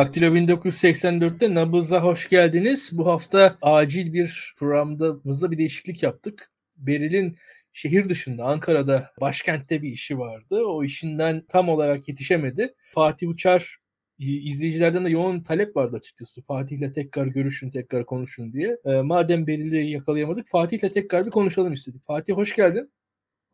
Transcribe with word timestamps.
Daktilo 0.00 0.26
1984'te 0.26 1.54
Nabız'a 1.54 2.02
hoş 2.02 2.28
geldiniz. 2.28 2.90
Bu 2.92 3.06
hafta 3.06 3.58
acil 3.62 4.12
bir 4.12 4.54
programımızda 4.58 5.50
bir 5.50 5.58
değişiklik 5.58 6.02
yaptık. 6.02 6.52
Beril'in 6.76 7.36
şehir 7.72 8.08
dışında 8.08 8.44
Ankara'da 8.44 9.10
başkentte 9.20 9.82
bir 9.82 9.88
işi 9.88 10.18
vardı. 10.18 10.62
O 10.64 10.84
işinden 10.84 11.44
tam 11.48 11.68
olarak 11.68 12.08
yetişemedi. 12.08 12.74
Fatih 12.94 13.28
Uçar 13.28 13.76
izleyicilerden 14.18 15.04
de 15.04 15.10
yoğun 15.10 15.42
talep 15.42 15.76
vardı 15.76 15.96
açıkçası. 15.96 16.42
Fatih'le 16.42 16.94
tekrar 16.94 17.26
görüşün, 17.26 17.70
tekrar 17.70 18.06
konuşun 18.06 18.52
diye. 18.52 18.76
E, 18.84 19.00
madem 19.00 19.46
Beril'i 19.46 19.90
yakalayamadık 19.90 20.48
Fatih'le 20.48 20.92
tekrar 20.92 21.26
bir 21.26 21.30
konuşalım 21.30 21.72
istedik. 21.72 22.06
Fatih 22.06 22.34
hoş 22.34 22.56
geldin. 22.56 22.92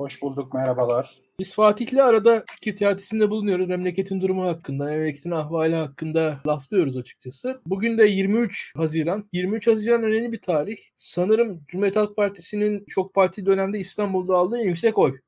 Hoş 0.00 0.22
bulduk, 0.22 0.54
merhabalar. 0.54 1.10
Biz 1.38 1.54
Fatih'le 1.54 1.98
arada 1.98 2.44
fikir 2.54 2.76
teatisinde 2.76 3.30
bulunuyoruz. 3.30 3.68
Memleketin 3.68 4.20
durumu 4.20 4.46
hakkında, 4.46 4.84
memleketin 4.84 5.30
ahvali 5.30 5.74
hakkında 5.74 6.40
laflıyoruz 6.46 6.96
açıkçası. 6.96 7.60
Bugün 7.66 7.98
de 7.98 8.06
23 8.06 8.72
Haziran. 8.76 9.28
23 9.32 9.66
Haziran 9.66 10.02
önemli 10.02 10.32
bir 10.32 10.40
tarih. 10.40 10.76
Sanırım 10.94 11.60
Cumhuriyet 11.68 11.96
Halk 11.96 12.16
Partisi'nin 12.16 12.84
çok 12.88 13.14
parti 13.14 13.46
dönemde 13.46 13.78
İstanbul'da 13.78 14.34
aldığı 14.34 14.58
yüksek 14.58 14.98
oy. 14.98 15.18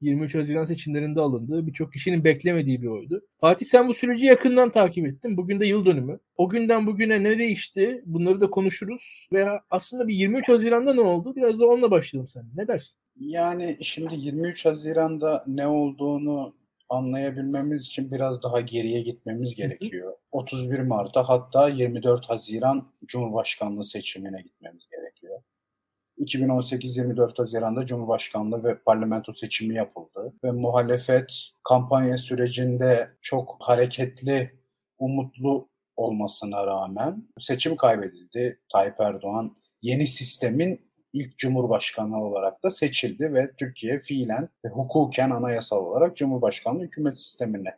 23 0.00 0.34
Haziran 0.34 0.64
seçimlerinde 0.64 1.20
alındı. 1.20 1.66
Birçok 1.66 1.92
kişinin 1.92 2.24
beklemediği 2.24 2.82
bir 2.82 2.86
oydu. 2.86 3.22
Fatih 3.40 3.66
sen 3.66 3.88
bu 3.88 3.94
süreci 3.94 4.26
yakından 4.26 4.70
takip 4.70 5.06
ettin. 5.06 5.36
Bugün 5.36 5.60
de 5.60 5.66
yıl 5.66 5.84
dönümü. 5.84 6.18
O 6.36 6.48
günden 6.48 6.86
bugüne 6.86 7.22
ne 7.22 7.38
değişti? 7.38 8.02
Bunları 8.06 8.40
da 8.40 8.50
konuşuruz. 8.50 9.28
Ve 9.32 9.46
aslında 9.70 10.08
bir 10.08 10.14
23 10.14 10.48
Haziran'da 10.48 10.94
ne 10.94 11.00
oldu? 11.00 11.36
Biraz 11.36 11.60
da 11.60 11.66
onunla 11.66 11.90
başlayalım 11.90 12.28
sen. 12.28 12.44
Ne 12.56 12.68
dersin? 12.68 12.98
Yani 13.20 13.78
şimdi 13.80 14.14
23 14.14 14.64
Haziran'da 14.66 15.44
ne 15.46 15.66
olduğunu 15.66 16.54
anlayabilmemiz 16.88 17.86
için 17.86 18.10
biraz 18.10 18.42
daha 18.42 18.60
geriye 18.60 19.02
gitmemiz 19.02 19.54
gerekiyor. 19.54 20.12
31 20.32 20.78
Mart'a 20.78 21.28
hatta 21.28 21.68
24 21.68 22.30
Haziran 22.30 22.88
Cumhurbaşkanlığı 23.06 23.84
seçimine 23.84 24.42
gitmemiz 24.42 24.82
gerekiyor. 24.90 24.95
2018-24 26.18 27.38
Haziran'da 27.38 27.86
Cumhurbaşkanlığı 27.86 28.64
ve 28.64 28.78
parlamento 28.78 29.32
seçimi 29.32 29.74
yapıldı 29.74 30.32
ve 30.44 30.50
muhalefet 30.50 31.32
kampanya 31.68 32.18
sürecinde 32.18 33.10
çok 33.22 33.56
hareketli, 33.60 34.60
umutlu 34.98 35.68
olmasına 35.96 36.66
rağmen 36.66 37.28
seçim 37.38 37.76
kaybedildi. 37.76 38.60
Tayyip 38.72 39.00
Erdoğan 39.00 39.56
yeni 39.82 40.06
sistemin 40.06 40.86
ilk 41.12 41.38
cumhurbaşkanı 41.38 42.24
olarak 42.24 42.62
da 42.62 42.70
seçildi 42.70 43.32
ve 43.32 43.50
Türkiye 43.58 43.98
fiilen 43.98 44.48
ve 44.64 44.68
hukuken 44.68 45.30
anayasal 45.30 45.76
olarak 45.76 46.16
cumhurbaşkanlığı 46.16 46.82
hükümet 46.82 47.18
sistemine 47.18 47.76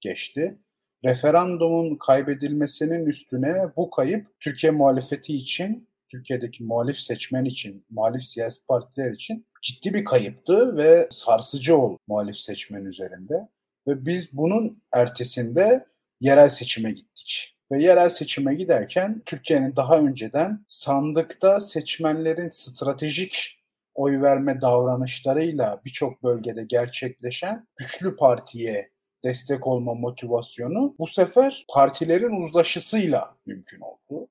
geçti. 0.00 0.58
Referandumun 1.04 1.96
kaybedilmesinin 1.96 3.06
üstüne 3.06 3.54
bu 3.76 3.90
kayıp 3.90 4.26
Türkiye 4.40 4.72
muhalefeti 4.72 5.36
için, 5.36 5.88
Türkiye'deki 6.10 6.64
muhalif 6.64 6.98
seçmen 6.98 7.44
için, 7.44 7.84
muhalif 7.90 8.24
siyasi 8.24 8.66
partiler 8.66 9.12
için 9.12 9.46
ciddi 9.62 9.94
bir 9.94 10.04
kayıptı 10.04 10.76
ve 10.76 11.08
sarsıcı 11.10 11.76
oldu 11.76 11.98
muhalif 12.06 12.36
seçmen 12.36 12.84
üzerinde. 12.84 13.48
Ve 13.86 14.06
biz 14.06 14.32
bunun 14.32 14.82
ertesinde 14.92 15.84
yerel 16.20 16.48
seçime 16.48 16.90
gittik 16.92 17.56
ve 17.72 17.82
yerel 17.82 18.10
seçime 18.10 18.54
giderken 18.54 19.22
Türkiye'nin 19.26 19.76
daha 19.76 19.98
önceden 19.98 20.64
sandıkta 20.68 21.60
seçmenlerin 21.60 22.48
stratejik 22.50 23.60
oy 23.94 24.22
verme 24.22 24.60
davranışlarıyla 24.60 25.80
birçok 25.84 26.22
bölgede 26.22 26.64
gerçekleşen 26.64 27.66
güçlü 27.76 28.16
partiye 28.16 28.90
destek 29.24 29.66
olma 29.66 29.94
motivasyonu 29.94 30.94
bu 30.98 31.06
sefer 31.06 31.64
partilerin 31.68 32.42
uzlaşısıyla 32.42 33.36
mümkün 33.46 33.80
oldu. 33.80 34.28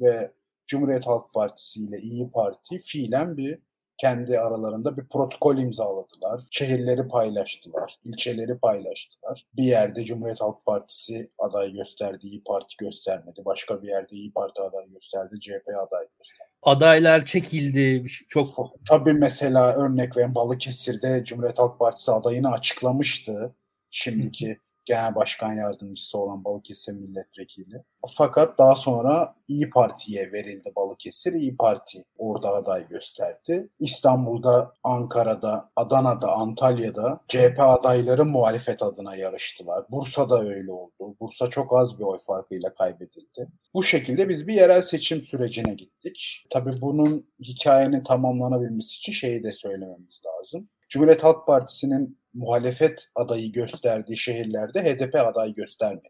Ve 0.00 0.30
Cumhuriyet 0.72 1.06
Halk 1.06 1.34
Partisi 1.34 1.80
ile 1.80 1.98
İyi 1.98 2.30
Parti 2.30 2.78
fiilen 2.78 3.36
bir 3.36 3.58
kendi 3.98 4.38
aralarında 4.38 4.96
bir 4.96 5.08
protokol 5.08 5.58
imzaladılar. 5.58 6.42
Şehirleri 6.50 7.08
paylaştılar, 7.08 7.96
ilçeleri 8.04 8.58
paylaştılar. 8.58 9.46
Bir 9.56 9.62
yerde 9.62 10.04
Cumhuriyet 10.04 10.40
Halk 10.40 10.66
Partisi 10.66 11.30
aday 11.38 11.72
gösterdi, 11.72 12.26
İyi 12.26 12.44
Parti 12.44 12.76
göstermedi. 12.78 13.42
Başka 13.44 13.82
bir 13.82 13.88
yerde 13.88 14.16
İyi 14.16 14.32
Parti 14.32 14.62
aday 14.62 14.88
gösterdi, 14.88 15.40
CHP 15.40 15.68
aday 15.68 16.06
gösterdi. 16.18 16.50
Adaylar 16.62 17.24
çekildi. 17.24 18.06
Çok 18.28 18.70
Tabii 18.88 19.12
mesela 19.12 19.74
örnek 19.74 20.16
verin 20.16 20.34
Balıkesir'de 20.34 21.24
Cumhuriyet 21.24 21.58
Halk 21.58 21.78
Partisi 21.78 22.12
adayını 22.12 22.50
açıklamıştı. 22.52 23.54
Şimdiki 23.90 24.58
Genel 24.84 25.14
Başkan 25.14 25.52
Yardımcısı 25.52 26.18
olan 26.18 26.44
Balıkesir 26.44 26.92
Milletvekili. 26.92 27.82
Fakat 28.16 28.58
daha 28.58 28.74
sonra 28.74 29.34
İyi 29.48 29.70
Parti'ye 29.70 30.32
verildi 30.32 30.72
Balıkesir. 30.76 31.32
İyi 31.32 31.56
Parti 31.56 31.98
orada 32.18 32.52
aday 32.52 32.88
gösterdi. 32.88 33.68
İstanbul'da, 33.80 34.72
Ankara'da, 34.82 35.70
Adana'da, 35.76 36.32
Antalya'da 36.32 37.20
CHP 37.28 37.60
adayları 37.60 38.24
muhalefet 38.24 38.82
adına 38.82 39.16
yarıştılar. 39.16 39.84
Bursa'da 39.90 40.40
öyle 40.40 40.72
oldu. 40.72 41.16
Bursa 41.20 41.50
çok 41.50 41.78
az 41.78 41.98
bir 41.98 42.04
oy 42.04 42.18
farkıyla 42.18 42.74
kaybedildi. 42.74 43.48
Bu 43.74 43.82
şekilde 43.82 44.28
biz 44.28 44.46
bir 44.46 44.54
yerel 44.54 44.82
seçim 44.82 45.20
sürecine 45.20 45.74
gittik. 45.74 46.46
Tabii 46.50 46.80
bunun 46.80 47.26
hikayenin 47.40 48.02
tamamlanabilmesi 48.02 48.96
için 48.96 49.12
şeyi 49.12 49.44
de 49.44 49.52
söylememiz 49.52 50.22
lazım. 50.26 50.68
Cumhuriyet 50.88 51.24
Halk 51.24 51.46
Partisi'nin 51.46 52.21
muhalefet 52.34 53.08
adayı 53.14 53.52
gösterdiği 53.52 54.16
şehirlerde 54.16 54.82
HDP 54.82 55.14
adayı 55.14 55.54
göstermedi. 55.54 56.08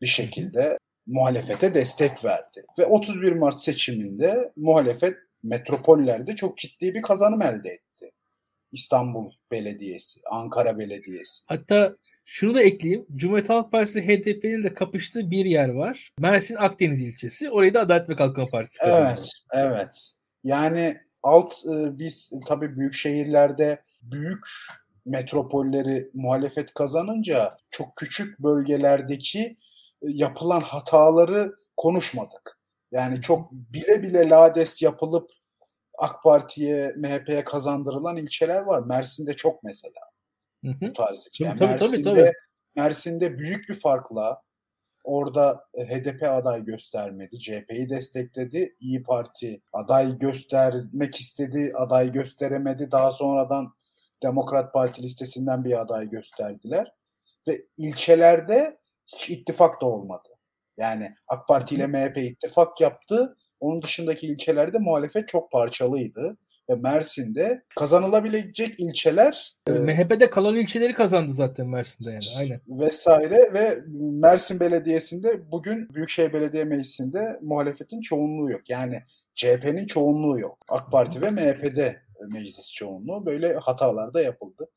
Bir 0.00 0.06
şekilde 0.06 0.78
muhalefete 1.06 1.74
destek 1.74 2.24
verdi. 2.24 2.66
Ve 2.78 2.86
31 2.86 3.32
Mart 3.32 3.58
seçiminde 3.58 4.52
muhalefet 4.56 5.16
metropollerde 5.42 6.34
çok 6.34 6.58
ciddi 6.58 6.94
bir 6.94 7.02
kazanım 7.02 7.42
elde 7.42 7.70
etti. 7.70 8.10
İstanbul 8.72 9.32
Belediyesi, 9.50 10.20
Ankara 10.30 10.78
Belediyesi. 10.78 11.44
Hatta 11.46 11.96
şunu 12.24 12.54
da 12.54 12.62
ekleyeyim. 12.62 13.06
Cumhuriyet 13.16 13.48
Halk 13.48 13.72
Partisi 13.72 14.06
HDP'nin 14.06 14.64
de 14.64 14.74
kapıştığı 14.74 15.30
bir 15.30 15.44
yer 15.44 15.68
var. 15.68 16.12
Mersin 16.18 16.54
Akdeniz 16.54 17.02
ilçesi. 17.02 17.50
Orayı 17.50 17.74
da 17.74 17.80
Adalet 17.80 18.08
ve 18.08 18.16
Kalkınma 18.16 18.48
Partisi 18.48 18.78
kazandı. 18.78 19.20
Evet, 19.20 19.30
evet. 19.52 20.12
Yani 20.44 21.00
alt 21.22 21.52
e, 21.52 21.98
biz 21.98 22.32
tabii 22.46 22.76
büyük 22.76 22.94
şehirlerde 22.94 23.82
büyük 24.02 24.46
metropolleri 25.04 26.10
muhalefet 26.14 26.74
kazanınca 26.74 27.56
çok 27.70 27.96
küçük 27.96 28.38
bölgelerdeki 28.38 29.40
e, 29.40 29.56
yapılan 30.02 30.60
hataları 30.60 31.54
konuşmadık. 31.76 32.58
Yani 32.92 33.20
çok 33.20 33.52
bile 33.52 34.02
bile 34.02 34.28
lades 34.28 34.82
yapılıp 34.82 35.30
AK 35.98 36.22
Parti'ye, 36.22 36.94
MHP'ye 36.96 37.44
kazandırılan 37.44 38.16
ilçeler 38.16 38.60
var. 38.60 38.82
Mersin'de 38.82 39.36
çok 39.36 39.62
mesela. 39.62 40.00
Hı 40.64 40.70
hı. 40.70 40.80
Bu 40.80 40.92
tarz. 40.92 41.28
Yani 41.38 41.58
tabii, 41.58 41.70
Mersin'de, 41.70 42.02
tabii, 42.02 42.16
tabii. 42.16 42.32
Mersin'de 42.76 43.38
büyük 43.38 43.68
bir 43.68 43.74
farkla 43.74 44.42
orada 45.04 45.64
e, 45.74 45.84
HDP 45.84 46.22
aday 46.22 46.64
göstermedi. 46.64 47.38
CHP'yi 47.38 47.90
destekledi. 47.90 48.76
İyi 48.80 49.02
Parti 49.02 49.60
aday 49.72 50.18
göstermek 50.18 51.20
istedi. 51.20 51.72
Aday 51.76 52.12
gösteremedi. 52.12 52.90
Daha 52.90 53.12
sonradan 53.12 53.74
Demokrat 54.24 54.72
Parti 54.72 55.02
listesinden 55.02 55.64
bir 55.64 55.80
aday 55.80 56.10
gösterdiler. 56.10 56.92
Ve 57.48 57.64
ilçelerde 57.76 58.78
hiç 59.06 59.30
ittifak 59.30 59.80
da 59.82 59.86
olmadı. 59.86 60.28
Yani 60.76 61.14
AK 61.28 61.48
Parti 61.48 61.74
ile 61.74 61.86
MHP 61.86 62.16
ittifak 62.16 62.80
yaptı. 62.80 63.36
Onun 63.60 63.82
dışındaki 63.82 64.26
ilçelerde 64.26 64.78
muhalefet 64.78 65.28
çok 65.28 65.52
parçalıydı. 65.52 66.36
Ve 66.70 66.74
Mersin'de 66.74 67.62
kazanılabilecek 67.76 68.80
ilçeler 68.80 69.54
yani 69.68 69.90
e, 69.90 69.94
MHP'de 69.94 70.30
kalan 70.30 70.56
ilçeleri 70.56 70.94
kazandı 70.94 71.32
zaten 71.32 71.68
Mersin'de 71.68 72.10
yani 72.10 72.24
aynen. 72.38 72.60
Vesaire 72.68 73.54
ve 73.54 73.78
Mersin 73.98 74.60
Belediyesi'nde 74.60 75.50
bugün 75.52 75.88
Büyükşehir 75.94 76.32
Belediye 76.32 76.64
Meclisi'nde 76.64 77.38
muhalefetin 77.42 78.00
çoğunluğu 78.00 78.50
yok. 78.50 78.70
Yani 78.70 79.02
CHP'nin 79.34 79.86
çoğunluğu 79.86 80.40
yok. 80.40 80.58
AK 80.68 80.92
Parti 80.92 81.22
ve 81.22 81.30
MHP'de 81.30 82.03
meclis 82.28 82.72
çoğunluğu 82.72 83.26
böyle 83.26 83.54
hatalar 83.54 84.14
da 84.14 84.20
yapıldı. 84.20 84.68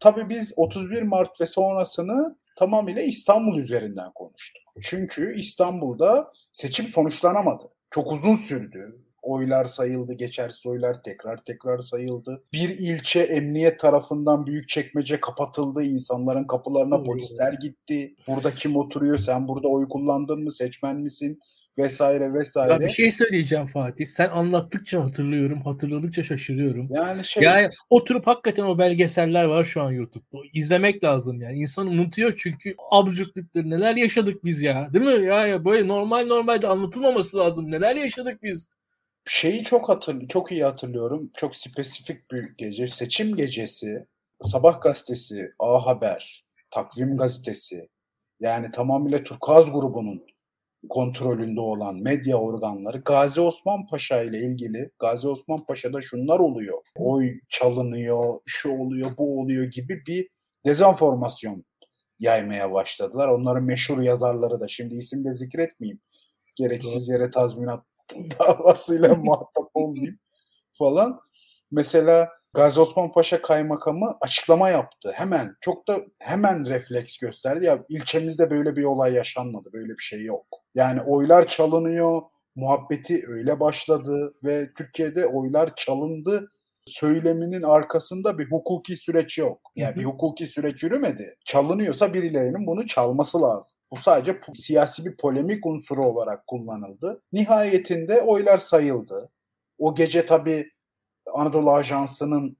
Tabii 0.00 0.28
biz 0.28 0.52
31 0.56 1.02
Mart 1.02 1.40
ve 1.40 1.46
sonrasını 1.46 2.36
tamamıyla 2.56 3.02
İstanbul 3.02 3.58
üzerinden 3.58 4.12
konuştuk. 4.12 4.62
Çünkü 4.82 5.34
İstanbul'da 5.34 6.32
seçim 6.52 6.88
sonuçlanamadı. 6.88 7.64
Çok 7.90 8.12
uzun 8.12 8.34
sürdü. 8.34 9.02
Oylar 9.22 9.64
sayıldı, 9.64 10.12
geçersiz 10.12 10.66
oylar 10.66 11.02
tekrar 11.02 11.44
tekrar 11.44 11.78
sayıldı. 11.78 12.44
Bir 12.52 12.68
ilçe 12.68 13.20
emniyet 13.20 13.80
tarafından 13.80 14.46
büyük 14.46 14.68
çekmece 14.68 15.20
kapatıldı. 15.20 15.82
İnsanların 15.82 16.46
kapılarına 16.46 17.02
polisler 17.02 17.52
gitti. 17.52 18.14
Burada 18.28 18.50
kim 18.50 18.76
oturuyor, 18.76 19.18
sen 19.18 19.48
burada 19.48 19.68
oy 19.68 19.88
kullandın 19.88 20.44
mı, 20.44 20.50
seçmen 20.50 20.96
misin? 20.96 21.40
Vesaire 21.78 22.32
vesaire. 22.32 22.72
Ya 22.72 22.80
bir 22.80 22.88
şey 22.88 23.12
söyleyeceğim 23.12 23.66
Fatih. 23.66 24.06
Sen 24.06 24.28
anlattıkça 24.28 25.04
hatırlıyorum, 25.04 25.62
hatırladıkça 25.62 26.22
şaşırıyorum. 26.22 26.88
Yani 26.90 27.24
şey 27.24 27.42
Yani 27.42 27.70
oturup 27.90 28.26
hakikaten 28.26 28.64
o 28.64 28.78
belgeseller 28.78 29.44
var 29.44 29.64
şu 29.64 29.82
an 29.82 29.92
YouTube'da. 29.92 30.38
İzlemek 30.52 31.04
lazım 31.04 31.40
yani. 31.40 31.58
İnsan 31.58 31.86
unutuyor 31.86 32.34
çünkü 32.36 32.74
absürtlükleri 32.90 33.70
neler 33.70 33.96
yaşadık 33.96 34.44
biz 34.44 34.62
ya. 34.62 34.88
Değil 34.94 35.04
mi? 35.04 35.26
Ya, 35.26 35.46
ya 35.46 35.64
böyle 35.64 35.88
normal 35.88 36.26
normalde 36.26 36.66
anlatılmaması 36.66 37.36
lazım. 37.36 37.70
Neler 37.70 37.96
yaşadık 37.96 38.42
biz? 38.42 38.70
şeyi 39.26 39.64
çok 39.64 39.88
hatır, 39.88 40.28
çok 40.28 40.52
iyi 40.52 40.64
hatırlıyorum. 40.64 41.30
Çok 41.34 41.56
spesifik 41.56 42.30
bir 42.30 42.56
gece. 42.58 42.88
Seçim 42.88 43.36
gecesi. 43.36 44.06
Sabah 44.42 44.80
gazetesi, 44.80 45.52
A 45.58 45.86
Haber, 45.86 46.44
Takvim 46.70 47.16
gazetesi. 47.16 47.88
Yani 48.40 48.70
tamamıyla 48.70 49.22
Turkuaz 49.22 49.72
grubunun 49.72 50.22
kontrolünde 50.88 51.60
olan 51.60 51.96
medya 51.96 52.36
organları 52.36 52.98
Gazi 52.98 53.40
Osman 53.40 53.86
Paşa 53.86 54.22
ile 54.22 54.38
ilgili 54.40 54.90
Gazi 54.98 55.28
Osman 55.28 55.64
Paşa'da 55.64 56.02
şunlar 56.02 56.38
oluyor. 56.38 56.78
Oy 56.96 57.40
çalınıyor, 57.48 58.40
şu 58.46 58.70
oluyor, 58.78 59.10
bu 59.18 59.40
oluyor 59.40 59.64
gibi 59.64 60.02
bir 60.06 60.28
dezenformasyon 60.66 61.64
yaymaya 62.18 62.72
başladılar. 62.72 63.28
Onların 63.28 63.64
meşhur 63.64 64.02
yazarları 64.02 64.60
da 64.60 64.68
şimdi 64.68 64.94
isim 64.94 65.24
de 65.24 65.34
zikretmeyeyim. 65.34 66.00
Gereksiz 66.56 67.08
yere 67.08 67.30
tazminat 67.30 67.84
davasıyla 68.38 69.14
muhatap 69.14 69.70
olmayayım 69.74 70.18
falan. 70.70 71.20
Mesela 71.70 72.32
Gazi 72.54 72.80
Osman 72.80 73.12
Paşa 73.12 73.42
Kaymakamı 73.42 74.16
açıklama 74.20 74.70
yaptı. 74.70 75.12
Hemen 75.14 75.56
çok 75.60 75.88
da 75.88 76.00
hemen 76.18 76.66
refleks 76.66 77.18
gösterdi. 77.18 77.64
Ya 77.64 77.84
ilçemizde 77.88 78.50
böyle 78.50 78.76
bir 78.76 78.84
olay 78.84 79.12
yaşanmadı. 79.12 79.72
Böyle 79.72 79.92
bir 79.92 80.02
şey 80.02 80.24
yok. 80.24 80.46
Yani 80.76 81.02
oylar 81.02 81.46
çalınıyor. 81.46 82.22
Muhabbeti 82.56 83.24
öyle 83.28 83.60
başladı 83.60 84.34
ve 84.44 84.68
Türkiye'de 84.78 85.26
oylar 85.26 85.72
çalındı 85.76 86.52
söyleminin 86.86 87.62
arkasında 87.62 88.38
bir 88.38 88.50
hukuki 88.50 88.96
süreç 88.96 89.38
yok. 89.38 89.60
Yani 89.76 89.96
bir 89.96 90.04
hukuki 90.04 90.46
süreç 90.46 90.82
yürümedi. 90.82 91.36
Çalınıyorsa 91.44 92.14
birilerinin 92.14 92.66
bunu 92.66 92.86
çalması 92.86 93.42
lazım. 93.42 93.78
Bu 93.92 93.96
sadece 93.96 94.40
siyasi 94.54 95.04
bir 95.04 95.16
polemik 95.16 95.66
unsuru 95.66 96.06
olarak 96.06 96.46
kullanıldı. 96.46 97.22
Nihayetinde 97.32 98.22
oylar 98.22 98.58
sayıldı. 98.58 99.30
O 99.78 99.94
gece 99.94 100.26
tabii 100.26 100.70
Anadolu 101.34 101.72
Ajansı'nın 101.72 102.56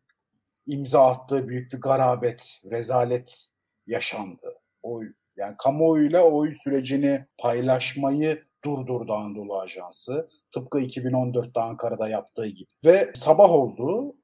imza 0.66 1.06
attığı 1.06 1.48
büyük 1.48 1.72
bir 1.72 1.80
garabet, 1.80 2.60
rezalet 2.70 3.48
yaşandı. 3.86 4.54
Oy, 4.82 5.12
yani 5.36 5.54
kamuoyuyla 5.58 6.22
oy 6.22 6.54
sürecini 6.54 7.26
paylaşmayı 7.38 8.44
durdurdu 8.64 9.14
Anadolu 9.14 9.60
Ajansı. 9.60 10.28
Tıpkı 10.54 10.80
2014'te 10.80 11.60
Ankara'da 11.60 12.08
yaptığı 12.08 12.46
gibi. 12.46 12.68
Ve 12.84 13.10
sabah 13.14 13.50
oldu. 13.50 14.14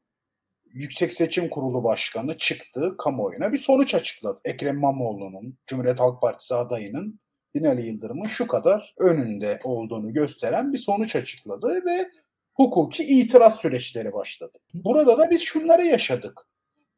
Yüksek 0.72 1.12
Seçim 1.12 1.48
Kurulu 1.48 1.84
Başkanı 1.84 2.38
çıktı 2.38 2.94
kamuoyuna 2.98 3.52
bir 3.52 3.58
sonuç 3.58 3.94
açıkladı. 3.94 4.40
Ekrem 4.44 4.76
İmamoğlu'nun, 4.76 5.58
Cumhuriyet 5.66 6.00
Halk 6.00 6.22
Partisi 6.22 6.54
adayının 6.54 7.20
Binali 7.54 7.86
Yıldırım'ın 7.86 8.24
şu 8.24 8.46
kadar 8.46 8.94
önünde 8.98 9.60
olduğunu 9.64 10.12
gösteren 10.12 10.72
bir 10.72 10.78
sonuç 10.78 11.16
açıkladı 11.16 11.82
ve 11.86 12.10
hukuki 12.54 13.04
itiraz 13.04 13.56
süreçleri 13.56 14.12
başladı. 14.12 14.58
Burada 14.74 15.18
da 15.18 15.30
biz 15.30 15.42
şunları 15.42 15.86
yaşadık. 15.86 16.40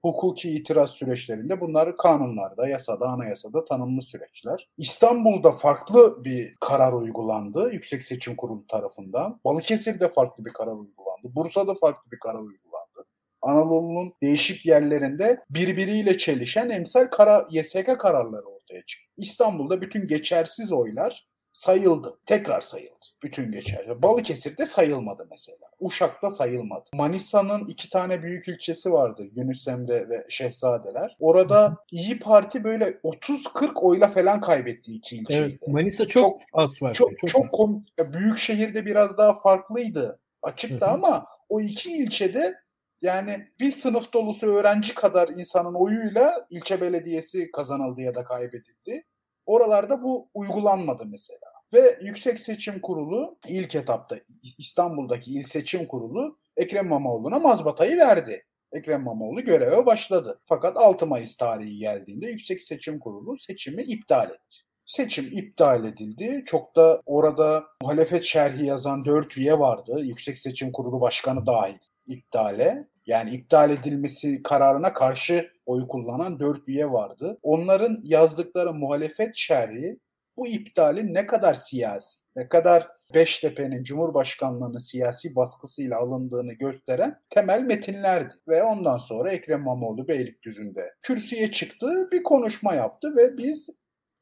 Hukuki 0.04 0.50
itiraz 0.50 0.90
süreçlerinde 0.90 1.60
bunlar 1.60 1.96
kanunlarda, 1.96 2.68
yasada, 2.68 3.06
anayasada 3.06 3.64
tanımlı 3.64 4.02
süreçler. 4.02 4.68
İstanbul'da 4.78 5.50
farklı 5.50 6.24
bir 6.24 6.54
karar 6.60 6.92
uygulandı 6.92 7.72
Yüksek 7.72 8.04
Seçim 8.04 8.36
Kurulu 8.36 8.66
tarafından. 8.66 9.40
Balıkesir'de 9.44 10.08
farklı 10.08 10.44
bir 10.44 10.52
karar 10.52 10.72
uygulandı. 10.72 11.24
Bursa'da 11.24 11.74
farklı 11.74 12.10
bir 12.10 12.18
karar 12.18 12.38
uygulandı. 12.38 13.06
Anadolu'nun 13.42 14.12
değişik 14.22 14.66
yerlerinde 14.66 15.44
birbiriyle 15.50 16.18
çelişen 16.18 16.70
emsal 16.70 17.06
karar, 17.06 17.46
YSK 17.50 17.98
kararları 17.98 18.46
ortaya 18.46 18.82
çıktı. 18.86 19.12
İstanbul'da 19.16 19.80
bütün 19.80 20.08
geçersiz 20.08 20.72
oylar 20.72 21.26
sayıldı. 21.54 22.18
Tekrar 22.26 22.60
sayıldı. 22.60 22.94
Bütün 23.22 23.52
geçerli. 23.52 24.02
Balıkesir'de 24.02 24.66
sayılmadı 24.66 25.26
mesela. 25.30 25.70
Uşak'ta 25.80 26.30
sayılmadı. 26.30 26.84
Manisa'nın 26.94 27.68
iki 27.68 27.90
tane 27.90 28.22
büyük 28.22 28.48
ilçesi 28.48 28.92
vardı. 28.92 29.22
Yunus 29.34 29.68
Emre 29.68 30.08
ve 30.08 30.26
Şehzadeler. 30.28 31.16
Orada 31.20 31.76
İyi 31.90 32.18
Parti 32.18 32.64
böyle 32.64 32.90
30-40 32.90 33.80
oyla 33.80 34.08
falan 34.08 34.40
kaybetti 34.40 34.94
iki 34.94 35.16
ilçeyi. 35.16 35.40
Evet. 35.40 35.68
Manisa 35.68 36.08
çok, 36.08 36.22
çok 36.22 36.40
az 36.52 36.82
var. 36.82 36.94
Çok, 36.94 37.18
çok, 37.18 37.30
çok 37.30 37.44
kom- 37.46 38.12
büyük 38.12 38.38
şehirde 38.38 38.86
biraz 38.86 39.18
daha 39.18 39.34
farklıydı. 39.34 40.20
Açıkta 40.42 40.86
ama 40.88 41.26
o 41.48 41.60
iki 41.60 41.92
ilçede 41.92 42.54
yani 43.02 43.48
bir 43.60 43.70
sınıf 43.70 44.12
dolusu 44.12 44.46
öğrenci 44.46 44.94
kadar 44.94 45.28
insanın 45.28 45.74
oyuyla 45.74 46.46
ilçe 46.50 46.80
belediyesi 46.80 47.50
kazanıldı 47.50 48.00
ya 48.00 48.14
da 48.14 48.24
kaybedildi. 48.24 49.04
Oralarda 49.46 50.02
bu 50.02 50.29
uygulanmadı 50.35 51.06
mesela. 51.06 51.52
Ve 51.73 51.99
Yüksek 52.02 52.41
Seçim 52.41 52.81
Kurulu 52.81 53.38
ilk 53.49 53.75
etapta 53.75 54.17
İstanbul'daki 54.58 55.32
İl 55.32 55.43
Seçim 55.43 55.87
Kurulu 55.87 56.38
Ekrem 56.56 56.87
İmamoğlu'na 56.87 57.38
mazbatayı 57.38 57.96
verdi. 57.96 58.46
Ekrem 58.73 59.00
İmamoğlu 59.00 59.41
göreve 59.41 59.87
başladı. 59.87 60.41
Fakat 60.44 60.76
6 60.76 61.06
Mayıs 61.06 61.37
tarihi 61.37 61.79
geldiğinde 61.79 62.26
Yüksek 62.26 62.62
Seçim 62.62 62.99
Kurulu 62.99 63.37
seçimi 63.38 63.82
iptal 63.82 64.31
etti. 64.31 64.56
Seçim 64.87 65.29
iptal 65.32 65.85
edildi. 65.85 66.43
Çok 66.47 66.76
da 66.76 67.02
orada 67.06 67.64
muhalefet 67.82 68.23
şerhi 68.23 68.67
yazan 68.67 69.05
4 69.05 69.37
üye 69.37 69.58
vardı. 69.58 70.00
Yüksek 70.02 70.38
Seçim 70.38 70.73
Kurulu 70.73 71.00
Başkanı 71.00 71.47
dahil 71.47 71.79
iptale. 72.08 72.88
Yani 73.06 73.30
iptal 73.30 73.70
edilmesi 73.70 74.42
kararına 74.42 74.92
karşı 74.92 75.50
oy 75.66 75.88
kullanan 75.88 76.40
4 76.40 76.68
üye 76.68 76.90
vardı. 76.90 77.38
Onların 77.42 78.00
yazdıkları 78.02 78.74
muhalefet 78.74 79.36
şerhi 79.36 79.98
bu 80.36 80.46
iptalin 80.46 81.14
ne 81.14 81.26
kadar 81.26 81.54
siyasi, 81.54 82.20
ne 82.36 82.48
kadar 82.48 82.88
Beştepe'nin 83.14 83.84
Cumhurbaşkanlığının 83.84 84.78
siyasi 84.78 85.36
baskısıyla 85.36 85.98
alındığını 85.98 86.52
gösteren 86.52 87.20
temel 87.30 87.60
metinlerdi. 87.60 88.34
Ve 88.48 88.62
ondan 88.62 88.98
sonra 88.98 89.32
Ekrem 89.32 89.60
İmamoğlu 89.60 90.08
Beylikdüzü'nde 90.08 90.94
kürsüye 91.02 91.52
çıktı, 91.52 92.08
bir 92.12 92.22
konuşma 92.22 92.74
yaptı 92.74 93.16
ve 93.16 93.36
biz 93.38 93.68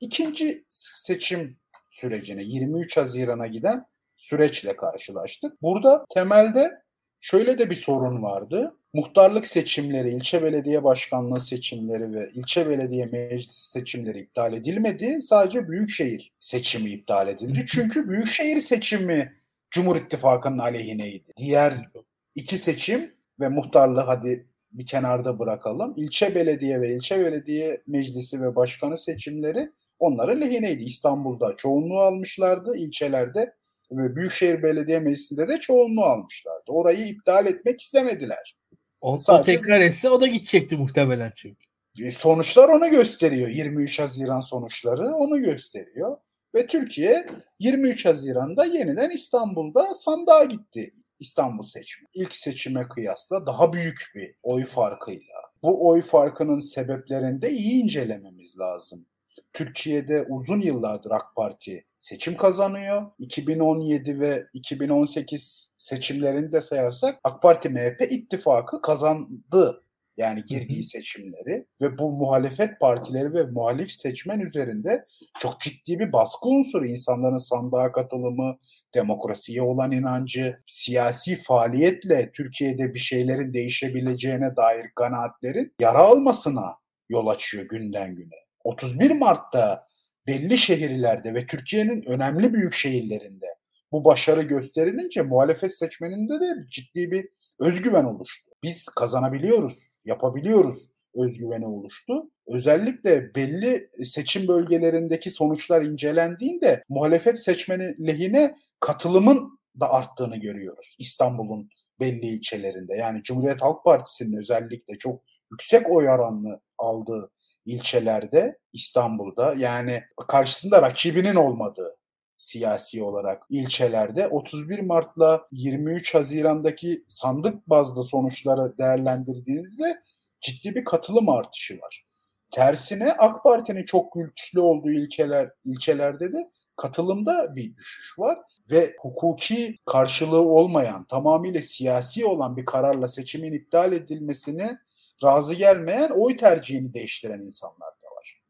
ikinci 0.00 0.64
seçim 0.68 1.58
sürecine 1.88 2.42
23 2.42 2.96
Haziran'a 2.96 3.46
giden 3.46 3.84
süreçle 4.16 4.76
karşılaştık. 4.76 5.62
Burada 5.62 6.04
temelde 6.14 6.81
şöyle 7.22 7.58
de 7.58 7.70
bir 7.70 7.74
sorun 7.74 8.22
vardı. 8.22 8.76
Muhtarlık 8.92 9.46
seçimleri, 9.46 10.10
ilçe 10.10 10.42
belediye 10.42 10.84
başkanlığı 10.84 11.40
seçimleri 11.40 12.14
ve 12.14 12.30
ilçe 12.34 12.68
belediye 12.68 13.06
meclisi 13.06 13.70
seçimleri 13.70 14.18
iptal 14.18 14.52
edilmedi. 14.52 15.22
Sadece 15.22 15.68
büyükşehir 15.68 16.32
seçimi 16.40 16.90
iptal 16.90 17.28
edildi. 17.28 17.64
Çünkü 17.68 18.08
büyükşehir 18.08 18.60
seçimi 18.60 19.32
Cumhur 19.70 19.96
İttifakı'nın 19.96 20.58
aleyhineydi. 20.58 21.32
Diğer 21.36 21.88
iki 22.34 22.58
seçim 22.58 23.14
ve 23.40 23.48
muhtarlığı 23.48 24.00
hadi 24.00 24.46
bir 24.72 24.86
kenarda 24.86 25.38
bırakalım. 25.38 25.94
İlçe 25.96 26.34
belediye 26.34 26.80
ve 26.80 26.94
ilçe 26.94 27.18
belediye 27.20 27.82
meclisi 27.86 28.42
ve 28.42 28.56
başkanı 28.56 28.98
seçimleri 28.98 29.72
onların 29.98 30.40
lehineydi. 30.40 30.84
İstanbul'da 30.84 31.56
çoğunluğu 31.56 32.00
almışlardı, 32.00 32.76
ilçelerde 32.76 33.54
Büyükşehir 33.96 34.62
Belediye 34.62 35.00
Meclisi'nde 35.00 35.48
de 35.48 35.60
çoğunluğu 35.60 36.04
almışlardı. 36.04 36.64
Orayı 36.66 37.06
iptal 37.06 37.46
etmek 37.46 37.80
istemediler. 37.80 38.54
O, 39.00 39.18
Sadece, 39.20 39.42
o 39.42 39.44
tekrar 39.44 39.80
etse 39.80 40.10
o 40.10 40.20
da 40.20 40.26
gidecekti 40.26 40.76
muhtemelen 40.76 41.32
çünkü. 41.36 41.66
E, 41.98 42.10
sonuçlar 42.10 42.68
onu 42.68 42.90
gösteriyor. 42.90 43.48
23 43.48 44.00
Haziran 44.00 44.40
sonuçları 44.40 45.14
onu 45.14 45.42
gösteriyor. 45.42 46.16
Ve 46.54 46.66
Türkiye 46.66 47.26
23 47.58 48.06
Haziran'da 48.06 48.64
yeniden 48.64 49.10
İstanbul'da 49.10 49.94
sandığa 49.94 50.44
gitti. 50.44 50.90
İstanbul 51.20 51.62
seçimi. 51.62 52.08
İlk 52.14 52.34
seçime 52.34 52.88
kıyasla 52.88 53.46
daha 53.46 53.72
büyük 53.72 54.12
bir 54.14 54.34
oy 54.42 54.64
farkıyla. 54.64 55.36
Bu 55.62 55.88
oy 55.88 56.02
farkının 56.02 56.58
sebeplerini 56.58 57.42
de 57.42 57.50
iyi 57.50 57.82
incelememiz 57.82 58.58
lazım. 58.58 59.06
Türkiye'de 59.52 60.26
uzun 60.28 60.60
yıllardır 60.60 61.10
AK 61.10 61.36
Parti 61.36 61.84
seçim 62.00 62.36
kazanıyor. 62.36 63.02
2017 63.18 64.20
ve 64.20 64.46
2018 64.52 65.72
seçimlerini 65.76 66.52
de 66.52 66.60
sayarsak 66.60 67.18
AK 67.24 67.42
Parti 67.42 67.68
MHP 67.68 68.12
ittifakı 68.12 68.82
kazandı. 68.82 69.84
Yani 70.16 70.44
girdiği 70.44 70.84
seçimleri 70.84 71.66
ve 71.82 71.98
bu 71.98 72.10
muhalefet 72.10 72.80
partileri 72.80 73.32
ve 73.32 73.42
muhalif 73.42 73.92
seçmen 73.92 74.40
üzerinde 74.40 75.04
çok 75.38 75.60
ciddi 75.60 75.98
bir 75.98 76.12
baskı 76.12 76.48
unsuru 76.48 76.86
insanların 76.86 77.36
sandığa 77.36 77.92
katılımı, 77.92 78.56
demokrasiye 78.94 79.62
olan 79.62 79.92
inancı, 79.92 80.58
siyasi 80.66 81.36
faaliyetle 81.36 82.30
Türkiye'de 82.32 82.94
bir 82.94 82.98
şeylerin 82.98 83.54
değişebileceğine 83.54 84.56
dair 84.56 84.90
kanaatlerin 84.94 85.74
yara 85.80 85.98
almasına 85.98 86.76
yol 87.08 87.26
açıyor 87.26 87.68
günden 87.68 88.14
güne. 88.14 88.41
31 88.64 89.10
Mart'ta 89.10 89.86
belli 90.26 90.58
şehirlerde 90.58 91.34
ve 91.34 91.46
Türkiye'nin 91.46 92.02
önemli 92.02 92.54
büyük 92.54 92.74
şehirlerinde 92.74 93.46
bu 93.92 94.04
başarı 94.04 94.42
gösterilince 94.42 95.22
muhalefet 95.22 95.74
seçmeninde 95.74 96.40
de 96.40 96.66
ciddi 96.70 97.10
bir 97.10 97.28
özgüven 97.60 98.04
oluştu. 98.04 98.50
Biz 98.62 98.84
kazanabiliyoruz, 98.84 100.02
yapabiliyoruz 100.04 100.88
özgüveni 101.14 101.66
oluştu. 101.66 102.30
Özellikle 102.46 103.34
belli 103.34 103.90
seçim 104.04 104.48
bölgelerindeki 104.48 105.30
sonuçlar 105.30 105.82
incelendiğinde 105.82 106.84
muhalefet 106.88 107.38
seçmeni 107.38 108.06
lehine 108.06 108.56
katılımın 108.80 109.58
da 109.80 109.92
arttığını 109.92 110.36
görüyoruz 110.36 110.96
İstanbul'un 110.98 111.68
belli 112.00 112.26
ilçelerinde. 112.26 112.96
Yani 112.96 113.22
Cumhuriyet 113.22 113.62
Halk 113.62 113.84
Partisi'nin 113.84 114.36
özellikle 114.36 114.98
çok 114.98 115.22
yüksek 115.50 115.90
oy 115.90 116.08
oranını 116.08 116.60
aldığı 116.78 117.30
ilçelerde 117.64 118.58
İstanbul'da 118.72 119.54
yani 119.54 120.02
karşısında 120.28 120.82
rakibinin 120.82 121.34
olmadığı 121.34 121.96
siyasi 122.36 123.02
olarak 123.02 123.42
ilçelerde 123.50 124.28
31 124.28 124.78
Mart'la 124.78 125.46
23 125.52 126.14
Haziran'daki 126.14 127.04
sandık 127.08 127.66
bazlı 127.66 128.04
sonuçları 128.04 128.78
değerlendirdiğinizde 128.78 130.00
ciddi 130.40 130.74
bir 130.74 130.84
katılım 130.84 131.28
artışı 131.28 131.78
var. 131.78 132.04
Tersine 132.50 133.12
AK 133.12 133.42
Parti'nin 133.44 133.84
çok 133.84 134.12
güçlü 134.14 134.60
olduğu 134.60 134.90
ilçeler 134.90 135.50
ilçelerde 135.64 136.32
de 136.32 136.50
katılımda 136.76 137.56
bir 137.56 137.76
düşüş 137.76 138.18
var 138.18 138.38
ve 138.70 138.96
hukuki 139.00 139.78
karşılığı 139.86 140.40
olmayan, 140.40 141.04
tamamıyla 141.04 141.62
siyasi 141.62 142.26
olan 142.26 142.56
bir 142.56 142.64
kararla 142.64 143.08
seçimin 143.08 143.52
iptal 143.52 143.92
edilmesini 143.92 144.78
razı 145.24 145.54
gelmeyen 145.54 146.10
oy 146.10 146.36
tercihini 146.36 146.94
değiştiren 146.94 147.40
insanlar 147.40 147.88
da 148.02 148.16
var. 148.16 148.42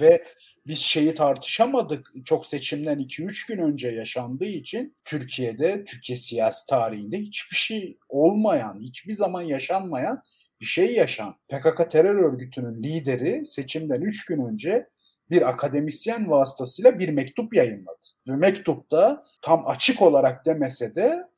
Ve 0.00 0.24
biz 0.66 0.78
şeyi 0.78 1.14
tartışamadık. 1.14 2.12
Çok 2.24 2.46
seçimden 2.46 2.98
2-3 2.98 3.48
gün 3.48 3.58
önce 3.58 3.88
yaşandığı 3.88 4.44
için 4.44 4.96
Türkiye'de, 5.04 5.84
Türkiye 5.84 6.16
siyasi 6.16 6.66
tarihinde 6.66 7.18
hiçbir 7.18 7.56
şey 7.56 7.98
olmayan, 8.08 8.80
hiçbir 8.80 9.12
zaman 9.12 9.42
yaşanmayan 9.42 10.22
bir 10.60 10.66
şey 10.66 10.94
yaşan. 10.94 11.34
PKK 11.48 11.90
terör 11.90 12.14
örgütünün 12.14 12.82
lideri 12.82 13.46
seçimden 13.46 14.00
3 14.00 14.24
gün 14.24 14.44
önce 14.46 14.88
bir 15.30 15.48
akademisyen 15.48 16.30
vasıtasıyla 16.30 16.98
bir 16.98 17.08
mektup 17.08 17.54
yayınladı. 17.54 18.06
Ve 18.28 18.36
mektupta 18.36 19.22
tam 19.42 19.66
açık 19.66 20.02
olarak 20.02 20.46
demese 20.46 20.94
de 20.94 21.30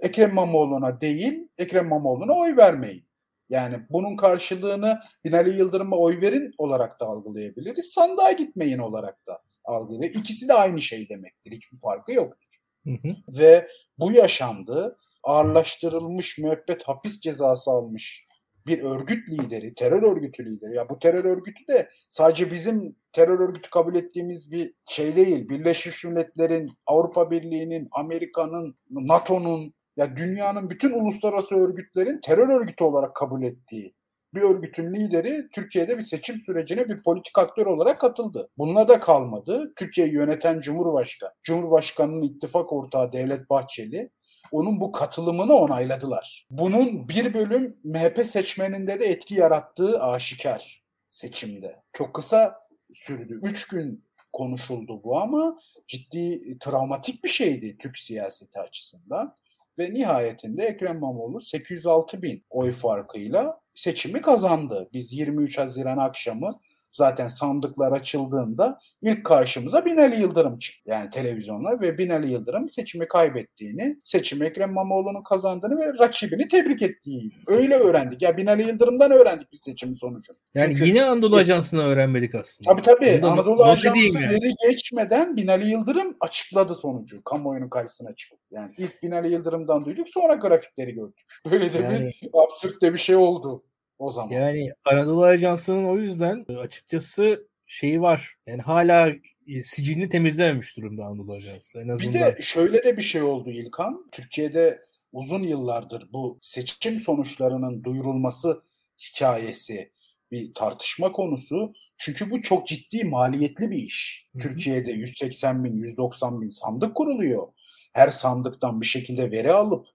Ekrem 0.00 0.30
İmamoğlu'na 0.30 1.00
değil, 1.00 1.48
Ekrem 1.58 1.86
İmamoğlu'na 1.86 2.32
oy 2.32 2.56
vermeyin. 2.56 3.09
Yani 3.50 3.80
bunun 3.90 4.16
karşılığını 4.16 5.00
Binali 5.24 5.56
Yıldırım'a 5.56 5.96
oy 5.96 6.20
verin 6.20 6.52
olarak 6.58 7.00
da 7.00 7.06
algılayabiliriz. 7.06 7.92
Sandığa 7.92 8.32
gitmeyin 8.32 8.78
olarak 8.78 9.26
da 9.26 9.42
algılayabiliriz. 9.64 10.20
İkisi 10.20 10.48
de 10.48 10.54
aynı 10.54 10.80
şey 10.80 11.08
demektir. 11.08 11.52
Hiçbir 11.52 11.78
farkı 11.78 12.12
yoktur. 12.12 12.48
Hı 12.86 12.90
hı. 12.90 13.16
Ve 13.38 13.68
bu 13.98 14.12
yaşandı. 14.12 14.98
Ağırlaştırılmış 15.22 16.38
müebbet 16.38 16.82
hapis 16.82 17.20
cezası 17.20 17.70
almış 17.70 18.26
bir 18.66 18.82
örgüt 18.82 19.28
lideri, 19.28 19.74
terör 19.74 20.02
örgütü 20.02 20.44
lideri. 20.44 20.76
Ya 20.76 20.88
bu 20.88 20.98
terör 20.98 21.24
örgütü 21.24 21.66
de 21.66 21.88
sadece 22.08 22.52
bizim 22.52 22.96
terör 23.12 23.40
örgütü 23.40 23.70
kabul 23.70 23.94
ettiğimiz 23.94 24.52
bir 24.52 24.74
şey 24.90 25.16
değil. 25.16 25.48
Birleşmiş 25.48 26.04
Milletler'in, 26.04 26.70
Avrupa 26.86 27.30
Birliği'nin, 27.30 27.88
Amerika'nın, 27.92 28.78
NATO'nun 28.90 29.74
ya 30.00 30.16
dünyanın 30.16 30.70
bütün 30.70 30.90
uluslararası 30.90 31.54
örgütlerin 31.54 32.20
terör 32.20 32.48
örgütü 32.48 32.84
olarak 32.84 33.16
kabul 33.16 33.42
ettiği 33.42 33.94
bir 34.34 34.42
örgütün 34.42 34.94
lideri 34.94 35.48
Türkiye'de 35.52 35.98
bir 35.98 36.02
seçim 36.02 36.36
sürecine 36.36 36.88
bir 36.88 37.02
politik 37.02 37.38
aktör 37.38 37.66
olarak 37.66 38.00
katıldı. 38.00 38.48
Bununla 38.58 38.88
da 38.88 39.00
kalmadı. 39.00 39.72
Türkiye'yi 39.76 40.12
yöneten 40.12 40.60
Cumhurbaşkanı, 40.60 41.30
Cumhurbaşkanı'nın 41.42 42.22
ittifak 42.22 42.72
ortağı 42.72 43.12
Devlet 43.12 43.50
Bahçeli 43.50 44.10
onun 44.52 44.80
bu 44.80 44.92
katılımını 44.92 45.54
onayladılar. 45.54 46.46
Bunun 46.50 47.08
bir 47.08 47.34
bölüm 47.34 47.76
MHP 47.84 48.26
seçmeninde 48.26 49.00
de 49.00 49.04
etki 49.04 49.34
yarattığı 49.34 50.02
aşikar 50.02 50.82
seçimde. 51.10 51.82
Çok 51.92 52.14
kısa 52.14 52.54
sürdü. 52.92 53.40
Üç 53.42 53.68
gün 53.68 54.04
konuşuldu 54.32 55.04
bu 55.04 55.18
ama 55.18 55.56
ciddi 55.86 56.58
travmatik 56.58 57.24
bir 57.24 57.28
şeydi 57.28 57.76
Türk 57.78 57.98
siyaseti 57.98 58.60
açısından. 58.60 59.36
Ve 59.80 59.94
nihayetinde 59.94 60.64
Ekrem 60.64 60.96
İmamoğlu 60.96 61.40
806 61.40 62.22
bin 62.22 62.44
oy 62.50 62.72
farkıyla 62.72 63.60
seçimi 63.74 64.20
kazandı. 64.20 64.88
Biz 64.92 65.12
23 65.12 65.58
Haziran 65.58 65.98
akşamı 65.98 66.50
zaten 66.92 67.28
sandıklar 67.28 67.92
açıldığında 67.92 68.78
ilk 69.02 69.24
karşımıza 69.24 69.84
Binali 69.84 70.20
Yıldırım 70.20 70.58
çıktı. 70.58 70.90
Yani 70.90 71.10
televizyonla 71.10 71.80
ve 71.80 71.98
Binali 71.98 72.32
Yıldırım 72.32 72.68
seçimi 72.68 73.08
kaybettiğini, 73.08 74.00
seçimi 74.04 74.46
Ekrem 74.46 74.70
İmamoğlu'nun 74.70 75.22
kazandığını 75.22 75.78
ve 75.78 75.98
rakibini 75.98 76.48
tebrik 76.48 76.82
ettiğini 76.82 77.32
öyle 77.46 77.74
öğrendik. 77.74 78.22
Ya 78.22 78.36
Binali 78.36 78.62
Yıldırım'dan 78.62 79.10
öğrendik 79.10 79.52
bir 79.52 79.56
seçimin 79.56 79.94
sonucunu. 79.94 80.36
Yani 80.54 80.72
Çünkü, 80.72 80.88
yine 80.88 81.04
Anadolu 81.04 81.36
Ajansı'nı 81.36 81.82
öğrenmedik 81.82 82.34
aslında. 82.34 82.70
Tabii 82.70 82.82
tabii. 82.82 83.20
Anadolu, 83.22 83.32
Anadolu 83.32 83.64
Ajansı 83.64 84.20
yani. 84.20 84.34
veri 84.34 84.54
geçmeden 84.68 85.36
Binali 85.36 85.70
Yıldırım 85.70 86.16
açıkladı 86.20 86.74
sonucu. 86.74 87.24
Kamuoyunun 87.24 87.68
karşısına 87.68 88.14
çıktı. 88.14 88.36
Yani 88.50 88.72
ilk 88.78 89.02
Binali 89.02 89.32
Yıldırım'dan 89.32 89.84
duyduk 89.84 90.08
sonra 90.08 90.34
grafikleri 90.34 90.94
gördük. 90.94 91.26
Böyle 91.50 91.72
de 91.72 91.78
yani... 91.78 92.10
bir 92.22 92.30
absürt 92.32 92.82
de 92.82 92.92
bir 92.92 92.98
şey 92.98 93.16
oldu 93.16 93.62
o 94.00 94.10
zaman. 94.10 94.30
Yani 94.30 94.72
Anadolu 94.84 95.24
Ajansı'nın 95.24 95.84
o 95.84 95.98
yüzden 95.98 96.44
açıkçası 96.58 97.48
şeyi 97.66 98.00
var. 98.00 98.34
Yani 98.46 98.62
hala 98.62 99.08
e, 99.46 99.62
sicilini 99.62 100.08
temizlememiş 100.08 100.76
durumda 100.76 101.04
Anadolu 101.04 101.32
Ajansı. 101.32 101.78
En 101.78 101.88
azından. 101.88 102.14
Bir 102.14 102.20
de 102.20 102.38
şöyle 102.42 102.84
de 102.84 102.96
bir 102.96 103.02
şey 103.02 103.22
oldu 103.22 103.50
İlkan. 103.50 104.08
Türkiye'de 104.12 104.80
uzun 105.12 105.42
yıllardır 105.42 106.08
bu 106.12 106.38
seçim 106.40 107.00
sonuçlarının 107.00 107.84
duyurulması 107.84 108.62
hikayesi 108.98 109.92
bir 110.30 110.54
tartışma 110.54 111.12
konusu. 111.12 111.72
Çünkü 111.98 112.30
bu 112.30 112.42
çok 112.42 112.66
ciddi 112.66 113.04
maliyetli 113.04 113.70
bir 113.70 113.78
iş. 113.78 114.28
Hı-hı. 114.32 114.42
Türkiye'de 114.42 114.92
180 114.92 115.64
bin, 115.64 115.76
190 115.76 116.40
bin 116.40 116.48
sandık 116.48 116.96
kuruluyor. 116.96 117.48
Her 117.92 118.10
sandıktan 118.10 118.80
bir 118.80 118.86
şekilde 118.86 119.30
veri 119.30 119.52
alıp 119.52 119.86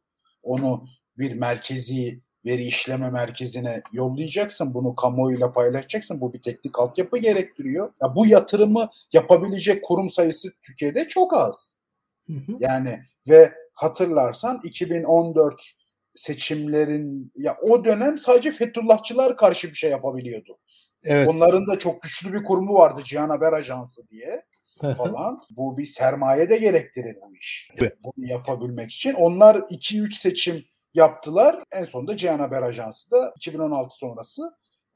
onu 0.43 0.87
bir 1.17 1.33
merkezi 1.33 2.21
veri 2.45 2.63
işleme 2.63 3.09
merkezine 3.09 3.81
yollayacaksın. 3.91 4.73
Bunu 4.73 4.95
kamuoyuyla 4.95 5.51
paylaşacaksın. 5.51 6.21
Bu 6.21 6.33
bir 6.33 6.41
teknik 6.41 6.79
altyapı 6.79 7.17
gerektiriyor. 7.17 7.93
Ya 8.01 8.15
bu 8.15 8.25
yatırımı 8.25 8.89
yapabilecek 9.13 9.83
kurum 9.83 10.09
sayısı 10.09 10.53
Türkiye'de 10.61 11.07
çok 11.07 11.33
az. 11.33 11.77
Hı 12.27 12.33
hı. 12.33 12.51
Yani 12.59 12.99
ve 13.29 13.53
hatırlarsan 13.73 14.61
2014 14.63 15.61
seçimlerin 16.15 17.31
ya 17.35 17.57
o 17.61 17.85
dönem 17.85 18.17
sadece 18.17 18.51
Fethullahçılar 18.51 19.37
karşı 19.37 19.67
bir 19.67 19.73
şey 19.73 19.91
yapabiliyordu. 19.91 20.57
Evet. 21.03 21.27
Onların 21.27 21.67
da 21.67 21.79
çok 21.79 22.01
güçlü 22.01 22.33
bir 22.33 22.43
kurumu 22.43 22.73
vardı 22.73 23.01
Cihan 23.05 23.29
Haber 23.29 23.53
Ajansı 23.53 24.09
diye 24.09 24.45
falan. 24.81 25.39
bu 25.49 25.77
bir 25.77 25.85
sermaye 25.85 26.49
de 26.49 26.57
gerektirir 26.57 27.15
bu 27.21 27.35
iş. 27.35 27.69
Evet. 27.77 27.93
Bunu 28.03 28.27
yapabilmek 28.27 28.91
için. 28.91 29.13
Onlar 29.13 29.55
2-3 29.55 30.11
seçim 30.13 30.65
yaptılar. 30.95 31.63
En 31.71 31.83
sonunda 31.83 32.17
Cihan 32.17 32.39
Haber 32.39 32.61
Ajansı 32.61 33.11
da 33.11 33.33
2016 33.35 33.95
sonrası 33.95 34.41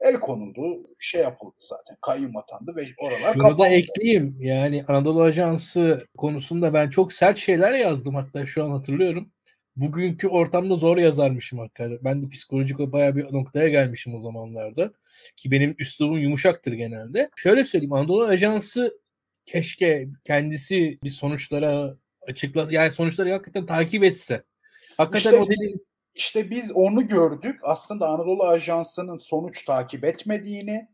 el 0.00 0.14
konuldu. 0.14 0.86
Şey 0.98 1.20
yapıldı 1.20 1.56
zaten. 1.58 1.96
Kayyum 2.00 2.36
atandı 2.36 2.76
ve 2.76 2.86
oralar 2.98 3.32
Şunu 3.32 3.42
kapandı. 3.42 3.58
da 3.58 3.68
ekleyeyim. 3.68 4.36
Yani 4.40 4.84
Anadolu 4.88 5.22
Ajansı 5.22 6.06
konusunda 6.18 6.74
ben 6.74 6.90
çok 6.90 7.12
sert 7.12 7.38
şeyler 7.38 7.74
yazdım. 7.74 8.14
Hatta 8.14 8.46
şu 8.46 8.64
an 8.64 8.70
hatırlıyorum. 8.70 9.30
Bugünkü 9.76 10.28
ortamda 10.28 10.76
zor 10.76 10.96
yazarmışım 10.96 11.58
hakikaten. 11.58 11.98
Ben 12.04 12.22
de 12.22 12.28
psikolojik 12.28 12.78
bayağı 12.78 13.16
bir 13.16 13.32
noktaya 13.32 13.68
gelmişim 13.68 14.14
o 14.14 14.20
zamanlarda. 14.20 14.92
Ki 15.36 15.50
benim 15.50 15.74
üslubum 15.78 16.18
yumuşaktır 16.18 16.72
genelde. 16.72 17.30
Şöyle 17.36 17.64
söyleyeyim. 17.64 17.92
Anadolu 17.92 18.24
Ajansı 18.24 19.00
keşke 19.46 20.08
kendisi 20.24 20.98
bir 21.04 21.10
sonuçlara 21.10 21.96
açıkla 22.22 22.66
yani 22.70 22.90
sonuçları 22.90 23.32
hakikaten 23.32 23.66
takip 23.66 24.04
etse. 24.04 24.42
Hakikaten 24.96 25.30
işte 25.30 25.42
o 25.42 25.50
dediğin 25.50 25.89
işte 26.14 26.50
biz 26.50 26.72
onu 26.72 27.06
gördük. 27.06 27.60
Aslında 27.62 28.08
Anadolu 28.08 28.44
Ajansı'nın 28.44 29.16
sonuç 29.16 29.64
takip 29.64 30.04
etmediğini, 30.04 30.88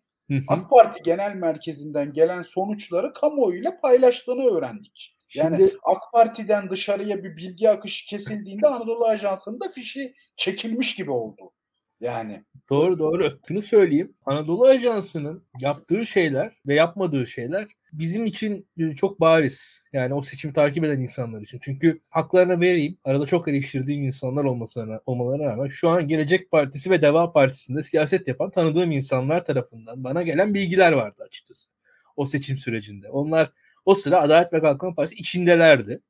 AK 0.49 0.71
Parti 0.71 1.03
Genel 1.03 1.35
Merkezi'nden 1.35 2.13
gelen 2.13 2.43
sonuçları 2.43 3.13
kamuoyuyla 3.13 3.81
paylaştığını 3.81 4.45
öğrendik. 4.57 5.17
Yani 5.35 5.57
Şimdi, 5.57 5.77
AK 5.83 6.03
Parti'den 6.13 6.71
dışarıya 6.71 7.25
bir 7.25 7.37
bilgi 7.37 7.71
akışı 7.71 8.07
kesildiğinde 8.07 8.69
Anadolu 8.69 9.05
Ajansı'nın 9.05 9.61
da 9.61 9.69
fişi 9.69 10.15
çekilmiş 10.37 10.95
gibi 10.95 11.11
oldu. 11.11 11.53
Yani. 12.01 12.45
Doğru 12.71 12.99
doğru. 12.99 13.39
Şunu 13.49 13.63
söyleyeyim. 13.63 14.17
Anadolu 14.27 14.67
Ajansı'nın 14.67 15.45
yaptığı 15.61 16.07
şeyler 16.07 16.61
ve 16.67 16.75
yapmadığı 16.75 17.27
şeyler 17.27 17.67
bizim 17.99 18.27
için 18.27 18.69
e, 18.79 18.95
çok 18.95 19.21
bariz. 19.21 19.85
Yani 19.93 20.15
o 20.15 20.23
seçimi 20.23 20.53
takip 20.55 20.85
eden 20.85 21.01
insanlar 21.01 21.43
için. 21.43 21.59
Çünkü 21.63 22.01
haklarına 22.11 22.61
vereyim. 22.61 22.99
Arada 23.05 23.27
çok 23.27 23.49
eleştirdiğim 23.49 24.03
insanlar 24.03 24.45
olmasına, 24.45 25.01
olmalarına 25.07 25.45
rağmen 25.45 25.69
şu 25.69 25.89
an 25.89 26.09
Gelecek 26.09 26.51
Partisi 26.51 26.91
ve 26.91 27.03
Deva 27.03 27.33
Partisi'nde 27.33 27.83
siyaset 27.83 28.29
yapan 28.29 28.51
tanıdığım 28.51 28.91
insanlar 28.91 29.45
tarafından 29.45 30.05
bana 30.05 30.23
gelen 30.23 30.55
bilgiler 30.55 30.93
vardı 30.93 31.23
açıkçası. 31.27 31.69
O 32.17 32.27
seçim 32.27 32.57
sürecinde. 32.57 33.11
Onlar 33.11 33.53
o 33.85 33.95
sıra 33.95 34.21
Adalet 34.21 34.53
ve 34.53 34.61
Kalkınma 34.61 34.95
Partisi 34.95 35.21
içindelerdi. 35.21 36.01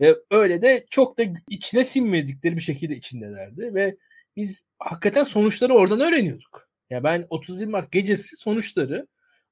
Ve 0.00 0.16
öyle 0.30 0.62
de 0.62 0.86
çok 0.90 1.18
da 1.18 1.22
içine 1.50 1.84
sinmedikleri 1.84 2.56
bir 2.56 2.60
şekilde 2.60 2.96
içindelerdi 2.96 3.74
ve 3.74 3.96
biz 4.36 4.62
hakikaten 4.78 5.24
sonuçları 5.24 5.74
oradan 5.74 6.00
öğreniyorduk. 6.00 6.68
Ya 6.90 7.04
ben 7.04 7.26
31 7.30 7.66
Mart 7.66 7.92
gecesi 7.92 8.36
sonuçları 8.36 9.06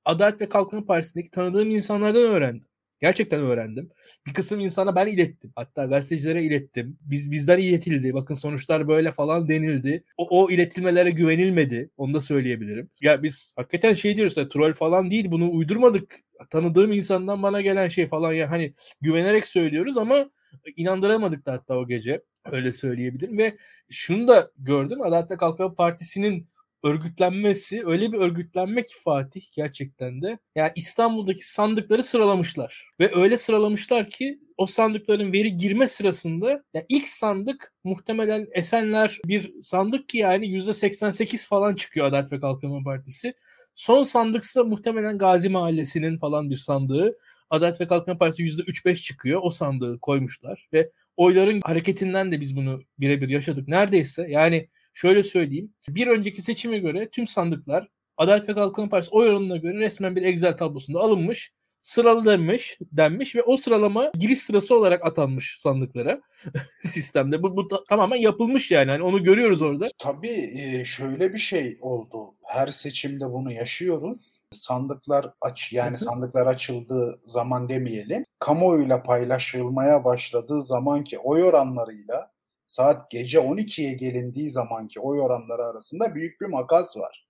Adalet 0.04 0.40
ve 0.40 0.48
Kalkınma 0.48 0.86
Partisi'ndeki 0.86 1.30
tanıdığım 1.30 1.70
insanlardan 1.70 2.22
öğrendim. 2.22 2.66
Gerçekten 3.02 3.40
öğrendim. 3.40 3.90
Bir 4.26 4.32
kısım 4.34 4.60
insana 4.60 4.94
ben 4.94 5.06
ilettim. 5.06 5.52
Hatta 5.56 5.84
gazetecilere 5.84 6.42
ilettim. 6.42 6.98
Biz 7.00 7.30
bizden 7.30 7.58
iletildi. 7.58 8.14
Bakın 8.14 8.34
sonuçlar 8.34 8.88
böyle 8.88 9.12
falan 9.12 9.48
denildi. 9.48 10.04
O, 10.16 10.42
o 10.42 10.50
iletilmelere 10.50 11.10
güvenilmedi. 11.10 11.90
Onu 11.96 12.14
da 12.14 12.20
söyleyebilirim. 12.20 12.90
Ya 13.00 13.22
biz 13.22 13.52
hakikaten 13.56 13.94
şey 13.94 14.16
diyoruz 14.16 14.36
ya 14.36 14.48
troll 14.48 14.72
falan 14.72 15.10
değil. 15.10 15.30
Bunu 15.30 15.52
uydurmadık. 15.52 16.16
Tanıdığım 16.50 16.92
insandan 16.92 17.42
bana 17.42 17.60
gelen 17.60 17.88
şey 17.88 18.08
falan 18.08 18.32
ya 18.32 18.50
hani 18.50 18.74
güvenerek 19.00 19.46
söylüyoruz 19.46 19.98
ama 19.98 20.30
inandıramadık 20.76 21.46
da 21.46 21.52
hatta 21.52 21.78
o 21.78 21.88
gece. 21.88 22.22
Öyle 22.52 22.72
söyleyebilirim 22.72 23.38
ve 23.38 23.56
şunu 23.90 24.28
da 24.28 24.50
gördüm. 24.58 25.02
Adalet 25.02 25.30
ve 25.30 25.36
Kalkınma 25.36 25.74
Partisi'nin 25.74 26.48
örgütlenmesi 26.82 27.82
öyle 27.86 28.12
bir 28.12 28.18
örgütlenme 28.18 28.84
ki 28.84 28.94
Fatih 29.04 29.42
gerçekten 29.52 30.22
de. 30.22 30.38
Yani 30.56 30.72
İstanbul'daki 30.76 31.52
sandıkları 31.52 32.02
sıralamışlar. 32.02 32.90
Ve 33.00 33.10
öyle 33.14 33.36
sıralamışlar 33.36 34.10
ki 34.10 34.38
o 34.56 34.66
sandıkların 34.66 35.32
veri 35.32 35.56
girme 35.56 35.88
sırasında 35.88 36.64
yani 36.74 36.86
ilk 36.88 37.08
sandık 37.08 37.72
muhtemelen 37.84 38.46
Esenler 38.52 39.20
bir 39.24 39.52
sandık 39.62 40.08
ki 40.08 40.18
yani 40.18 40.46
%88 40.46 41.48
falan 41.48 41.74
çıkıyor 41.74 42.06
Adalet 42.06 42.32
ve 42.32 42.40
Kalkınma 42.40 42.82
Partisi. 42.84 43.34
Son 43.74 44.02
sandıksa 44.02 44.64
muhtemelen 44.64 45.18
Gazi 45.18 45.48
Mahallesi'nin 45.48 46.18
falan 46.18 46.50
bir 46.50 46.56
sandığı. 46.56 47.18
Adalet 47.50 47.80
ve 47.80 47.86
Kalkınma 47.86 48.18
Partisi 48.18 48.42
%3-5 48.42 49.02
çıkıyor. 49.02 49.40
O 49.44 49.50
sandığı 49.50 49.98
koymuşlar 49.98 50.68
ve 50.72 50.90
oyların 51.16 51.60
hareketinden 51.60 52.32
de 52.32 52.40
biz 52.40 52.56
bunu 52.56 52.82
birebir 52.98 53.28
yaşadık. 53.28 53.68
Neredeyse 53.68 54.26
yani 54.28 54.68
şöyle 54.94 55.22
söyleyeyim. 55.22 55.74
Bir 55.88 56.06
önceki 56.06 56.42
seçime 56.42 56.78
göre 56.78 57.08
tüm 57.08 57.26
sandıklar 57.26 57.88
Adalet 58.16 58.48
ve 58.48 58.54
Kalkınma 58.54 58.88
Partisi 58.88 59.14
oy 59.14 59.28
oranına 59.28 59.56
göre 59.56 59.78
resmen 59.78 60.16
bir 60.16 60.22
Excel 60.22 60.56
tablosunda 60.56 61.00
alınmış, 61.00 61.52
sıralanmış 61.82 62.78
denmiş 62.92 63.36
ve 63.36 63.42
o 63.42 63.56
sıralama 63.56 64.12
giriş 64.18 64.38
sırası 64.38 64.76
olarak 64.78 65.06
atanmış 65.06 65.56
sandıklara 65.58 66.20
sistemde. 66.84 67.42
Bu, 67.42 67.56
bu 67.56 67.68
ta- 67.68 67.84
tamamen 67.84 68.16
yapılmış 68.16 68.70
yani. 68.70 68.90
yani. 68.90 69.02
Onu 69.02 69.24
görüyoruz 69.24 69.62
orada. 69.62 69.88
Tabii 69.98 70.82
şöyle 70.86 71.32
bir 71.32 71.38
şey 71.38 71.78
oldu. 71.80 72.34
Her 72.42 72.66
seçimde 72.66 73.32
bunu 73.32 73.52
yaşıyoruz. 73.52 74.38
Sandıklar 74.52 75.26
aç 75.40 75.72
yani 75.72 75.98
sandıklar 75.98 76.46
açıldığı 76.46 77.20
zaman 77.26 77.68
demeyelim. 77.68 78.24
Kamuoyuyla 78.38 79.02
paylaşılmaya 79.02 80.04
başladığı 80.04 80.62
zamanki 80.62 81.18
oy 81.18 81.42
oranlarıyla 81.44 82.31
saat 82.72 83.10
gece 83.10 83.38
12'ye 83.38 83.92
gelindiği 83.92 84.50
zamanki 84.50 85.00
oy 85.00 85.20
oranları 85.20 85.64
arasında 85.64 86.14
büyük 86.14 86.40
bir 86.40 86.46
makas 86.46 86.96
var. 86.96 87.26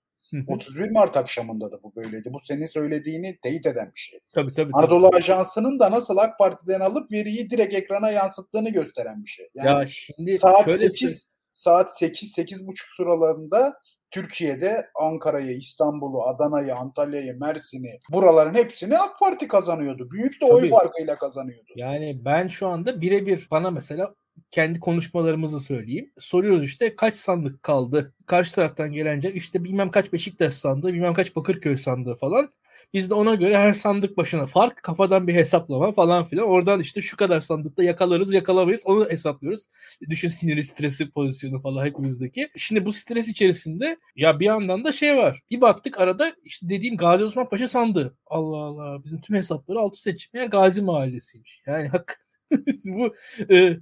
31 0.49 0.91
Mart 0.91 1.17
akşamında 1.17 1.73
da 1.73 1.83
bu 1.83 1.97
böyleydi. 1.97 2.33
Bu 2.33 2.39
senin 2.39 2.67
söylediğini 2.67 3.39
teyit 3.43 3.67
eden 3.67 3.93
bir 3.95 4.01
şey. 4.01 4.21
Tabii 4.35 4.53
tabii. 4.53 4.71
Anadolu 4.73 5.11
tabii. 5.11 5.17
Ajansı'nın 5.17 5.79
da 5.79 5.91
nasıl 5.91 6.17
AK 6.17 6.39
Parti'den 6.39 6.81
alıp 6.81 7.13
veriyi 7.13 7.51
direkt 7.51 7.75
ekrana 7.75 8.11
yansıttığını 8.11 8.71
gösteren 8.71 9.25
bir 9.25 9.29
şey. 9.29 9.49
Yani 9.55 9.81
ya 9.81 9.87
şimdi 9.87 10.39
saat 10.39 10.65
şöyle 10.65 10.79
8 10.79 11.33
saat 11.53 11.99
8 11.99 12.39
8.30 12.39 12.97
sıralarında 12.97 13.75
Türkiye'de 14.11 14.89
Ankara'yı, 14.95 15.57
İstanbul'u, 15.57 16.23
Adana'yı, 16.23 16.75
Antalya'yı, 16.75 17.39
Mersin'i 17.41 18.01
buraların 18.13 18.55
hepsini 18.55 18.99
AK 18.99 19.19
Parti 19.19 19.49
kazanıyordu. 19.49 20.11
Büyük 20.11 20.41
de 20.41 20.45
oy 20.45 20.61
Tabii. 20.61 20.71
farkıyla 20.71 21.17
kazanıyordu. 21.17 21.73
Yani 21.77 22.25
ben 22.25 22.49
şu 22.49 22.69
anda 22.69 23.01
birebir 23.01 23.49
bana 23.51 23.71
mesela 23.71 24.15
kendi 24.51 24.81
konuşmalarımızı 24.81 25.61
söyleyeyim. 25.61 26.13
Soruyoruz 26.19 26.65
işte 26.65 26.97
kaç 26.97 27.15
sandık 27.15 27.63
kaldı? 27.63 28.15
Karşı 28.27 28.55
taraftan 28.55 28.93
gelince 28.93 29.33
işte 29.33 29.65
bilmem 29.65 29.91
kaç 29.91 30.13
Beşiktaş 30.13 30.55
sandığı, 30.55 30.95
bilmem 30.95 31.15
kaç 31.15 31.37
Bakırköy 31.37 31.77
sandığı 31.77 32.17
falan. 32.17 32.51
Biz 32.95 33.11
de 33.11 33.15
ona 33.15 33.35
göre 33.35 33.59
her 33.59 33.73
sandık 33.73 34.17
başına 34.17 34.47
fark, 34.47 34.83
kafadan 34.83 35.27
bir 35.27 35.35
hesaplama 35.35 35.93
falan 35.93 36.29
filan. 36.29 36.49
Oradan 36.49 36.81
işte 36.81 37.03
şu 37.03 37.17
kadar 37.17 37.41
sandıkta 37.41 37.83
yakalarız, 37.83 38.33
yakalamayız 38.33 38.83
onu 38.87 39.11
hesaplıyoruz. 39.11 39.67
Düşün 40.11 40.29
siniri, 40.29 40.65
stresi 40.65 41.11
pozisyonu 41.11 41.63
falan 41.63 41.87
hepimizdeki. 41.87 42.49
Şimdi 42.57 42.87
bu 42.87 42.93
stres 42.93 43.29
içerisinde 43.29 43.97
ya 44.17 44.41
bir 44.41 44.47
yandan 44.47 44.85
da 44.85 44.93
şey 44.93 45.17
var. 45.17 45.41
Bir 45.51 45.61
baktık 45.61 46.01
arada 46.01 46.33
işte 46.45 46.69
dediğim 46.69 46.97
Gazi 46.97 47.25
Osman 47.25 47.49
Paşa 47.49 47.69
sandığı. 47.69 48.17
Allah 48.27 48.57
Allah 48.57 49.05
bizim 49.05 49.21
tüm 49.21 49.37
hesapları 49.37 49.79
altı 49.79 50.03
seçim. 50.03 50.31
Meğer 50.35 50.47
Gazi 50.47 50.83
Mahallesi'ymiş. 50.83 51.63
Yani 51.67 51.89
hak 51.89 52.27
bu 52.87 53.15
e, 53.55 53.77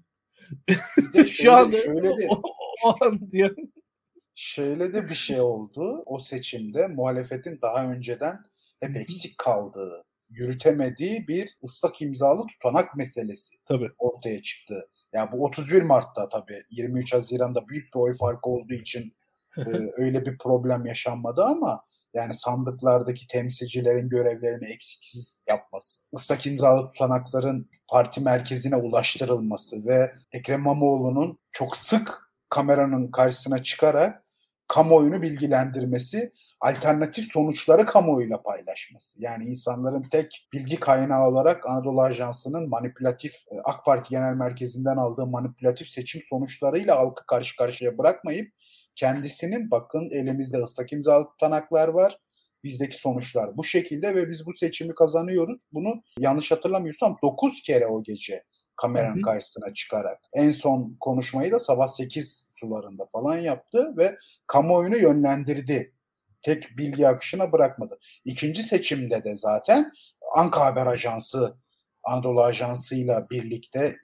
Şu 1.29 1.53
anda 1.53 1.77
şöyle 1.77 2.17
de 2.17 2.27
o, 2.29 2.43
o 2.85 3.05
an 3.05 3.31
diyor. 3.31 3.57
Şöyle 4.35 4.95
de 4.95 5.03
bir 5.03 5.15
şey 5.15 5.41
oldu. 5.41 6.03
O 6.07 6.19
seçimde 6.19 6.87
muhalefetin 6.87 7.59
daha 7.63 7.93
önceden 7.93 8.39
hep 8.81 8.97
eksik 8.97 9.39
kaldığı, 9.39 10.05
yürütemediği 10.31 11.29
bir 11.29 11.59
ıslak 11.65 12.03
imzalı 12.03 12.47
tutanak 12.47 12.97
meselesi 12.97 13.57
Tabii. 13.65 13.91
ortaya 13.99 14.43
çıktı. 14.43 14.89
Ya 15.13 15.33
bu 15.33 15.45
31 15.45 15.83
Mart'ta 15.83 16.29
tabii 16.29 16.63
23 16.71 17.15
Haziran'da 17.15 17.69
büyük 17.69 17.95
bir 17.95 18.01
oy 18.01 18.17
farkı 18.17 18.51
olduğu 18.51 18.75
için 18.75 19.17
e, 19.59 19.63
öyle 19.97 20.27
bir 20.27 20.39
problem 20.39 20.87
yaşanmadı 20.87 21.45
ama 21.45 21.85
yani 22.15 22.35
sandıklardaki 22.35 23.27
temsilcilerin 23.27 24.09
görevlerini 24.09 24.67
eksiksiz 24.67 25.43
yapması, 25.49 26.05
ıslak 26.15 26.47
imzalı 26.47 26.87
tutanakların 26.87 27.71
parti 27.89 28.21
merkezine 28.21 28.77
ulaştırılması 28.77 29.87
ve 29.87 30.13
Ekrem 30.33 30.61
İmamoğlu'nun 30.61 31.39
çok 31.53 31.77
sık 31.77 32.33
kameranın 32.49 33.11
karşısına 33.11 33.63
çıkarak 33.63 34.25
kamuoyunu 34.71 35.23
bilgilendirmesi, 35.23 36.33
alternatif 36.61 37.33
sonuçları 37.33 37.87
kamuoyuyla 37.87 38.43
paylaşması. 38.43 39.23
Yani 39.23 39.45
insanların 39.45 40.03
tek 40.03 40.49
bilgi 40.53 40.81
kaynağı 40.81 41.29
olarak 41.29 41.67
Anadolu 41.67 42.03
Ajansı'nın 42.03 42.69
manipülatif 42.69 43.33
e, 43.33 43.61
AK 43.65 43.85
Parti 43.85 44.11
Genel 44.11 44.35
Merkezi'nden 44.35 44.97
aldığı 44.97 45.27
manipülatif 45.27 45.89
seçim 45.89 46.23
sonuçlarıyla 46.29 46.97
halkı 46.97 47.27
karşı 47.27 47.57
karşıya 47.57 47.99
bırakmayıp 47.99 48.53
kendisinin 48.95 49.71
bakın 49.71 50.11
elimizde 50.11 50.59
ıslak 50.59 50.93
imzalı 50.93 51.29
tutanaklar 51.29 51.89
var. 51.89 52.19
Bizdeki 52.65 52.97
sonuçlar 52.97 53.57
bu 53.57 53.65
şekilde 53.65 54.15
ve 54.15 54.31
biz 54.31 54.47
bu 54.47 54.53
seçimi 54.53 54.95
kazanıyoruz. 54.95 55.63
Bunu 55.73 56.03
yanlış 56.19 56.51
hatırlamıyorsam 56.51 57.19
9 57.23 57.63
kere 57.63 57.87
o 57.87 58.03
gece 58.03 58.45
kameranın 58.81 59.15
Hı 59.15 59.19
hı. 59.19 59.23
karşısına 59.23 59.75
çıkarak. 59.75 60.21
En 60.33 60.51
son 60.51 60.97
konuşmayı 61.01 61.53
da 61.53 61.59
sabah 61.59 61.89
8 61.89 62.47
sularında 62.51 63.07
falan 63.07 63.37
yaptı 63.37 63.97
ve 63.97 64.17
kamuoyunu 64.47 64.97
yönlendirdi. 64.97 65.95
Tek 66.43 66.79
bilgi 66.79 67.09
akışına 67.09 67.53
bırakmadı. 67.53 67.99
İkinci 68.25 68.63
seçimde 68.63 69.25
de 69.25 69.37
zaten 69.37 69.93
Anka 70.35 70.65
Haber 70.65 70.87
Ajansı 70.87 71.57
Anadolu 72.05 72.43
Ajansı'yla 72.43 73.31
birlikte 73.31 73.97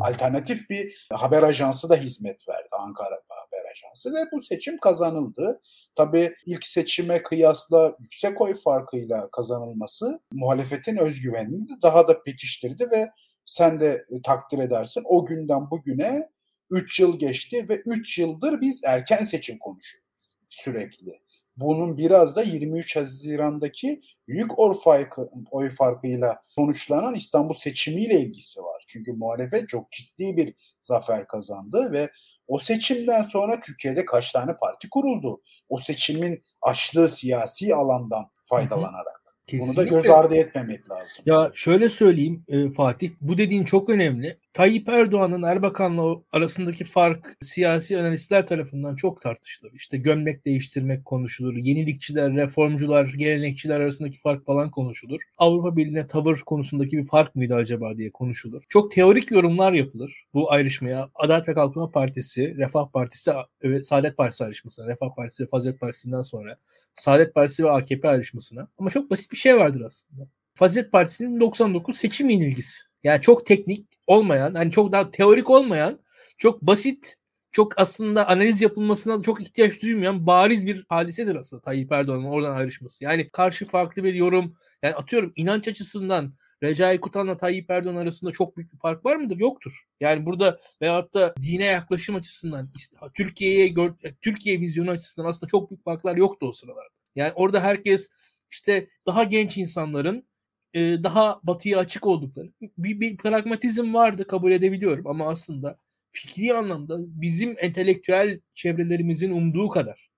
alternatif 0.00 0.70
bir 0.70 1.06
haber 1.12 1.42
ajansı 1.42 1.88
da 1.88 1.96
hizmet 1.96 2.48
verdi 2.48 2.68
Ankara 2.78 3.20
Haber 3.28 3.70
Ajansı 3.72 4.14
ve 4.14 4.30
bu 4.32 4.42
seçim 4.42 4.78
kazanıldı. 4.78 5.60
Tabii 5.96 6.34
ilk 6.46 6.66
seçime 6.66 7.22
kıyasla 7.22 7.96
yüksek 8.00 8.40
oy 8.40 8.54
farkıyla 8.54 9.30
kazanılması 9.30 10.20
muhalefetin 10.32 10.96
özgüvenini 10.96 11.68
de 11.68 11.72
daha 11.82 12.08
da 12.08 12.22
pekiştirdi 12.22 12.90
ve 12.90 13.10
sen 13.46 13.80
de 13.80 14.06
takdir 14.24 14.58
edersin 14.58 15.02
o 15.06 15.26
günden 15.26 15.70
bugüne 15.70 16.28
3 16.70 17.00
yıl 17.00 17.18
geçti 17.18 17.68
ve 17.68 17.82
3 17.86 18.18
yıldır 18.18 18.60
biz 18.60 18.84
erken 18.84 19.24
seçim 19.24 19.58
konuşuyoruz 19.58 20.36
sürekli. 20.50 21.12
Bunun 21.56 21.98
biraz 21.98 22.36
da 22.36 22.42
23 22.42 22.96
Haziran'daki 22.96 24.00
büyük 24.28 24.58
oy, 24.58 24.74
farkı, 24.84 25.30
oy 25.50 25.70
farkıyla 25.70 26.40
sonuçlanan 26.44 27.14
İstanbul 27.14 27.54
seçimiyle 27.54 28.20
ilgisi 28.20 28.60
var. 28.60 28.84
Çünkü 28.88 29.12
muhalefet 29.12 29.68
çok 29.68 29.92
ciddi 29.92 30.36
bir 30.36 30.54
zafer 30.80 31.26
kazandı 31.26 31.92
ve 31.92 32.10
o 32.46 32.58
seçimden 32.58 33.22
sonra 33.22 33.60
Türkiye'de 33.60 34.04
kaç 34.04 34.32
tane 34.32 34.56
parti 34.56 34.90
kuruldu? 34.90 35.42
O 35.68 35.78
seçimin 35.78 36.42
açtığı 36.62 37.08
siyasi 37.08 37.74
alandan 37.74 38.30
faydalanarak. 38.42 39.23
Bunu 39.52 39.76
da 39.76 39.84
göz 39.84 40.10
ardı 40.10 40.34
etmemek 40.34 40.90
lazım. 40.90 41.24
Ya 41.26 41.50
şöyle 41.54 41.88
söyleyeyim 41.88 42.44
e, 42.48 42.70
Fatih, 42.70 43.10
bu 43.20 43.38
dediğin 43.38 43.64
çok 43.64 43.90
önemli. 43.90 44.36
Tayyip 44.54 44.88
Erdoğan'ın 44.88 45.42
Erbakan'la 45.42 46.22
arasındaki 46.32 46.84
fark 46.84 47.36
siyasi 47.40 48.00
analistler 48.00 48.46
tarafından 48.46 48.96
çok 48.96 49.20
tartışılır. 49.20 49.72
İşte 49.72 49.96
gömlek 49.96 50.46
değiştirmek 50.46 51.04
konuşulur. 51.04 51.56
Yenilikçiler, 51.56 52.34
reformcular, 52.34 53.04
gelenekçiler 53.04 53.80
arasındaki 53.80 54.20
fark 54.20 54.46
falan 54.46 54.70
konuşulur. 54.70 55.20
Avrupa 55.38 55.76
Birliği'ne 55.76 56.06
tavır 56.06 56.38
konusundaki 56.38 56.98
bir 56.98 57.06
fark 57.06 57.34
mıydı 57.34 57.54
acaba 57.54 57.96
diye 57.96 58.12
konuşulur. 58.12 58.62
Çok 58.68 58.90
teorik 58.90 59.30
yorumlar 59.30 59.72
yapılır 59.72 60.24
bu 60.34 60.52
ayrışmaya. 60.52 61.10
Adalet 61.14 61.48
ve 61.48 61.54
Kalkınma 61.54 61.90
Partisi, 61.90 62.56
Refah 62.56 62.90
Partisi 62.92 63.32
ve 63.64 63.82
Saadet 63.82 64.16
Partisi 64.16 64.44
ayrışmasına, 64.44 64.86
Refah 64.88 65.14
Partisi 65.16 65.42
ve 65.42 65.46
Fazilet 65.46 65.80
Partisi'nden 65.80 66.22
sonra 66.22 66.58
Saadet 66.94 67.34
Partisi 67.34 67.64
ve 67.64 67.70
AKP 67.70 68.08
ayrışmasına. 68.08 68.68
Ama 68.78 68.90
çok 68.90 69.10
basit 69.10 69.32
bir 69.32 69.36
şey 69.36 69.56
vardır 69.56 69.80
aslında. 69.80 70.28
Fazilet 70.54 70.92
Partisi'nin 70.92 71.40
99 71.40 71.96
seçim 71.96 72.30
yenilgisi. 72.30 72.93
Yani 73.04 73.20
çok 73.20 73.46
teknik 73.46 73.86
olmayan, 74.06 74.54
hani 74.54 74.70
çok 74.70 74.92
daha 74.92 75.10
teorik 75.10 75.50
olmayan, 75.50 75.98
çok 76.38 76.62
basit, 76.62 77.16
çok 77.52 77.80
aslında 77.80 78.28
analiz 78.28 78.62
yapılmasına 78.62 79.22
çok 79.22 79.40
ihtiyaç 79.42 79.82
duymayan 79.82 80.26
bariz 80.26 80.66
bir 80.66 80.86
hadisedir 80.88 81.36
aslında 81.36 81.62
Tayyip 81.62 81.92
Erdoğan'ın 81.92 82.24
oradan 82.24 82.56
ayrışması. 82.56 83.04
Yani 83.04 83.28
karşı 83.28 83.66
farklı 83.66 84.04
bir 84.04 84.14
yorum, 84.14 84.56
yani 84.82 84.94
atıyorum 84.94 85.32
inanç 85.36 85.68
açısından 85.68 86.34
Recai 86.62 87.00
Kutan'la 87.00 87.36
Tayyip 87.36 87.70
Erdoğan 87.70 87.96
arasında 87.96 88.32
çok 88.32 88.56
büyük 88.56 88.72
bir 88.72 88.78
fark 88.78 89.06
var 89.06 89.16
mıdır? 89.16 89.36
Yoktur. 89.36 89.86
Yani 90.00 90.26
burada 90.26 90.60
veyahut 90.82 91.14
da 91.14 91.34
dine 91.42 91.64
yaklaşım 91.64 92.14
açısından 92.14 92.70
Türkiye'ye 93.16 93.74
Türkiye 94.22 94.60
vizyonu 94.60 94.90
açısından 94.90 95.28
aslında 95.28 95.50
çok 95.50 95.70
büyük 95.70 95.84
farklar 95.84 96.16
yoktu 96.16 96.46
o 96.48 96.52
sıralarda. 96.52 96.94
Yani 97.16 97.32
orada 97.34 97.60
herkes 97.60 98.10
işte 98.50 98.88
daha 99.06 99.24
genç 99.24 99.56
insanların 99.56 100.24
daha 100.74 101.40
batıya 101.42 101.78
açık 101.78 102.06
oldukları 102.06 102.52
bir, 102.78 103.00
bir 103.00 103.16
pragmatizm 103.16 103.94
vardı 103.94 104.26
kabul 104.26 104.52
edebiliyorum 104.52 105.06
ama 105.06 105.28
aslında 105.28 105.78
fikri 106.10 106.54
anlamda 106.54 106.96
bizim 106.98 107.56
entelektüel 107.58 108.40
çevrelerimizin 108.54 109.32
umduğu 109.32 109.68
kadar 109.68 110.10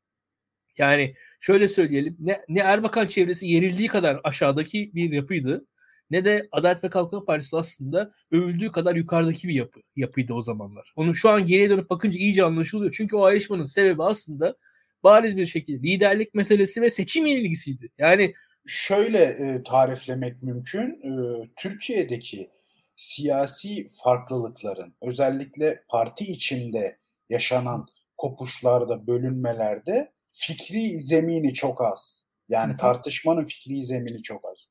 yani 0.78 1.14
şöyle 1.40 1.68
söyleyelim 1.68 2.16
ne, 2.18 2.40
ne 2.48 2.60
Erbakan 2.60 3.06
çevresi 3.06 3.46
yerildiği 3.46 3.88
kadar 3.88 4.20
aşağıdaki 4.24 4.90
bir 4.94 5.12
yapıydı 5.12 5.66
ne 6.10 6.24
de 6.24 6.48
Adalet 6.52 6.84
ve 6.84 6.90
Kalkınma 6.90 7.24
Partisi 7.24 7.56
aslında 7.56 8.12
övüldüğü 8.30 8.72
kadar 8.72 8.96
yukarıdaki 8.96 9.48
bir 9.48 9.54
yapı 9.54 9.80
yapıydı 9.96 10.34
o 10.34 10.42
zamanlar. 10.42 10.92
Onu 10.96 11.14
şu 11.14 11.30
an 11.30 11.46
geriye 11.46 11.70
dönüp 11.70 11.90
bakınca 11.90 12.18
iyice 12.18 12.44
anlaşılıyor. 12.44 12.94
Çünkü 12.96 13.16
o 13.16 13.24
ayrışmanın 13.24 13.66
sebebi 13.66 14.02
aslında 14.02 14.56
bariz 15.04 15.36
bir 15.36 15.46
şekilde 15.46 15.88
liderlik 15.88 16.34
meselesi 16.34 16.82
ve 16.82 16.90
seçim 16.90 17.26
yenilgisiydi. 17.26 17.88
Yani 17.98 18.34
şöyle 18.66 19.22
e, 19.24 19.62
tariflemek 19.62 20.42
mümkün. 20.42 20.90
E, 20.90 21.10
Türkiye'deki 21.56 22.50
siyasi 22.96 23.88
farklılıkların 23.88 24.94
özellikle 25.02 25.82
parti 25.88 26.24
içinde 26.24 26.98
yaşanan 27.28 27.86
kopuşlarda, 28.16 29.06
bölünmelerde 29.06 30.12
fikri 30.32 31.00
zemini 31.00 31.54
çok 31.54 31.84
az. 31.84 32.26
Yani 32.48 32.70
Hı-hı. 32.70 32.76
tartışmanın 32.76 33.44
fikri 33.44 33.82
zemini 33.82 34.22
çok 34.22 34.44
az. 34.44 34.70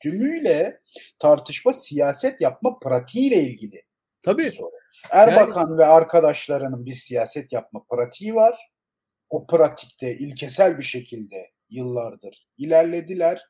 Tümüyle 0.00 0.80
tartışma 1.18 1.72
siyaset 1.72 2.40
yapma 2.40 2.78
pratiğiyle 2.78 3.42
ilgili. 3.42 3.82
Tabii. 4.20 4.50
Soru. 4.50 4.70
Erbakan 5.10 5.68
yani... 5.68 5.78
ve 5.78 5.84
arkadaşlarının 5.86 6.86
bir 6.86 6.94
siyaset 6.94 7.52
yapma 7.52 7.84
pratiği 7.90 8.34
var. 8.34 8.70
O 9.30 9.46
pratikte 9.46 10.16
ilkesel 10.16 10.78
bir 10.78 10.82
şekilde 10.82 11.36
yıllardır 11.70 12.48
ilerlediler. 12.58 13.42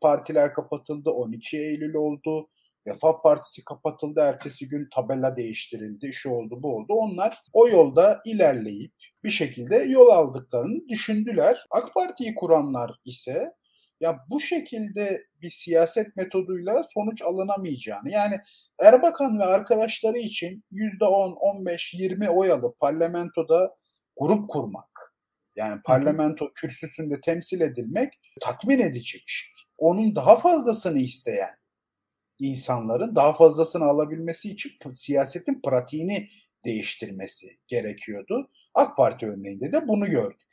Partiler 0.00 0.54
kapatıldı. 0.54 1.10
12 1.10 1.56
Eylül 1.58 1.94
oldu. 1.94 2.48
Refah 2.86 3.22
Partisi 3.22 3.64
kapatıldı. 3.64 4.20
Ertesi 4.20 4.68
gün 4.68 4.88
tabela 4.94 5.36
değiştirildi. 5.36 6.12
Şu 6.12 6.30
oldu 6.30 6.62
bu 6.62 6.76
oldu. 6.76 6.92
Onlar 6.94 7.38
o 7.52 7.68
yolda 7.68 8.20
ilerleyip 8.26 8.92
bir 9.24 9.30
şekilde 9.30 9.76
yol 9.76 10.08
aldıklarını 10.08 10.88
düşündüler. 10.88 11.66
AK 11.70 11.94
Parti'yi 11.94 12.34
kuranlar 12.34 12.90
ise 13.04 13.52
ya 14.00 14.18
bu 14.30 14.40
şekilde 14.40 15.22
bir 15.42 15.50
siyaset 15.50 16.16
metoduyla 16.16 16.82
sonuç 16.82 17.22
alınamayacağını 17.22 18.10
yani 18.10 18.40
Erbakan 18.80 19.38
ve 19.38 19.44
arkadaşları 19.44 20.18
için 20.18 20.64
%10, 20.72 21.34
15, 21.34 21.94
20 21.94 22.30
oy 22.30 22.52
alıp 22.52 22.78
parlamentoda 22.78 23.76
grup 24.20 24.50
kurmak 24.50 24.93
yani 25.56 25.80
parlamento 25.84 26.52
kürsüsünde 26.54 27.20
temsil 27.20 27.60
edilmek 27.60 28.20
tatmin 28.40 28.80
edici 28.80 29.18
bir 29.18 29.32
şey. 29.32 29.50
Onun 29.78 30.16
daha 30.16 30.36
fazlasını 30.36 30.98
isteyen 30.98 31.56
insanların 32.38 33.16
daha 33.16 33.32
fazlasını 33.32 33.84
alabilmesi 33.84 34.50
için 34.50 34.70
siyasetin 34.92 35.60
pratiğini 35.64 36.28
değiştirmesi 36.64 37.58
gerekiyordu. 37.66 38.50
AK 38.74 38.96
Parti 38.96 39.26
örneğinde 39.26 39.72
de 39.72 39.88
bunu 39.88 40.06
gördük. 40.06 40.46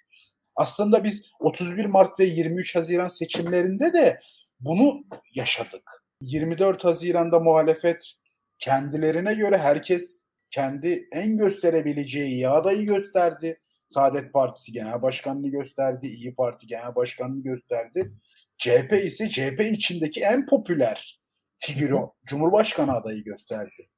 Aslında 0.56 1.04
biz 1.04 1.26
31 1.40 1.86
Mart 1.86 2.20
ve 2.20 2.24
23 2.24 2.76
Haziran 2.76 3.08
seçimlerinde 3.08 3.94
de 3.94 4.20
bunu 4.60 5.04
yaşadık. 5.36 6.04
24 6.22 6.86
Haziran'da 6.86 7.40
muhalefet 7.40 8.14
kendilerine 8.58 9.34
göre 9.34 9.58
herkes 9.58 10.24
kendi 10.50 11.08
en 11.12 11.38
gösterebileceği 11.38 12.50
adayı 12.50 12.86
gösterdi. 12.86 13.60
Saadet 13.92 14.34
Partisi 14.34 14.72
Genel 14.72 15.02
Başkanlığı 15.02 15.48
gösterdi, 15.48 16.08
İyi 16.08 16.36
Parti 16.36 16.68
Genel 16.68 16.96
Başkanlığı 16.96 17.44
gösterdi. 17.44 18.12
CHP 18.58 18.94
ise 18.94 19.30
CHP 19.30 19.60
içindeki 19.60 20.22
en 20.22 20.46
popüler 20.46 21.22
figürü 21.60 21.98
Cumhurbaşkanı 22.26 22.94
adayı 22.94 23.24
gösterdi. 23.24 23.90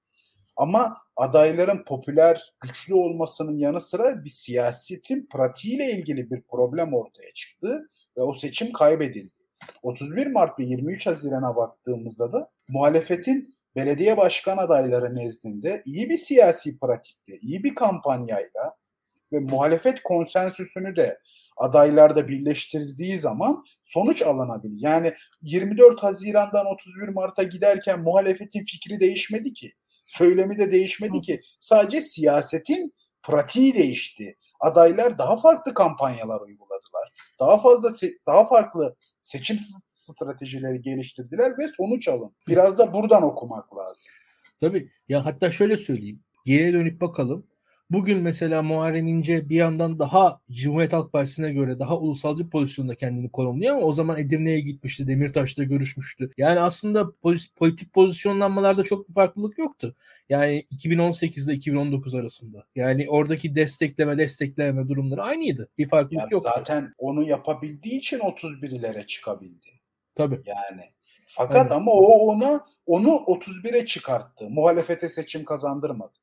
Ama 0.55 0.97
adayların 1.15 1.83
popüler, 1.83 2.53
güçlü 2.61 2.93
olmasının 2.93 3.57
yanı 3.57 3.81
sıra 3.81 4.23
bir 4.23 4.29
siyasetin 4.29 5.27
pratiğiyle 5.33 5.91
ilgili 5.91 6.31
bir 6.31 6.41
problem 6.41 6.93
ortaya 6.93 7.33
çıktı 7.33 7.89
ve 8.17 8.21
o 8.21 8.33
seçim 8.33 8.73
kaybedildi. 8.73 9.33
31 9.81 10.27
Mart 10.27 10.59
ve 10.59 10.63
23 10.63 11.07
Haziran'a 11.07 11.55
baktığımızda 11.55 12.33
da 12.33 12.51
muhalefetin 12.69 13.55
belediye 13.75 14.17
başkan 14.17 14.57
adayları 14.57 15.15
nezdinde 15.15 15.81
iyi 15.85 16.09
bir 16.09 16.17
siyasi 16.17 16.79
pratikle, 16.79 17.37
iyi 17.37 17.63
bir 17.63 17.75
kampanyayla 17.75 18.75
ve 19.33 19.39
muhalefet 19.39 20.03
konsensüsünü 20.03 20.95
de 20.95 21.19
adaylarda 21.57 22.27
birleştirdiği 22.27 23.17
zaman 23.17 23.63
sonuç 23.83 24.21
alınabilir. 24.21 24.77
Yani 24.79 25.13
24 25.41 26.03
Haziran'dan 26.03 26.65
31 26.65 27.07
Mart'a 27.07 27.43
giderken 27.43 27.99
muhalefetin 28.01 28.63
fikri 28.63 28.99
değişmedi 28.99 29.53
ki. 29.53 29.71
Söylemi 30.07 30.57
de 30.57 30.71
değişmedi 30.71 31.21
ki. 31.21 31.41
Sadece 31.59 32.01
siyasetin 32.01 32.93
pratiği 33.23 33.73
değişti. 33.73 34.37
Adaylar 34.59 35.17
daha 35.17 35.35
farklı 35.35 35.73
kampanyalar 35.73 36.41
uyguladılar. 36.41 37.13
Daha 37.39 37.57
fazla 37.57 37.89
daha 38.27 38.43
farklı 38.43 38.95
seçim 39.21 39.57
stratejileri 39.87 40.81
geliştirdiler 40.81 41.57
ve 41.57 41.67
sonuç 41.67 42.07
alın. 42.07 42.35
Biraz 42.47 42.77
da 42.77 42.93
buradan 42.93 43.23
okumak 43.23 43.77
lazım. 43.77 44.11
Tabii. 44.59 44.89
Ya 45.09 45.25
hatta 45.25 45.51
şöyle 45.51 45.77
söyleyeyim. 45.77 46.23
Geriye 46.45 46.73
dönüp 46.73 47.01
bakalım. 47.01 47.47
Bugün 47.93 48.21
mesela 48.21 48.63
Muharrem 48.63 49.07
İnce 49.07 49.49
bir 49.49 49.55
yandan 49.55 49.99
daha 49.99 50.41
Cumhuriyet 50.51 50.93
Halk 50.93 51.13
Partisi'ne 51.13 51.53
göre 51.53 51.79
daha 51.79 51.97
ulusalcı 51.97 52.49
pozisyonda 52.49 52.95
kendini 52.95 53.31
konumluyor 53.31 53.75
ama 53.75 53.85
o 53.85 53.91
zaman 53.91 54.19
Edirne'ye 54.19 54.59
gitmişti, 54.59 55.07
Demirtaş'ta 55.07 55.63
görüşmüştü. 55.63 56.29
Yani 56.37 56.59
aslında 56.59 57.11
politik 57.55 57.93
pozisyonlanmalarda 57.93 58.83
çok 58.83 59.09
bir 59.09 59.13
farklılık 59.13 59.57
yoktu. 59.57 59.95
Yani 60.29 60.65
2018 60.69 61.47
ile 61.47 61.55
2019 61.55 62.15
arasında. 62.15 62.65
Yani 62.75 63.09
oradaki 63.09 63.55
destekleme, 63.55 64.17
destekleme 64.17 64.87
durumları 64.87 65.23
aynıydı. 65.23 65.69
Bir 65.77 65.89
farklılık 65.89 66.21
yani 66.21 66.33
yoktu. 66.33 66.51
Zaten 66.55 66.93
onu 66.97 67.23
yapabildiği 67.23 67.97
için 67.97 68.19
31'lere 68.19 69.05
çıkabildi. 69.05 69.67
Tabii. 70.15 70.41
Yani 70.45 70.83
fakat 71.27 71.71
Aynen. 71.71 71.81
ama 71.81 71.91
o 71.91 72.27
ona 72.27 72.61
onu 72.85 73.09
31'e 73.09 73.85
çıkarttı. 73.85 74.49
Muhalefete 74.49 75.09
seçim 75.09 75.45
kazandırmadı. 75.45 76.22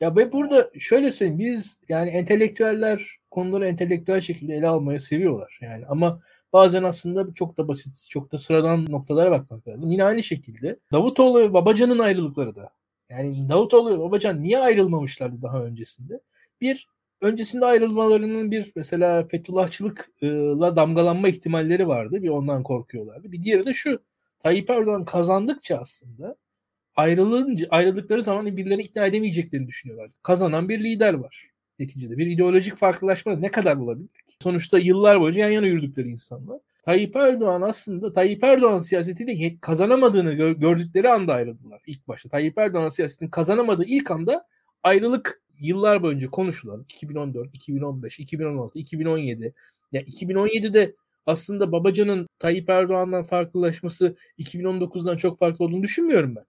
Ya 0.00 0.16
ve 0.16 0.32
burada 0.32 0.70
şöyle 0.78 1.12
söyleyeyim 1.12 1.38
biz 1.38 1.80
yani 1.88 2.10
entelektüeller 2.10 3.16
konuları 3.30 3.68
entelektüel 3.68 4.20
şekilde 4.20 4.54
ele 4.54 4.68
almayı 4.68 5.00
seviyorlar 5.00 5.58
yani 5.62 5.86
ama 5.86 6.22
bazen 6.52 6.82
aslında 6.82 7.34
çok 7.34 7.56
da 7.56 7.68
basit 7.68 8.06
çok 8.10 8.32
da 8.32 8.38
sıradan 8.38 8.86
noktalara 8.90 9.30
bakmak 9.30 9.68
lazım. 9.68 9.90
Yine 9.90 10.04
aynı 10.04 10.22
şekilde 10.22 10.78
Davutoğlu 10.92 11.40
ve 11.40 11.52
Babacan'ın 11.52 11.98
ayrılıkları 11.98 12.56
da 12.56 12.70
yani 13.10 13.48
Davutoğlu 13.48 13.94
ve 13.94 13.98
Babacan 13.98 14.42
niye 14.42 14.58
ayrılmamışlardı 14.58 15.42
daha 15.42 15.62
öncesinde? 15.62 16.20
Bir 16.60 16.88
öncesinde 17.20 17.66
ayrılmalarının 17.66 18.50
bir 18.50 18.72
mesela 18.76 19.28
Fethullahçılıkla 19.28 20.76
damgalanma 20.76 21.28
ihtimalleri 21.28 21.88
vardı. 21.88 22.22
Bir 22.22 22.28
ondan 22.28 22.62
korkuyorlardı. 22.62 23.32
Bir 23.32 23.42
diğeri 23.42 23.66
de 23.66 23.72
şu 23.72 24.02
Tayyip 24.42 24.70
Erdoğan 24.70 25.04
kazandıkça 25.04 25.76
aslında 25.76 26.36
ayrılınca 26.96 27.66
ayrıldıkları 27.70 28.22
zaman 28.22 28.56
birilerini 28.56 28.82
ikna 28.82 29.06
edemeyeceklerini 29.06 29.68
düşünüyorlar. 29.68 30.10
Kazanan 30.22 30.68
bir 30.68 30.84
lider 30.84 31.14
var 31.14 31.50
neticede. 31.80 32.18
Bir 32.18 32.26
ideolojik 32.26 32.76
farklılaşma 32.76 33.36
ne 33.36 33.50
kadar 33.50 33.76
olabilir? 33.76 34.08
Sonuçta 34.42 34.78
yıllar 34.78 35.20
boyunca 35.20 35.40
yan 35.40 35.50
yana 35.50 35.66
yürüdükleri 35.66 36.08
insanlar. 36.08 36.58
Tayyip 36.84 37.16
Erdoğan 37.16 37.62
aslında 37.62 38.12
Tayyip 38.12 38.44
Erdoğan 38.44 38.78
siyasetiyle 38.78 39.56
kazanamadığını 39.60 40.32
gördükleri 40.52 41.08
anda 41.08 41.34
ayrıldılar 41.34 41.82
ilk 41.86 42.08
başta. 42.08 42.28
Tayyip 42.28 42.58
Erdoğan 42.58 42.88
siyasetini 42.88 43.30
kazanamadığı 43.30 43.84
ilk 43.84 44.10
anda 44.10 44.46
ayrılık 44.82 45.42
yıllar 45.60 46.02
boyunca 46.02 46.30
konuşulan 46.30 46.82
2014, 46.82 47.54
2015, 47.54 48.18
2016, 48.18 48.78
2017 48.78 49.54
yani 49.92 50.04
2017'de 50.04 50.94
aslında 51.26 51.72
Babacan'ın 51.72 52.26
Tayyip 52.38 52.70
Erdoğan'dan 52.70 53.24
farklılaşması 53.24 54.16
2019'dan 54.38 55.16
çok 55.16 55.38
farklı 55.38 55.64
olduğunu 55.64 55.82
düşünmüyorum 55.82 56.36
ben. 56.36 56.44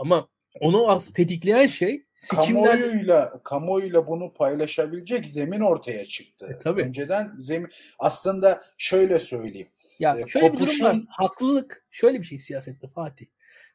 Ama 0.00 0.28
onu 0.60 0.88
aslında 0.88 1.16
tetikleyen 1.16 1.66
şey 1.66 2.04
seçimler... 2.14 2.64
kamuoyuyla 2.64 3.40
kamuoyuyla 3.44 4.06
bunu 4.06 4.32
paylaşabilecek 4.32 5.26
zemin 5.26 5.60
ortaya 5.60 6.04
çıktı. 6.04 6.46
E, 6.54 6.58
tabii. 6.58 6.82
Önceden 6.82 7.32
zemin 7.38 7.68
aslında 7.98 8.62
şöyle 8.78 9.18
söyleyeyim. 9.18 9.68
Ya 9.98 10.18
e, 10.18 10.26
şöyle 10.26 10.48
kopuşun... 10.48 10.66
bir 10.66 10.80
durum 10.80 10.98
var. 10.98 11.04
Haklılık 11.08 11.86
şöyle 11.90 12.18
bir 12.18 12.24
şey 12.24 12.38
siyasette 12.38 12.88
Fatih. 12.88 13.26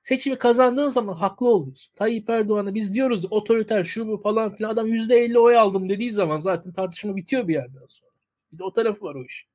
seçimi 0.01 0.37
kazandığın 0.37 0.89
zaman 0.89 1.13
haklı 1.13 1.49
oluyorsun. 1.49 1.93
Tayyip 1.95 2.29
Erdoğan'a 2.29 2.73
biz 2.73 2.93
diyoruz 2.93 3.25
otoriter 3.31 3.83
şu 3.83 4.07
bu 4.07 4.17
falan 4.17 4.55
filan 4.55 4.69
adam 4.69 4.87
%50 4.87 5.37
oy 5.37 5.57
aldım 5.57 5.89
dediği 5.89 6.11
zaman 6.11 6.39
zaten 6.39 6.73
tartışma 6.73 7.15
bitiyor 7.15 7.47
bir 7.47 7.53
yerden 7.53 7.85
sonra. 7.87 8.11
Bir 8.53 8.59
de 8.59 8.63
o 8.63 8.73
tarafı 8.73 9.05
var 9.05 9.15
o 9.15 9.25
iş. 9.25 9.47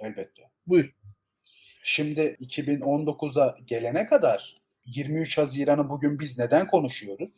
Elbette. 0.00 0.42
Buyur. 0.66 0.94
Şimdi 1.82 2.20
2019'a 2.20 3.58
gelene 3.66 4.06
kadar 4.06 4.61
23 4.84 5.38
Haziran'ı 5.38 5.88
bugün 5.88 6.18
biz 6.18 6.38
neden 6.38 6.66
konuşuyoruz? 6.66 7.30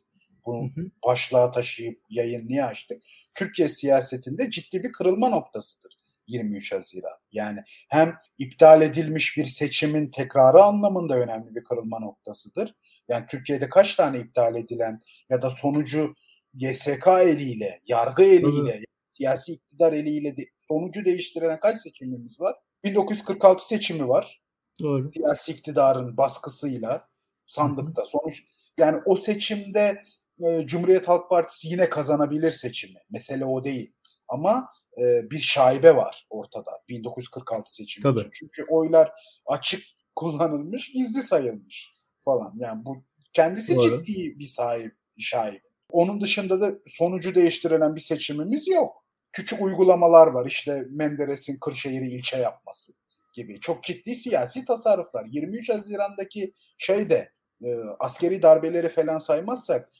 Bunu 0.46 0.70
başlığa 1.06 1.50
taşıyıp 1.50 2.00
yayın 2.08 2.48
niye 2.48 2.64
açtık? 2.64 3.02
Türkiye 3.34 3.68
siyasetinde 3.68 4.50
ciddi 4.50 4.82
bir 4.82 4.92
kırılma 4.92 5.28
noktasıdır 5.28 5.96
23 6.26 6.72
Haziran. 6.72 7.18
Yani 7.32 7.60
hem 7.88 8.14
iptal 8.38 8.82
edilmiş 8.82 9.36
bir 9.36 9.44
seçimin 9.44 10.10
tekrarı 10.10 10.62
anlamında 10.62 11.14
önemli 11.14 11.54
bir 11.54 11.64
kırılma 11.64 11.98
noktasıdır. 11.98 12.74
Yani 13.08 13.24
Türkiye'de 13.30 13.68
kaç 13.68 13.94
tane 13.94 14.18
iptal 14.18 14.56
edilen 14.56 15.00
ya 15.30 15.42
da 15.42 15.50
sonucu 15.50 16.14
YSK 16.54 17.06
eliyle, 17.22 17.80
yargı 17.86 18.22
eliyle, 18.24 18.84
siyasi 19.08 19.52
iktidar 19.52 19.92
eliyle 19.92 20.36
de- 20.36 20.50
sonucu 20.58 21.04
değiştiren 21.04 21.60
kaç 21.60 21.76
seçimimiz 21.76 22.40
var? 22.40 22.56
1946 22.84 23.66
seçimi 23.68 24.08
var 24.08 24.40
Doğru. 24.80 25.10
siyasi 25.10 25.52
iktidarın 25.52 26.16
baskısıyla 26.16 27.08
sandıkta 27.46 28.04
sonuç 28.04 28.42
yani 28.78 29.02
o 29.06 29.16
seçimde 29.16 30.02
e, 30.44 30.66
Cumhuriyet 30.66 31.08
Halk 31.08 31.30
Partisi 31.30 31.68
yine 31.68 31.88
kazanabilir 31.88 32.50
seçimi. 32.50 32.98
Mesele 33.10 33.44
o 33.44 33.64
değil. 33.64 33.92
Ama 34.28 34.68
e, 34.98 35.30
bir 35.30 35.38
şaibe 35.38 35.96
var 35.96 36.26
ortada 36.30 36.70
1946 36.88 37.74
seçimi 37.74 38.02
Tabii. 38.02 38.20
için. 38.20 38.30
Çünkü 38.32 38.64
oylar 38.70 39.12
açık 39.46 39.82
kullanılmış, 40.16 40.92
gizli 40.92 41.22
sayılmış 41.22 41.92
falan. 42.20 42.54
Yani 42.56 42.84
bu 42.84 43.04
kendisi 43.32 43.76
Doğru. 43.76 44.04
ciddi 44.04 44.38
bir 44.38 44.46
sahip 44.46 44.96
şaibe. 45.18 45.60
Onun 45.90 46.20
dışında 46.20 46.60
da 46.60 46.72
sonucu 46.86 47.34
değiştirilen 47.34 47.96
bir 47.96 48.00
seçimimiz 48.00 48.68
yok. 48.68 49.04
Küçük 49.32 49.62
uygulamalar 49.62 50.26
var. 50.26 50.46
İşte 50.46 50.84
Menderes'in 50.90 51.58
Kırşehir'i 51.58 52.10
ilçe 52.10 52.36
yapması 52.36 52.92
gibi 53.34 53.60
çok 53.60 53.84
ciddi 53.84 54.14
siyasi 54.14 54.64
tasarruflar. 54.64 55.26
23 55.26 55.70
Haziran'daki 55.70 56.52
şey 56.78 57.10
de 57.10 57.32
e, 57.64 57.68
askeri 57.98 58.42
darbeleri 58.42 58.88
falan 58.88 59.18
saymazsak 59.18 59.90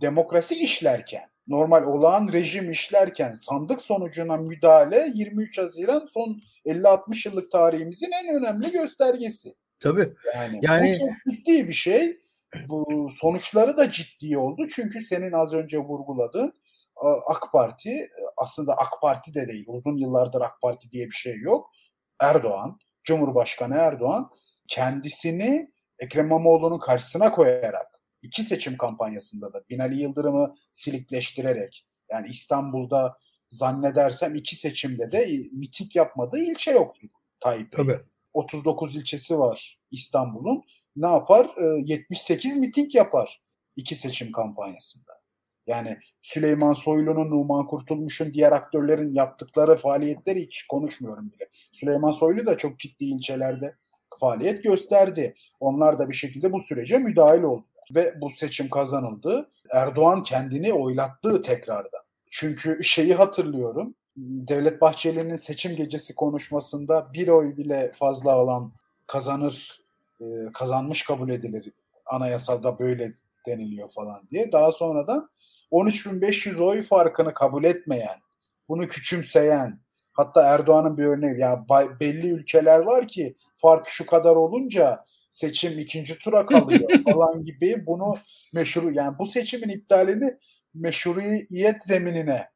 demokrasi 0.00 0.54
işlerken, 0.54 1.24
normal 1.48 1.82
olağan 1.82 2.32
rejim 2.32 2.70
işlerken 2.70 3.34
sandık 3.34 3.82
sonucuna 3.82 4.36
müdahale 4.36 5.10
23 5.14 5.58
Haziran 5.58 6.06
son 6.08 6.42
50-60 6.66 7.28
yıllık 7.28 7.50
tarihimizin 7.50 8.10
en 8.24 8.36
önemli 8.36 8.70
göstergesi. 8.72 9.54
Tabii. 9.80 10.12
Yani, 10.34 10.58
Yani- 10.62 10.94
bu 10.94 10.98
çok 10.98 11.34
ciddi 11.36 11.68
bir 11.68 11.74
şey. 11.74 12.20
Bu 12.68 13.08
sonuçları 13.20 13.76
da 13.76 13.90
ciddi 13.90 14.38
oldu. 14.38 14.66
Çünkü 14.74 15.00
senin 15.00 15.32
az 15.32 15.54
önce 15.54 15.78
vurguladığın 15.78 16.52
AK 17.26 17.52
Parti 17.52 18.10
aslında 18.36 18.76
AK 18.76 19.00
Parti 19.02 19.34
de 19.34 19.48
değil. 19.48 19.64
Uzun 19.68 19.96
yıllardır 19.96 20.40
AK 20.40 20.60
Parti 20.62 20.90
diye 20.90 21.06
bir 21.06 21.14
şey 21.14 21.40
yok. 21.40 21.70
Erdoğan, 22.20 22.78
Cumhurbaşkanı 23.04 23.76
Erdoğan 23.76 24.30
kendisini 24.68 25.72
Ekrem 25.98 26.26
İmamoğlu'nun 26.26 26.78
karşısına 26.78 27.32
koyarak 27.32 28.00
iki 28.22 28.42
seçim 28.42 28.76
kampanyasında 28.76 29.52
da 29.52 29.64
Binali 29.70 30.00
Yıldırım'ı 30.00 30.54
silikleştirerek 30.70 31.86
yani 32.10 32.28
İstanbul'da 32.28 33.18
zannedersem 33.50 34.34
iki 34.34 34.56
seçimde 34.56 35.12
de 35.12 35.26
miting 35.52 35.96
yapmadığı 35.96 36.38
ilçe 36.38 36.70
yoktu 36.70 37.06
Tayyip 37.40 37.72
Bey. 37.72 37.84
Tabii. 37.86 38.00
39 38.32 38.96
ilçesi 38.96 39.38
var 39.38 39.78
İstanbul'un. 39.90 40.62
Ne 40.96 41.06
yapar? 41.06 41.50
Ee, 41.58 41.82
78 41.84 42.56
miting 42.56 42.94
yapar 42.94 43.42
iki 43.76 43.94
seçim 43.94 44.32
kampanyasında. 44.32 45.16
Yani 45.66 45.98
Süleyman 46.22 46.72
Soylu'nun, 46.72 47.30
Numan 47.30 47.66
Kurtulmuş'un, 47.66 48.34
diğer 48.34 48.52
aktörlerin 48.52 49.14
yaptıkları 49.14 49.76
faaliyetleri 49.76 50.42
hiç 50.42 50.66
konuşmuyorum 50.66 51.32
bile. 51.32 51.48
Süleyman 51.72 52.10
Soylu 52.10 52.46
da 52.46 52.56
çok 52.56 52.78
ciddi 52.78 53.04
ilçelerde 53.04 53.76
faaliyet 54.18 54.64
gösterdi. 54.64 55.34
Onlar 55.60 55.98
da 55.98 56.08
bir 56.08 56.14
şekilde 56.14 56.52
bu 56.52 56.60
sürece 56.60 56.98
müdahil 56.98 57.42
oldular. 57.42 57.64
Ve 57.94 58.20
bu 58.20 58.30
seçim 58.30 58.70
kazanıldı. 58.70 59.50
Erdoğan 59.70 60.22
kendini 60.22 60.72
oylattı 60.72 61.42
tekrardan. 61.42 62.00
Çünkü 62.30 62.84
şeyi 62.84 63.14
hatırlıyorum. 63.14 63.94
Devlet 64.16 64.80
Bahçeli'nin 64.80 65.36
seçim 65.36 65.76
gecesi 65.76 66.14
konuşmasında 66.14 67.12
bir 67.14 67.28
oy 67.28 67.56
bile 67.56 67.90
fazla 67.94 68.32
alan 68.32 68.72
kazanır, 69.06 69.80
e, 70.20 70.24
kazanmış 70.54 71.04
kabul 71.04 71.30
edilir. 71.30 71.72
Anayasalda 72.06 72.78
böyle 72.78 73.12
deniliyor 73.46 73.88
falan 73.88 74.28
diye. 74.30 74.52
Daha 74.52 74.72
sonradan 74.72 75.30
13.500 75.72 76.62
oy 76.62 76.82
farkını 76.82 77.34
kabul 77.34 77.64
etmeyen, 77.64 78.18
bunu 78.68 78.86
küçümseyen, 78.86 79.80
hatta 80.16 80.42
Erdoğan'ın 80.42 80.98
bir 80.98 81.04
örneği, 81.04 81.40
ya 81.40 81.66
belli 82.00 82.28
ülkeler 82.28 82.78
var 82.78 83.08
ki 83.08 83.36
fark 83.56 83.88
şu 83.88 84.06
kadar 84.06 84.36
olunca 84.36 85.04
seçim 85.30 85.78
ikinci 85.78 86.18
tura 86.18 86.46
kalıyor 86.46 86.90
falan 87.12 87.42
gibi 87.44 87.86
bunu 87.86 88.14
meşru 88.52 88.92
yani 88.92 89.18
bu 89.18 89.26
seçimin 89.26 89.68
iptalini 89.68 90.36
meşruiyet 90.74 91.84
zeminine 91.84 92.48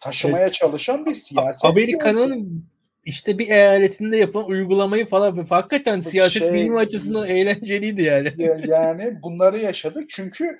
taşımaya 0.00 0.52
çalışan 0.52 1.06
bir 1.06 1.14
siyaset. 1.14 1.64
Amerika'nın 1.64 2.64
işte 3.04 3.38
bir 3.38 3.48
eyaletinde 3.48 4.16
yapılan 4.16 4.46
uygulamayı 4.46 5.06
falan 5.06 5.46
hakikaten 5.48 6.00
siyaset 6.00 6.42
Şey- 6.42 6.52
bilimi 6.52 6.78
açısından 6.78 7.28
eğlenceliydi 7.28 8.02
yani. 8.02 8.32
Ya- 8.36 8.60
yani 8.66 9.22
bunları 9.22 9.58
yaşadık 9.58 10.10
çünkü 10.10 10.58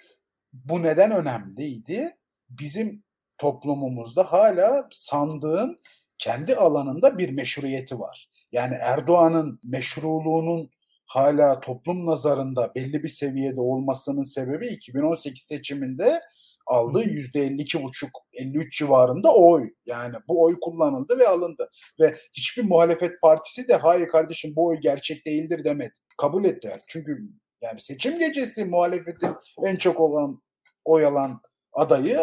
bu 0.53 0.83
neden 0.83 1.11
önemliydi? 1.11 2.17
Bizim 2.51 3.03
toplumumuzda 3.38 4.33
hala 4.33 4.88
sandığın 4.91 5.79
kendi 6.22 6.56
alanında 6.56 7.18
bir 7.18 7.30
meşruiyeti 7.30 8.00
var. 8.00 8.28
Yani 8.52 8.74
Erdoğan'ın 8.74 9.61
meşruluğunun 9.64 10.70
hala 11.06 11.61
toplum 11.61 12.06
nazarında 12.06 12.74
belli 12.74 13.02
bir 13.02 13.08
seviyede 13.08 13.61
olmasının 13.61 14.22
sebebi 14.22 14.66
2018 14.66 15.42
seçiminde 15.42 16.20
aldığı 16.66 17.02
%52,5 17.02 18.08
53 18.32 18.78
civarında 18.78 19.35
oy. 19.35 19.70
Yani 19.87 20.14
bu 20.28 20.42
oy 20.42 20.61
kullanıldı 20.61 21.18
ve 21.18 21.28
alındı. 21.28 21.70
Ve 22.00 22.16
hiçbir 22.32 22.62
muhalefet 22.62 23.20
partisi 23.22 23.68
de 23.68 23.76
hayır 23.76 24.08
kardeşim 24.08 24.56
bu 24.56 24.66
oy 24.66 24.76
gerçek 24.76 25.26
değildir 25.26 25.64
demedi. 25.64 25.94
Kabul 26.18 26.44
ettiler. 26.44 26.80
Çünkü 26.87 27.18
yani 27.62 27.80
seçim 27.80 28.18
gecesi 28.18 28.64
muhalefetin 28.64 29.35
en 29.64 29.76
çok 29.76 30.00
olan 30.00 30.42
oy 30.85 31.06
alan 31.06 31.40
adayı 31.72 32.20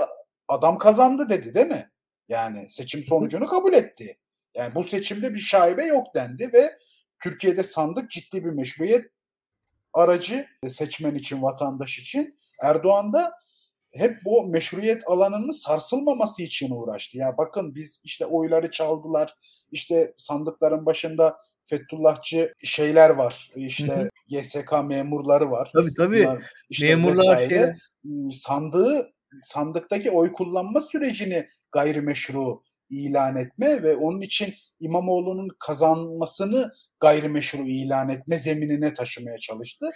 adam 0.47 0.77
kazandı 0.77 1.29
dedi 1.29 1.53
değil 1.53 1.67
mi? 1.67 1.89
Yani 2.29 2.69
seçim 2.69 3.03
sonucunu 3.03 3.47
kabul 3.47 3.73
etti. 3.73 4.17
Yani 4.55 4.75
bu 4.75 4.83
seçimde 4.83 5.33
bir 5.33 5.39
şaibe 5.39 5.85
yok 5.85 6.07
dendi 6.15 6.53
ve 6.53 6.77
Türkiye'de 7.23 7.63
sandık 7.63 8.11
ciddi 8.11 8.45
bir 8.45 8.49
meşruiyet 8.49 9.05
aracı 9.93 10.47
seçmen 10.67 11.15
için, 11.15 11.41
vatandaş 11.41 11.99
için. 11.99 12.37
Erdoğan 12.61 13.13
da 13.13 13.33
hep 13.93 14.17
bu 14.25 14.47
meşruiyet 14.47 15.03
alanının 15.07 15.51
sarsılmaması 15.51 16.43
için 16.43 16.71
uğraştı. 16.71 17.17
Ya 17.17 17.37
bakın 17.37 17.75
biz 17.75 18.01
işte 18.03 18.25
oyları 18.25 18.71
çaldılar. 18.71 19.35
İşte 19.71 20.13
sandıkların 20.17 20.85
başında 20.85 21.37
Fethullahçı 21.65 22.53
şeyler 22.63 23.09
var. 23.09 23.51
İşte 23.55 23.95
Hı 23.95 24.01
hı. 24.01 24.09
YSK 24.27 24.71
memurları 24.83 25.51
var. 25.51 25.69
Tabii 25.73 25.93
tabii. 25.93 26.23
Bunlar 26.25 26.43
işte 26.69 26.95
Memurlar 26.95 27.37
şeyler. 27.37 27.77
sandığı 28.31 29.13
sandıktaki 29.43 30.11
oy 30.11 30.33
kullanma 30.33 30.81
sürecini 30.81 31.49
gayrimeşru 31.71 32.63
ilan 32.89 33.35
etme 33.35 33.83
ve 33.83 33.95
onun 33.95 34.21
için 34.21 34.53
İmamoğlu'nun 34.79 35.49
kazanmasını 35.59 36.73
gayrimeşru 36.99 37.67
ilan 37.67 38.09
etme 38.09 38.37
zeminine 38.37 38.93
taşımaya 38.93 39.37
çalıştı. 39.37 39.89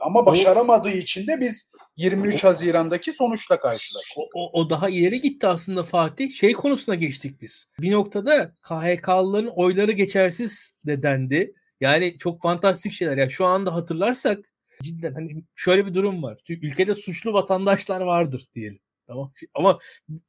Ama 0.00 0.26
başaramadığı 0.26 0.90
için 0.90 1.26
de 1.26 1.40
biz 1.40 1.70
23 1.96 2.44
Haziran'daki 2.44 3.12
sonuçla 3.12 3.60
karşılaştık. 3.60 4.18
O, 4.18 4.28
o, 4.34 4.60
o 4.60 4.70
daha 4.70 4.88
ileri 4.88 5.20
gitti 5.20 5.46
aslında 5.46 5.84
Fatih. 5.84 6.30
Şey 6.30 6.52
konusuna 6.52 6.94
geçtik 6.94 7.40
biz. 7.40 7.66
Bir 7.80 7.92
noktada 7.92 8.54
KHK'lıların 8.62 9.52
oyları 9.56 9.92
geçersiz 9.92 10.76
de 10.86 11.02
dendi. 11.02 11.54
Yani 11.80 12.18
çok 12.18 12.42
fantastik 12.42 12.92
şeyler. 12.92 13.16
Yani 13.16 13.30
şu 13.30 13.46
anda 13.46 13.74
hatırlarsak 13.74 14.38
cidden 14.82 15.14
hani 15.14 15.44
şöyle 15.54 15.86
bir 15.86 15.94
durum 15.94 16.22
var. 16.22 16.38
Ülkede 16.48 16.94
suçlu 16.94 17.32
vatandaşlar 17.32 18.00
vardır 18.00 18.46
diyelim. 18.54 18.80
Tamam. 19.12 19.32
Ama 19.54 19.78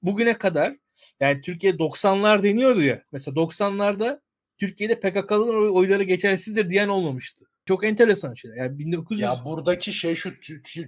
bugüne 0.01 0.37
kadar 0.37 0.75
yani 1.19 1.41
Türkiye 1.41 1.73
90'lar 1.73 2.43
deniyordu 2.43 2.81
ya. 2.81 3.03
Mesela 3.11 3.35
90'larda 3.35 4.19
Türkiye'de 4.57 4.99
PKK'lıların 4.99 5.75
oyları 5.75 6.03
geçersizdir 6.03 6.69
diyen 6.69 6.87
olmamıştı. 6.87 7.45
Çok 7.65 7.83
enteresan 7.83 8.33
şeyler. 8.33 8.55
Yani 8.57 8.79
1900 8.79 9.21
Ya 9.21 9.35
buradaki 9.45 9.93
şey 9.93 10.15
şu 10.15 10.33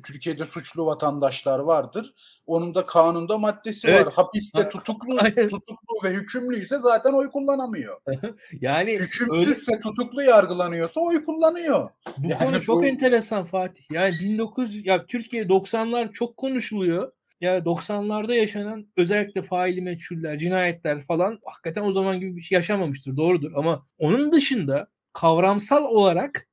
Türkiye'de 0.04 0.46
suçlu 0.46 0.86
vatandaşlar 0.86 1.60
vardır. 1.60 2.14
Onun 2.46 2.76
da 2.76 2.86
kanunda 2.86 3.38
maddesi 3.38 3.88
evet. 3.88 4.06
var. 4.06 4.14
Hapiste 4.14 4.70
tutuklu 4.70 5.18
tutuklu 5.36 6.04
ve 6.04 6.10
hükümlüyse 6.10 6.80
zaten 6.80 7.14
oy 7.14 7.32
kullanamıyor. 7.32 8.02
yani 8.62 8.94
hükümsüzse 8.94 9.72
öyle... 9.72 9.82
tutuklu 9.82 10.24
yargılanıyorsa 10.24 11.02
oy 11.02 11.26
kullanıyor. 11.26 11.90
Bu 12.18 12.30
yani 12.30 12.46
konu 12.46 12.62
çok 12.62 12.82
bu... 12.82 12.86
enteresan 12.86 13.46
Fatih. 13.46 13.84
Yani 13.92 14.14
1900 14.22 14.86
ya 14.86 15.06
Türkiye 15.06 15.44
90'lar 15.44 16.14
çok 16.14 16.38
konuşuluyor. 16.38 17.12
Ya 17.42 17.58
90'larda 17.58 18.34
yaşanan 18.34 18.88
özellikle 18.98 19.42
faili 19.42 19.82
meçhuller, 19.82 20.38
cinayetler 20.38 21.06
falan 21.06 21.40
hakikaten 21.46 21.84
o 21.84 21.92
zaman 21.92 22.20
gibi 22.20 22.36
bir 22.36 22.42
şey 22.42 22.56
yaşamamıştır. 22.56 23.18
Doğrudur 23.18 23.52
ama 23.56 23.88
onun 23.98 24.32
dışında 24.32 24.88
kavramsal 25.14 25.84
olarak 25.86 26.48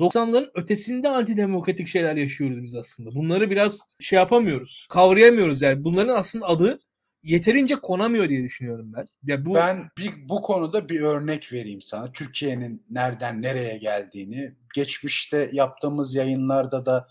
90'ların 0.00 0.50
ötesinde 0.54 1.08
antidemokratik 1.08 1.88
şeyler 1.88 2.16
yaşıyoruz 2.16 2.62
biz 2.62 2.74
aslında. 2.74 3.14
Bunları 3.14 3.50
biraz 3.50 3.80
şey 4.00 4.16
yapamıyoruz. 4.16 4.86
Kavrayamıyoruz 4.90 5.62
yani. 5.62 5.84
Bunların 5.84 6.16
aslında 6.16 6.46
adı 6.46 6.80
yeterince 7.22 7.76
konamıyor 7.76 8.28
diye 8.28 8.42
düşünüyorum 8.42 8.92
ben. 8.96 9.06
Ya 9.22 9.46
bu 9.46 9.54
Ben 9.54 9.90
bir, 9.98 10.28
bu 10.28 10.42
konuda 10.42 10.88
bir 10.88 11.00
örnek 11.00 11.52
vereyim 11.52 11.82
sana. 11.82 12.12
Türkiye'nin 12.12 12.82
nereden 12.90 13.42
nereye 13.42 13.78
geldiğini. 13.78 14.54
Geçmişte 14.74 15.50
yaptığımız 15.52 16.14
yayınlarda 16.14 16.86
da 16.86 17.08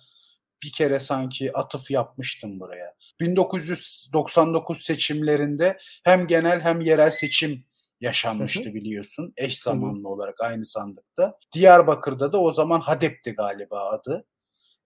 bir 0.64 0.72
kere 0.72 1.00
sanki 1.00 1.58
atıf 1.58 1.92
yapmıştım 1.92 2.60
buraya. 2.60 2.96
1999 3.20 4.82
seçimlerinde 4.82 5.78
hem 6.04 6.28
genel 6.28 6.62
hem 6.62 6.82
yerel 6.82 7.12
seçim 7.12 7.66
yaşanmıştı 8.02 8.74
biliyorsun. 8.74 9.34
Eş 9.38 9.60
zamanlı 9.60 10.10
olarak 10.10 10.42
aynı 10.42 10.66
sandıkta. 10.66 11.38
Diyarbakır'da 11.54 12.32
da 12.32 12.42
o 12.42 12.54
zaman 12.54 12.80
HADEP'ti 12.80 13.32
galiba 13.32 13.90
adı. 13.90 14.26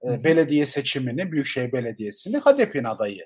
E, 0.03 0.23
belediye 0.23 0.65
seçimini, 0.65 1.31
Büyükşehir 1.31 1.71
Belediyesi'ni 1.71 2.37
HADEP'in 2.37 2.83
adayı. 2.83 3.25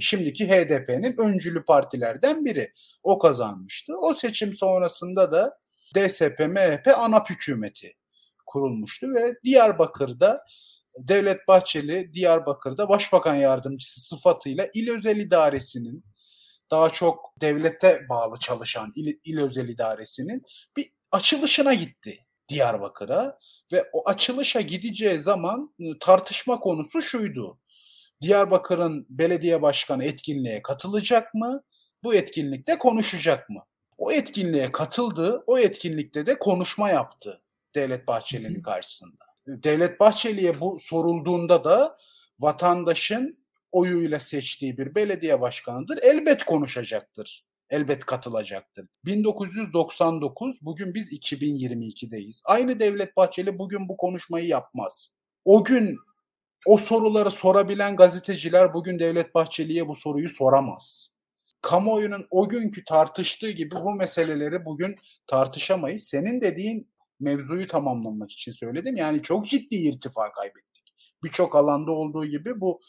Şimdiki 0.00 0.48
HDP'nin 0.48 1.16
öncülü 1.18 1.64
partilerden 1.64 2.44
biri. 2.44 2.72
O 3.02 3.18
kazanmıştı. 3.18 3.96
O 3.98 4.14
seçim 4.14 4.54
sonrasında 4.54 5.32
da 5.32 5.58
DSP, 5.96 6.38
MHP 6.38 6.88
ANAP 6.98 7.30
hükümeti 7.30 7.94
kurulmuştu 8.46 9.14
ve 9.14 9.34
Diyarbakır'da 9.44 10.44
Devlet 10.98 11.48
Bahçeli 11.48 12.14
Diyarbakır'da 12.14 12.88
Başbakan 12.88 13.34
Yardımcısı 13.34 14.00
sıfatıyla 14.00 14.68
İl 14.74 14.90
Özel 14.90 15.16
İdaresi'nin 15.16 16.04
daha 16.70 16.90
çok 16.90 17.32
devlete 17.40 18.00
bağlı 18.08 18.38
çalışan 18.38 18.92
il, 18.96 19.18
il 19.24 19.38
özel 19.38 19.68
idaresinin 19.68 20.42
bir 20.76 20.92
açılışına 21.12 21.74
gitti 21.74 22.18
Diyarbakır'a 22.48 23.38
ve 23.72 23.84
o 23.92 24.08
açılışa 24.08 24.60
gideceği 24.60 25.20
zaman 25.20 25.74
ıı, 25.80 25.98
tartışma 26.00 26.60
konusu 26.60 27.02
şuydu. 27.02 27.60
Diyarbakır'ın 28.22 29.06
belediye 29.10 29.62
başkanı 29.62 30.04
etkinliğe 30.04 30.62
katılacak 30.62 31.34
mı? 31.34 31.62
Bu 32.04 32.14
etkinlikte 32.14 32.78
konuşacak 32.78 33.50
mı? 33.50 33.64
O 33.98 34.12
etkinliğe 34.12 34.72
katıldı, 34.72 35.44
o 35.46 35.58
etkinlikte 35.58 36.26
de 36.26 36.38
konuşma 36.38 36.88
yaptı 36.88 37.42
Devlet 37.74 38.06
Bahçeli'nin 38.06 38.62
karşısında. 38.62 39.25
Devlet 39.46 40.00
Bahçeli'ye 40.00 40.60
bu 40.60 40.78
sorulduğunda 40.80 41.64
da 41.64 41.98
vatandaşın 42.40 43.30
oyuyla 43.72 44.20
seçtiği 44.20 44.78
bir 44.78 44.94
belediye 44.94 45.40
başkanıdır. 45.40 45.98
Elbet 46.02 46.44
konuşacaktır. 46.44 47.44
Elbet 47.70 48.04
katılacaktır. 48.04 48.86
1999, 49.04 50.58
bugün 50.62 50.94
biz 50.94 51.12
2022'deyiz. 51.12 52.40
Aynı 52.44 52.80
Devlet 52.80 53.16
Bahçeli 53.16 53.58
bugün 53.58 53.88
bu 53.88 53.96
konuşmayı 53.96 54.46
yapmaz. 54.46 55.10
O 55.44 55.64
gün 55.64 55.98
o 56.66 56.76
soruları 56.76 57.30
sorabilen 57.30 57.96
gazeteciler 57.96 58.74
bugün 58.74 58.98
Devlet 58.98 59.34
Bahçeli'ye 59.34 59.88
bu 59.88 59.94
soruyu 59.94 60.28
soramaz. 60.28 61.10
Kamuoyunun 61.62 62.26
o 62.30 62.48
günkü 62.48 62.84
tartıştığı 62.84 63.50
gibi 63.50 63.74
bu 63.74 63.94
meseleleri 63.94 64.64
bugün 64.64 64.96
tartışamayız. 65.26 66.02
Senin 66.02 66.40
dediğin 66.40 66.88
mevzuyu 67.20 67.66
tamamlamak 67.66 68.30
için 68.30 68.52
söyledim. 68.52 68.96
Yani 68.96 69.22
çok 69.22 69.46
ciddi 69.46 69.76
irtifa 69.76 70.32
kaybettik. 70.32 70.94
Birçok 71.24 71.56
alanda 71.56 71.90
olduğu 71.92 72.26
gibi 72.26 72.60
bu 72.60 72.80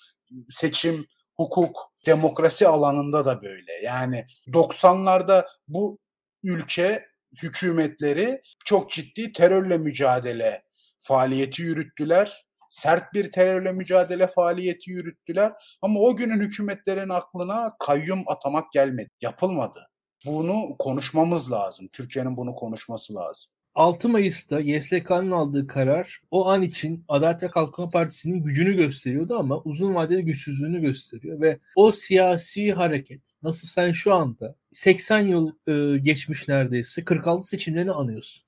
seçim, 0.49 1.07
hukuk, 1.35 1.77
demokrasi 2.05 2.67
alanında 2.67 3.25
da 3.25 3.41
böyle. 3.41 3.73
Yani 3.83 4.25
90'larda 4.47 5.45
bu 5.67 5.99
ülke 6.43 7.05
hükümetleri 7.41 8.41
çok 8.65 8.91
ciddi 8.91 9.31
terörle 9.31 9.77
mücadele 9.77 10.63
faaliyeti 10.97 11.61
yürüttüler. 11.61 12.47
Sert 12.69 13.13
bir 13.13 13.31
terörle 13.31 13.71
mücadele 13.71 14.27
faaliyeti 14.27 14.91
yürüttüler. 14.91 15.53
Ama 15.81 15.99
o 15.99 16.15
günün 16.15 16.39
hükümetlerin 16.39 17.09
aklına 17.09 17.75
kayyum 17.79 18.23
atamak 18.27 18.71
gelmedi. 18.71 19.09
Yapılmadı. 19.21 19.89
Bunu 20.25 20.75
konuşmamız 20.79 21.51
lazım. 21.51 21.89
Türkiye'nin 21.93 22.37
bunu 22.37 22.55
konuşması 22.55 23.15
lazım. 23.15 23.51
6 23.77 24.09
Mayıs'ta 24.09 24.59
YSK'nın 24.59 25.31
aldığı 25.31 25.67
karar 25.67 26.21
o 26.31 26.47
an 26.49 26.61
için 26.61 27.05
Adalet 27.07 27.43
ve 27.43 27.49
Kalkınma 27.49 27.89
Partisi'nin 27.89 28.43
gücünü 28.43 28.73
gösteriyordu 28.73 29.37
ama 29.39 29.61
uzun 29.61 29.95
vadeli 29.95 30.25
güçsüzlüğünü 30.25 30.81
gösteriyor 30.81 31.41
ve 31.41 31.59
o 31.75 31.91
siyasi 31.91 32.73
hareket 32.73 33.21
nasıl 33.43 33.67
sen 33.67 33.91
şu 33.91 34.13
anda 34.13 34.55
80 34.73 35.21
yıl 35.21 35.51
e, 35.67 35.97
geçmiş 35.97 36.47
neredeyse 36.47 37.05
46 37.05 37.47
seçimlerini 37.47 37.91
anıyorsun. 37.91 38.43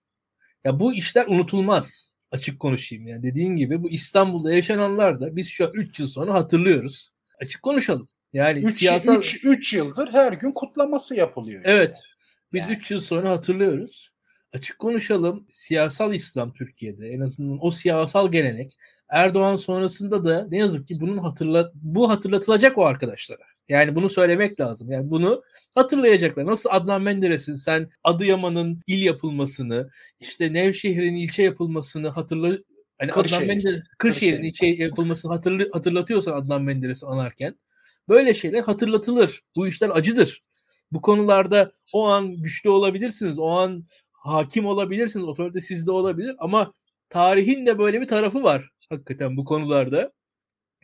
Ya 0.63 0.79
bu 0.79 0.93
işler 0.93 1.27
unutulmaz. 1.27 2.13
Açık 2.31 2.59
konuşayım 2.59 3.07
yani 3.07 3.23
dediğin 3.23 3.55
gibi 3.55 3.83
bu 3.83 3.89
İstanbul'da 3.89 4.53
yaşananlar 4.53 5.21
da 5.21 5.35
biz 5.35 5.49
şu 5.49 5.65
an 5.65 5.71
3 5.73 5.99
yıl 5.99 6.07
sonra 6.07 6.33
hatırlıyoruz. 6.33 7.11
Açık 7.41 7.63
konuşalım. 7.63 8.07
Yani 8.33 8.59
3 8.59 8.75
siyasal 8.75 9.23
3 9.43 9.73
yıldır 9.73 10.11
her 10.11 10.33
gün 10.33 10.51
kutlaması 10.51 11.15
yapılıyor. 11.15 11.59
Işte. 11.59 11.71
Evet. 11.71 11.97
Biz 12.53 12.63
3 12.63 12.69
yani. 12.69 12.83
yıl 12.89 12.99
sonra 12.99 13.29
hatırlıyoruz 13.29 14.18
açık 14.53 14.79
konuşalım 14.79 15.45
siyasal 15.49 16.13
İslam 16.13 16.53
Türkiye'de 16.53 17.09
en 17.09 17.19
azından 17.19 17.65
o 17.65 17.71
siyasal 17.71 18.31
gelenek 18.31 18.77
Erdoğan 19.09 19.55
sonrasında 19.55 20.25
da 20.25 20.47
ne 20.51 20.57
yazık 20.57 20.87
ki 20.87 20.99
bunun 20.99 21.17
hatırla 21.17 21.71
bu 21.75 22.09
hatırlatılacak 22.09 22.77
o 22.77 22.85
arkadaşlara. 22.85 23.43
Yani 23.69 23.95
bunu 23.95 24.09
söylemek 24.09 24.59
lazım. 24.59 24.91
Yani 24.91 25.09
bunu 25.09 25.43
hatırlayacaklar. 25.75 26.45
Nasıl 26.45 26.69
Adnan 26.73 27.01
Menderes'in 27.01 27.55
sen 27.55 27.89
Adıyaman'ın 28.03 28.79
il 28.87 29.03
yapılmasını, 29.03 29.89
işte 30.19 30.53
Nevşehir'in 30.53 31.15
ilçe 31.15 31.43
yapılmasını 31.43 32.09
hatırla 32.09 32.57
hani 32.97 33.11
Kırşehir. 33.11 33.35
Adnan 33.35 33.47
Menderes 33.47 33.83
Kırşehir'in 33.97 34.43
ilçe 34.43 34.65
yapılmasını 34.65 35.31
hatırlı, 35.31 35.69
hatırlatıyorsan 35.73 36.33
Adnan 36.33 36.61
Menderes'i 36.61 37.05
anarken 37.05 37.55
böyle 38.09 38.33
şeyler 38.33 38.63
hatırlatılır. 38.63 39.41
Bu 39.55 39.67
işler 39.67 39.89
acıdır. 39.89 40.43
Bu 40.91 41.01
konularda 41.01 41.71
o 41.93 42.07
an 42.07 42.37
güçlü 42.37 42.69
olabilirsiniz. 42.69 43.39
O 43.39 43.49
an 43.49 43.83
hakim 44.29 44.65
olabilirsiniz. 44.65 45.25
Otorite 45.25 45.61
sizde 45.61 45.91
olabilir 45.91 46.35
ama 46.39 46.73
tarihin 47.09 47.65
de 47.65 47.79
böyle 47.79 48.01
bir 48.01 48.07
tarafı 48.07 48.43
var 48.43 48.69
hakikaten 48.89 49.37
bu 49.37 49.45
konularda. 49.45 50.11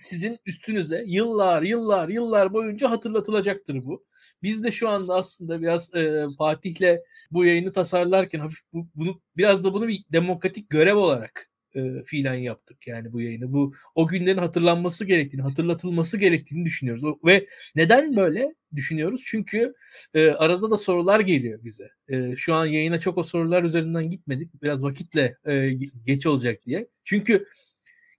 Sizin 0.01 0.37
üstünüze 0.45 1.03
yıllar 1.07 1.61
yıllar 1.61 2.09
yıllar 2.09 2.53
boyunca 2.53 2.91
hatırlatılacaktır 2.91 3.83
bu. 3.83 4.05
Biz 4.43 4.63
de 4.63 4.71
şu 4.71 4.89
anda 4.89 5.15
aslında 5.15 5.61
biraz 5.61 5.95
e, 5.95 6.25
Fatih'le 6.37 6.99
bu 7.31 7.45
yayını 7.45 7.71
tasarlarken 7.71 8.39
hafif 8.39 8.59
bu, 8.73 8.87
bunu 8.95 9.21
biraz 9.37 9.63
da 9.63 9.73
bunu 9.73 9.87
bir 9.87 10.03
demokratik 10.13 10.69
görev 10.69 10.95
olarak 10.95 11.49
e, 11.75 12.03
fiilen 12.05 12.33
yaptık 12.33 12.87
yani 12.87 13.13
bu 13.13 13.21
yayını. 13.21 13.53
Bu 13.53 13.73
o 13.95 14.07
günlerin 14.07 14.37
hatırlanması 14.37 15.05
gerektiğini, 15.05 15.41
hatırlatılması 15.41 16.17
gerektiğini 16.17 16.65
düşünüyoruz. 16.65 17.03
O, 17.03 17.19
ve 17.25 17.47
neden 17.75 18.15
böyle 18.15 18.55
düşünüyoruz? 18.75 19.23
Çünkü 19.25 19.73
e, 20.13 20.29
arada 20.29 20.71
da 20.71 20.77
sorular 20.77 21.19
geliyor 21.19 21.59
bize. 21.63 21.89
E, 22.07 22.35
şu 22.35 22.53
an 22.53 22.65
yayına 22.65 22.99
çok 22.99 23.17
o 23.17 23.23
sorular 23.23 23.63
üzerinden 23.63 24.09
gitmedik. 24.09 24.63
Biraz 24.63 24.83
vakitle 24.83 25.37
e, 25.47 25.69
geç 26.05 26.25
olacak 26.25 26.65
diye. 26.65 26.87
Çünkü 27.03 27.47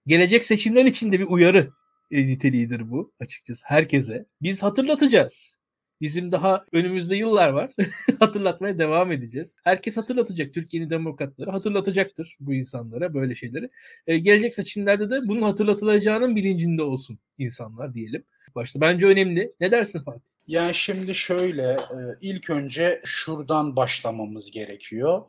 gelecek 0.06 0.44
seçimler 0.44 0.84
için 0.84 1.12
de 1.12 1.20
bir 1.20 1.26
uyarı 1.26 1.70
e, 2.10 2.26
niteliğidir 2.26 2.90
bu 2.90 3.12
açıkçası 3.20 3.62
herkese. 3.66 4.26
Biz 4.42 4.62
hatırlatacağız. 4.62 5.56
Bizim 6.00 6.32
daha 6.32 6.64
önümüzde 6.72 7.16
yıllar 7.16 7.48
var. 7.48 7.70
Hatırlatmaya 8.20 8.78
devam 8.78 9.12
edeceğiz. 9.12 9.58
Herkes 9.64 9.96
hatırlatacak. 9.96 10.54
Türkiye'nin 10.54 10.90
demokratları 10.90 11.50
hatırlatacaktır 11.50 12.36
bu 12.40 12.54
insanlara 12.54 13.14
böyle 13.14 13.34
şeyleri. 13.34 13.70
Ee, 14.06 14.18
gelecek 14.18 14.54
seçimlerde 14.54 15.10
de 15.10 15.20
bunun 15.28 15.42
hatırlatılacağının 15.42 16.36
bilincinde 16.36 16.82
olsun 16.82 17.18
insanlar 17.38 17.94
diyelim. 17.94 18.24
Başta 18.54 18.80
bence 18.80 19.06
önemli. 19.06 19.52
Ne 19.60 19.72
dersin 19.72 20.04
Fatih? 20.04 20.20
Yani 20.46 20.74
şimdi 20.74 21.14
şöyle 21.14 21.72
e, 21.72 21.98
ilk 22.20 22.50
önce 22.50 23.00
şuradan 23.04 23.76
başlamamız 23.76 24.50
gerekiyor. 24.50 25.22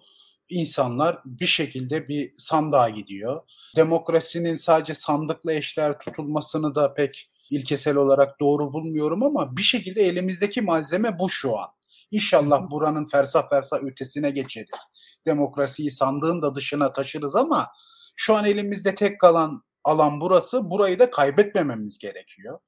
İnsanlar 0.49 1.19
bir 1.25 1.45
şekilde 1.45 2.07
bir 2.07 2.33
sandığa 2.37 2.89
gidiyor. 2.89 3.41
Demokrasinin 3.75 4.55
sadece 4.55 4.93
sandıkla 4.93 5.53
eşler 5.53 5.99
tutulmasını 5.99 6.75
da 6.75 6.93
pek 6.93 7.29
ilkesel 7.49 7.95
olarak 7.95 8.39
doğru 8.39 8.73
bulmuyorum 8.73 9.23
ama 9.23 9.57
bir 9.57 9.61
şekilde 9.61 10.01
elimizdeki 10.01 10.61
malzeme 10.61 11.19
bu 11.19 11.29
şu 11.29 11.57
an. 11.59 11.67
İnşallah 12.11 12.71
buranın 12.71 13.05
fersah 13.05 13.49
fersah 13.49 13.83
ötesine 13.83 14.31
geçeriz. 14.31 14.87
Demokrasiyi 15.25 15.91
sandığın 15.91 16.41
da 16.41 16.55
dışına 16.55 16.93
taşırız 16.93 17.35
ama 17.35 17.67
Şu 18.15 18.35
an 18.35 18.45
elimizde 18.45 18.95
tek 18.95 19.19
kalan 19.19 19.63
alan 19.83 20.21
burası. 20.21 20.69
Burayı 20.69 20.99
da 20.99 21.09
kaybetmememiz 21.09 21.97
gerekiyor. 21.97 22.59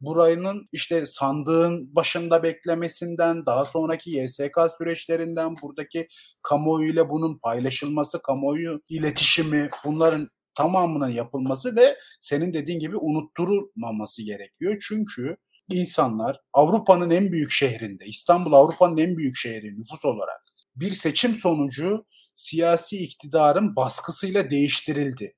Burayının 0.00 0.68
işte 0.72 1.06
sandığın 1.06 1.94
başında 1.96 2.42
beklemesinden, 2.42 3.46
daha 3.46 3.64
sonraki 3.64 4.10
YSK 4.10 4.58
süreçlerinden, 4.78 5.54
buradaki 5.62 6.08
kamuoyu 6.42 6.92
ile 6.92 7.10
bunun 7.10 7.38
paylaşılması, 7.38 8.22
kamuoyu 8.22 8.80
iletişimi, 8.88 9.70
bunların 9.84 10.28
tamamının 10.54 11.08
yapılması 11.08 11.76
ve 11.76 11.96
senin 12.20 12.54
dediğin 12.54 12.78
gibi 12.78 12.96
unutturulmaması 12.96 14.22
gerekiyor. 14.22 14.82
Çünkü 14.88 15.36
insanlar 15.70 16.40
Avrupa'nın 16.52 17.10
en 17.10 17.32
büyük 17.32 17.50
şehrinde, 17.50 18.04
İstanbul 18.04 18.52
Avrupa'nın 18.52 18.96
en 18.96 19.16
büyük 19.16 19.36
şehri 19.36 19.80
nüfus 19.80 20.04
olarak 20.04 20.40
bir 20.76 20.90
seçim 20.90 21.34
sonucu 21.34 22.06
siyasi 22.34 22.96
iktidarın 23.04 23.76
baskısıyla 23.76 24.50
değiştirildi. 24.50 25.34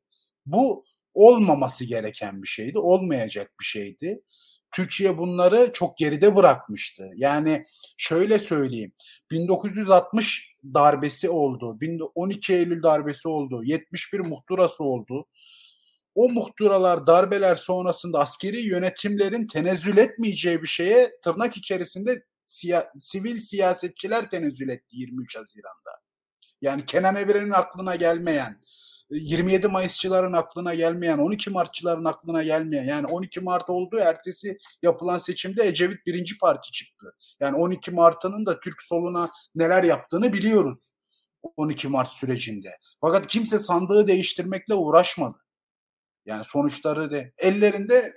Bu 0.46 0.84
olmaması 1.14 1.84
gereken 1.84 2.42
bir 2.42 2.48
şeydi, 2.48 2.78
olmayacak 2.78 3.52
bir 3.60 3.64
şeydi. 3.64 4.22
Türkiye 4.70 5.18
bunları 5.18 5.70
çok 5.72 5.98
geride 5.98 6.36
bırakmıştı. 6.36 7.10
Yani 7.14 7.62
şöyle 7.96 8.38
söyleyeyim. 8.38 8.92
1960 9.30 10.54
darbesi 10.64 11.30
oldu. 11.30 11.78
12 12.14 12.54
Eylül 12.54 12.82
darbesi 12.82 13.28
oldu. 13.28 13.64
71 13.64 14.20
muhtırası 14.20 14.84
oldu. 14.84 15.26
O 16.14 16.28
muhtıralar, 16.28 17.06
darbeler 17.06 17.56
sonrasında 17.56 18.18
askeri 18.18 18.60
yönetimlerin 18.60 19.46
tenezzül 19.46 19.96
etmeyeceği 19.96 20.62
bir 20.62 20.66
şeye 20.68 21.10
tırnak 21.22 21.56
içerisinde 21.56 22.24
siya, 22.46 22.92
sivil 22.98 23.38
siyasetçiler 23.38 24.30
tenezzül 24.30 24.68
etti 24.68 24.96
23 24.96 25.36
Haziran'da. 25.36 25.90
Yani 26.60 26.86
Kenan 26.86 27.16
Evren'in 27.16 27.50
aklına 27.50 27.96
gelmeyen, 27.96 28.60
27 29.10 29.68
Mayısçıların 29.68 30.32
aklına 30.32 30.74
gelmeyen, 30.74 31.18
12 31.18 31.50
Martçıların 31.50 32.04
aklına 32.04 32.42
gelmeyen 32.42 32.84
yani 32.84 33.06
12 33.06 33.40
Mart 33.40 33.70
olduğu 33.70 33.98
ertesi 33.98 34.58
yapılan 34.82 35.18
seçimde 35.18 35.66
Ecevit 35.66 36.06
birinci 36.06 36.38
parti 36.38 36.72
çıktı. 36.72 37.14
Yani 37.40 37.56
12 37.56 37.90
Mart'ının 37.90 38.46
da 38.46 38.60
Türk 38.60 38.82
soluna 38.82 39.30
neler 39.54 39.82
yaptığını 39.82 40.32
biliyoruz 40.32 40.90
12 41.56 41.88
Mart 41.88 42.08
sürecinde. 42.08 42.78
Fakat 43.00 43.26
kimse 43.26 43.58
sandığı 43.58 44.08
değiştirmekle 44.08 44.74
uğraşmadı. 44.74 45.38
Yani 46.26 46.44
sonuçları 46.44 47.10
da 47.10 47.24
ellerinde 47.38 48.14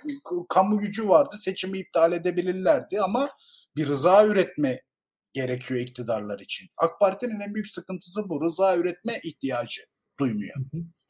kamu 0.48 0.78
gücü 0.78 1.08
vardı. 1.08 1.36
Seçimi 1.38 1.78
iptal 1.78 2.12
edebilirlerdi 2.12 3.00
ama 3.00 3.30
bir 3.76 3.88
rıza 3.88 4.26
üretme 4.26 4.82
gerekiyor 5.32 5.80
iktidarlar 5.80 6.40
için. 6.40 6.68
AK 6.76 7.00
Parti'nin 7.00 7.40
en 7.40 7.54
büyük 7.54 7.68
sıkıntısı 7.68 8.28
bu. 8.28 8.44
Rıza 8.44 8.76
üretme 8.76 9.20
ihtiyacı 9.22 9.82
duymuyor. 10.22 10.56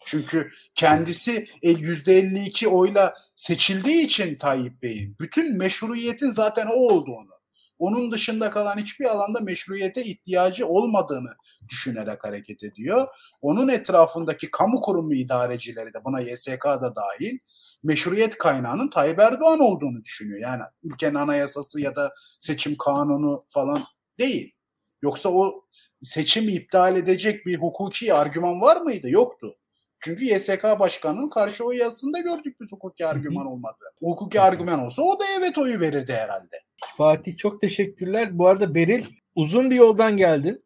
Çünkü 0.06 0.50
kendisi 0.74 1.48
%52 1.62 2.66
oyla 2.66 3.14
seçildiği 3.34 4.04
için 4.04 4.38
Tayyip 4.38 4.82
Bey'in 4.82 5.16
bütün 5.20 5.58
meşruiyetin 5.58 6.30
zaten 6.30 6.66
o 6.66 6.74
olduğunu, 6.74 7.30
onun 7.78 8.12
dışında 8.12 8.50
kalan 8.50 8.78
hiçbir 8.78 9.04
alanda 9.04 9.40
meşruiyete 9.40 10.02
ihtiyacı 10.02 10.66
olmadığını 10.66 11.30
düşünerek 11.68 12.24
hareket 12.24 12.62
ediyor. 12.62 13.08
Onun 13.40 13.68
etrafındaki 13.68 14.50
kamu 14.50 14.80
kurumu 14.80 15.14
idarecileri 15.14 15.94
de 15.94 16.04
buna 16.04 16.20
YSK 16.20 16.64
da 16.64 16.94
dahil 16.96 17.38
meşruiyet 17.82 18.38
kaynağının 18.38 18.90
Tayyip 18.90 19.18
Erdoğan 19.18 19.60
olduğunu 19.60 20.04
düşünüyor. 20.04 20.40
Yani 20.40 20.62
ülkenin 20.82 21.14
anayasası 21.14 21.80
ya 21.80 21.96
da 21.96 22.14
seçim 22.38 22.76
kanunu 22.76 23.44
falan 23.48 23.84
değil. 24.18 24.54
Yoksa 25.02 25.28
o 25.28 25.64
seçimi 26.02 26.52
iptal 26.52 26.96
edecek 26.96 27.46
bir 27.46 27.58
hukuki 27.58 28.14
argüman 28.14 28.60
var 28.60 28.76
mıydı? 28.76 29.10
Yoktu. 29.10 29.56
Çünkü 30.00 30.24
YSK 30.24 30.64
Başkanı'nın 30.64 31.28
karşı 31.28 31.64
oy 31.64 31.76
yazısında 31.76 32.18
gördük 32.18 32.56
biz 32.60 32.72
hukuki 32.72 33.06
argüman 33.06 33.46
olmadı. 33.46 33.84
Hukuki 34.00 34.40
argüman 34.40 34.86
olsa 34.86 35.02
o 35.02 35.20
da 35.20 35.24
evet 35.38 35.58
oyu 35.58 35.80
verirdi 35.80 36.12
herhalde. 36.12 36.60
Fatih 36.96 37.36
çok 37.36 37.60
teşekkürler. 37.60 38.38
Bu 38.38 38.48
arada 38.48 38.74
Beril 38.74 39.04
uzun 39.34 39.70
bir 39.70 39.76
yoldan 39.76 40.16
geldin. 40.16 40.64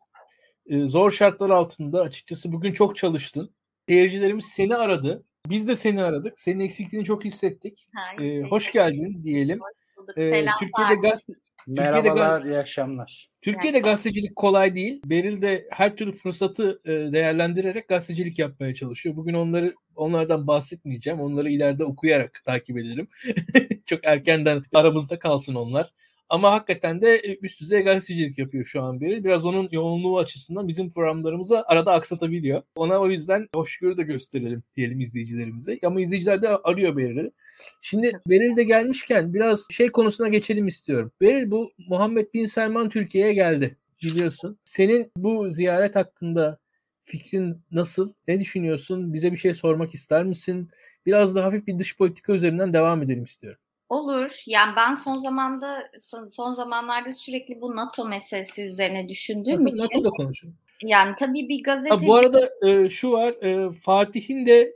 Ee, 0.66 0.86
zor 0.86 1.10
şartlar 1.10 1.50
altında 1.50 2.00
açıkçası 2.00 2.52
bugün 2.52 2.72
çok 2.72 2.96
çalıştın. 2.96 3.54
Seyircilerimiz 3.88 4.44
seni 4.44 4.76
aradı. 4.76 5.24
Biz 5.46 5.68
de 5.68 5.76
seni 5.76 6.02
aradık. 6.02 6.40
Senin 6.40 6.60
eksikliğini 6.60 7.06
çok 7.06 7.24
hissettik. 7.24 7.88
Ee, 8.20 8.42
hoş 8.42 8.72
geldin 8.72 9.24
diyelim. 9.24 9.60
Hoş 9.60 10.18
ee, 10.18 10.46
Türkiye'de 10.60 10.94
gaz 11.02 11.26
Merhabalar, 11.66 12.42
iyi 12.42 12.58
akşamlar. 12.58 13.28
Türkiye'de 13.42 13.78
gazetecilik 13.78 14.36
kolay 14.36 14.74
değil. 14.74 15.02
Beril 15.04 15.42
de 15.42 15.66
her 15.70 15.96
türlü 15.96 16.12
fırsatı 16.12 16.80
e, 16.84 17.12
değerlendirerek 17.12 17.88
gazetecilik 17.88 18.38
yapmaya 18.38 18.74
çalışıyor. 18.74 19.16
Bugün 19.16 19.34
onları 19.34 19.74
onlardan 19.96 20.46
bahsetmeyeceğim. 20.46 21.20
Onları 21.20 21.50
ileride 21.50 21.84
okuyarak 21.84 22.42
takip 22.44 22.78
ederim. 22.78 23.08
Çok 23.86 24.04
erkenden 24.04 24.62
aramızda 24.74 25.18
kalsın 25.18 25.54
onlar. 25.54 25.92
Ama 26.28 26.52
hakikaten 26.52 27.02
de 27.02 27.14
e, 27.14 27.38
üst 27.42 27.60
düzey 27.60 27.82
gazetecilik 27.82 28.38
yapıyor 28.38 28.64
şu 28.64 28.82
an 28.82 29.00
beri. 29.00 29.24
Biraz 29.24 29.46
onun 29.46 29.68
yoğunluğu 29.72 30.18
açısından 30.18 30.68
bizim 30.68 30.92
programlarımızı 30.92 31.62
arada 31.66 31.92
aksatabiliyor. 31.92 32.62
Ona 32.76 32.98
o 33.00 33.10
yüzden 33.10 33.48
hoşgörü 33.54 33.96
de 33.96 34.02
gösterelim 34.02 34.62
diyelim 34.76 35.00
izleyicilerimize. 35.00 35.78
Ama 35.84 36.00
izleyiciler 36.00 36.42
de 36.42 36.48
arıyor 36.48 36.96
Beril'i. 36.96 37.30
Şimdi 37.80 38.12
Beril 38.26 38.56
de 38.56 38.62
gelmişken 38.62 39.34
biraz 39.34 39.66
şey 39.70 39.88
konusuna 39.92 40.28
geçelim 40.28 40.66
istiyorum. 40.66 41.12
Beril 41.20 41.50
bu 41.50 41.72
Muhammed 41.88 42.34
Bin 42.34 42.46
Selman 42.46 42.88
Türkiye'ye 42.90 43.34
geldi 43.34 43.76
biliyorsun. 44.02 44.58
Senin 44.64 45.12
bu 45.16 45.50
ziyaret 45.50 45.96
hakkında 45.96 46.58
fikrin 47.02 47.62
nasıl? 47.70 48.12
Ne 48.28 48.40
düşünüyorsun? 48.40 49.14
Bize 49.14 49.32
bir 49.32 49.36
şey 49.36 49.54
sormak 49.54 49.94
ister 49.94 50.24
misin? 50.24 50.70
Biraz 51.06 51.34
da 51.34 51.44
hafif 51.44 51.66
bir 51.66 51.78
dış 51.78 51.96
politika 51.96 52.32
üzerinden 52.32 52.72
devam 52.72 53.02
edelim 53.02 53.24
istiyorum. 53.24 53.60
Olur. 53.88 54.42
Yani 54.46 54.76
ben 54.76 54.94
son 54.94 55.18
zamanda 55.18 55.90
son, 56.30 56.54
zamanlarda 56.54 57.12
sürekli 57.12 57.60
bu 57.60 57.76
NATO 57.76 58.08
meselesi 58.08 58.64
üzerine 58.64 59.08
düşündüğüm 59.08 59.64
NATO, 59.64 59.74
için. 59.74 59.84
NATO'da 59.84 60.10
konuşalım. 60.10 60.56
Yani 60.82 61.14
tabii 61.18 61.48
bir 61.48 61.62
gazeteci... 61.62 62.04
Ha, 62.04 62.06
bu 62.06 62.16
arada 62.16 62.50
e, 62.66 62.88
şu 62.88 63.12
var. 63.12 63.32
E, 63.42 63.72
Fatih'in 63.72 64.46
de 64.46 64.72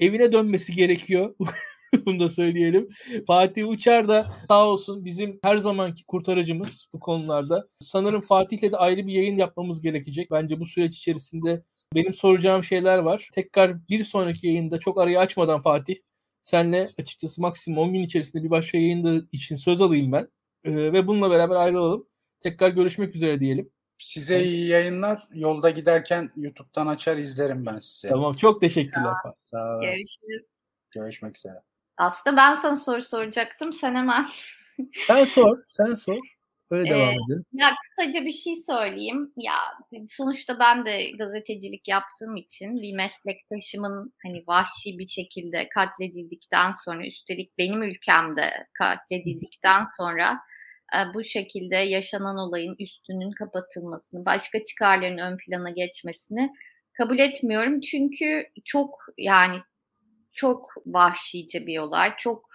evine 0.00 0.32
dönmesi 0.32 0.74
gerekiyor. 0.74 1.34
Bunu 2.06 2.20
da 2.20 2.28
söyleyelim. 2.28 2.88
Fatih 3.26 3.68
Uçar 3.68 4.08
da 4.08 4.32
sağ 4.48 4.66
olsun 4.66 5.04
bizim 5.04 5.38
her 5.42 5.58
zamanki 5.58 6.04
kurtarıcımız 6.04 6.88
bu 6.92 7.00
konularda. 7.00 7.68
Sanırım 7.80 8.20
Fatih'le 8.20 8.72
de 8.72 8.76
ayrı 8.76 9.06
bir 9.06 9.12
yayın 9.12 9.38
yapmamız 9.38 9.80
gerekecek. 9.80 10.30
Bence 10.30 10.60
bu 10.60 10.66
süreç 10.66 10.96
içerisinde 10.96 11.62
benim 11.94 12.12
soracağım 12.12 12.64
şeyler 12.64 12.98
var. 12.98 13.28
Tekrar 13.32 13.88
bir 13.88 14.04
sonraki 14.04 14.46
yayında 14.46 14.78
çok 14.78 15.00
arayı 15.00 15.18
açmadan 15.18 15.62
Fatih 15.62 15.96
senle 16.44 16.90
açıkçası 16.98 17.40
maksimum 17.40 17.78
10 17.78 17.92
gün 17.92 18.02
içerisinde 18.02 18.44
bir 18.44 18.50
başka 18.50 18.78
yayında 18.78 19.26
için 19.32 19.56
söz 19.56 19.80
alayım 19.80 20.12
ben. 20.12 20.28
Ee, 20.64 20.92
ve 20.92 21.06
bununla 21.06 21.30
beraber 21.30 21.56
ayrılalım. 21.56 22.06
Tekrar 22.40 22.68
görüşmek 22.68 23.14
üzere 23.14 23.40
diyelim. 23.40 23.70
Size 23.98 24.44
iyi 24.44 24.66
yayınlar. 24.66 25.22
Yolda 25.32 25.70
giderken 25.70 26.30
YouTube'dan 26.36 26.86
açar 26.86 27.16
izlerim 27.16 27.66
ben 27.66 27.78
size. 27.78 28.08
Tamam. 28.08 28.32
Çok 28.32 28.60
teşekkürler. 28.60 29.12
Sağ, 29.22 29.34
Sağ 29.38 29.80
Görüşürüz. 29.82 30.56
Görüşmek 30.90 31.36
üzere. 31.36 31.62
Aslında 31.96 32.36
ben 32.36 32.54
sana 32.54 32.76
soru 32.76 33.02
soracaktım. 33.02 33.72
Sen 33.72 33.94
hemen 33.94 34.26
sen 35.06 35.24
sor. 35.24 35.58
Sen 35.68 35.94
sor. 35.94 36.36
Böyle 36.70 36.90
devam 36.90 37.08
ee, 37.08 37.12
edelim. 37.12 37.44
Ya 37.52 37.70
kısaca 37.82 38.24
bir 38.24 38.32
şey 38.32 38.54
söyleyeyim. 38.56 39.32
Ya 39.36 39.54
sonuçta 40.08 40.58
ben 40.58 40.84
de 40.84 41.10
gazetecilik 41.18 41.88
yaptığım 41.88 42.36
için 42.36 42.76
bir 42.82 42.94
meslektaşımın 42.94 44.12
hani 44.22 44.44
vahşi 44.46 44.98
bir 44.98 45.06
şekilde 45.06 45.68
katledildikten 45.68 46.72
sonra 46.84 47.06
üstelik 47.06 47.58
benim 47.58 47.82
ülkemde 47.82 48.50
katledildikten 48.78 49.84
sonra 49.96 50.38
e, 50.94 51.14
bu 51.14 51.24
şekilde 51.24 51.76
yaşanan 51.76 52.38
olayın 52.38 52.76
üstünün 52.78 53.30
kapatılmasını, 53.30 54.24
başka 54.24 54.64
çıkarların 54.64 55.18
ön 55.18 55.36
plana 55.36 55.70
geçmesini 55.70 56.50
kabul 56.92 57.18
etmiyorum. 57.18 57.80
Çünkü 57.80 58.46
çok 58.64 59.06
yani 59.18 59.58
çok 60.32 60.68
vahşice 60.86 61.66
bir 61.66 61.78
olay, 61.78 62.14
çok 62.18 62.53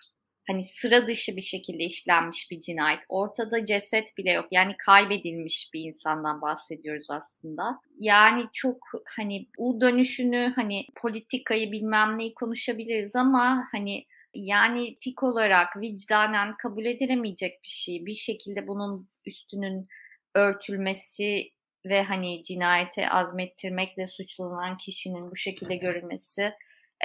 hani 0.50 0.64
sıra 0.64 1.08
dışı 1.08 1.36
bir 1.36 1.42
şekilde 1.42 1.84
işlenmiş 1.84 2.52
bir 2.52 2.60
cinayet. 2.60 3.04
Ortada 3.10 3.66
ceset 3.66 4.18
bile 4.18 4.32
yok. 4.32 4.48
Yani 4.52 4.76
kaybedilmiş 4.86 5.70
bir 5.74 5.82
insandan 5.82 6.42
bahsediyoruz 6.42 7.08
aslında. 7.10 7.80
Yani 8.00 8.46
çok 8.54 8.78
hani 9.18 9.48
bu 9.60 9.82
dönüşünü 9.82 10.54
hani 10.56 10.86
politikayı 10.96 11.72
bilmem 11.72 12.18
neyi 12.18 12.34
konuşabiliriz 12.34 13.16
ama 13.16 13.68
hani 13.72 14.06
yani 14.34 14.98
tik 15.00 15.24
olarak 15.24 15.78
vicdanen 15.78 16.58
kabul 16.58 16.86
edilemeyecek 16.86 17.64
bir 17.64 17.70
şey. 17.70 18.06
Bir 18.06 18.14
şekilde 18.14 18.68
bunun 18.68 19.10
üstünün 19.26 19.88
örtülmesi 20.36 21.52
ve 21.86 22.04
hani 22.04 22.44
cinayete 22.44 23.10
azmettirmekle 23.10 24.08
suçlanan 24.08 24.78
kişinin 24.78 25.32
bu 25.32 25.36
şekilde 25.36 25.76
görülmesi 25.76 26.54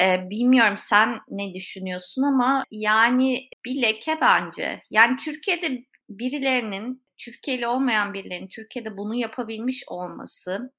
ee, 0.01 0.31
bilmiyorum 0.31 0.77
sen 0.77 1.21
ne 1.29 1.55
düşünüyorsun 1.55 2.23
ama 2.23 2.65
yani 2.71 3.49
bir 3.65 3.83
leke 3.83 4.19
bence. 4.21 4.83
Yani 4.91 5.17
Türkiye'de 5.17 5.85
birilerinin, 6.09 7.05
Türkiye'li 7.19 7.67
olmayan 7.67 8.15
birilerinin 8.15 8.49
Türkiye'de 8.49 8.97
bunu 8.97 9.15
yapabilmiş 9.15 9.85
olması 9.87 10.73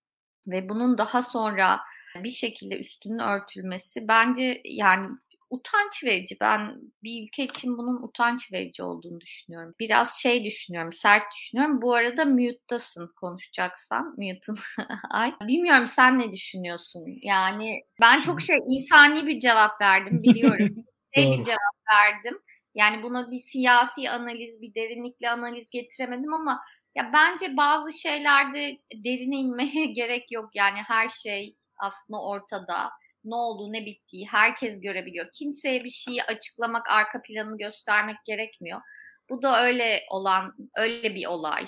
ve 0.47 0.69
bunun 0.69 0.97
daha 0.97 1.23
sonra 1.23 1.79
bir 2.23 2.29
şekilde 2.29 2.79
üstünün 2.79 3.19
örtülmesi 3.19 4.07
bence 4.07 4.61
yani 4.65 5.07
utanç 5.49 6.03
verici. 6.03 6.37
Ben 6.41 6.75
bir 7.03 7.23
ülke 7.23 7.43
için 7.43 7.77
bunun 7.77 8.03
utanç 8.03 8.53
verici 8.53 8.83
olduğunu 8.83 9.21
düşünüyorum. 9.21 9.75
Biraz 9.79 10.13
şey 10.21 10.43
düşünüyorum, 10.43 10.93
sert 10.93 11.23
düşünüyorum. 11.35 11.81
Bu 11.81 11.93
arada 11.93 12.25
mute'dasın 12.25 13.11
konuşacaksan. 13.15 14.15
Mute'un 14.17 14.57
ay. 15.09 15.33
Bilmiyorum 15.41 15.87
sen 15.87 16.19
ne 16.19 16.31
düşünüyorsun? 16.31 17.05
Yani 17.21 17.81
ben 18.01 18.21
çok 18.21 18.41
şey 18.41 18.57
insani 18.67 19.27
bir 19.27 19.39
cevap 19.39 19.81
verdim 19.81 20.17
biliyorum. 20.23 20.75
şey 21.15 21.31
bir 21.31 21.43
cevap 21.43 21.75
verdim. 21.93 22.39
Yani 22.75 23.03
buna 23.03 23.31
bir 23.31 23.39
siyasi 23.39 24.09
analiz, 24.09 24.61
bir 24.61 24.75
derinlikli 24.75 25.29
analiz 25.29 25.69
getiremedim 25.69 26.33
ama 26.33 26.61
ya 26.95 27.11
bence 27.13 27.57
bazı 27.57 27.93
şeylerde 27.93 28.77
derine 28.95 29.35
inmeye 29.35 29.85
gerek 29.95 30.31
yok. 30.31 30.49
Yani 30.55 30.77
her 30.77 31.09
şey 31.09 31.55
aslında 31.77 32.21
ortada 32.21 32.91
ne 33.25 33.35
olduğu 33.35 33.73
ne 33.73 33.85
bittiği 33.85 34.27
herkes 34.27 34.81
görebiliyor. 34.81 35.25
Kimseye 35.33 35.83
bir 35.83 35.89
şeyi 35.89 36.23
açıklamak, 36.23 36.89
arka 36.89 37.21
planını 37.21 37.57
göstermek 37.57 38.17
gerekmiyor. 38.25 38.81
Bu 39.29 39.41
da 39.41 39.65
öyle 39.65 40.01
olan, 40.11 40.55
öyle 40.75 41.15
bir 41.15 41.25
olay. 41.25 41.65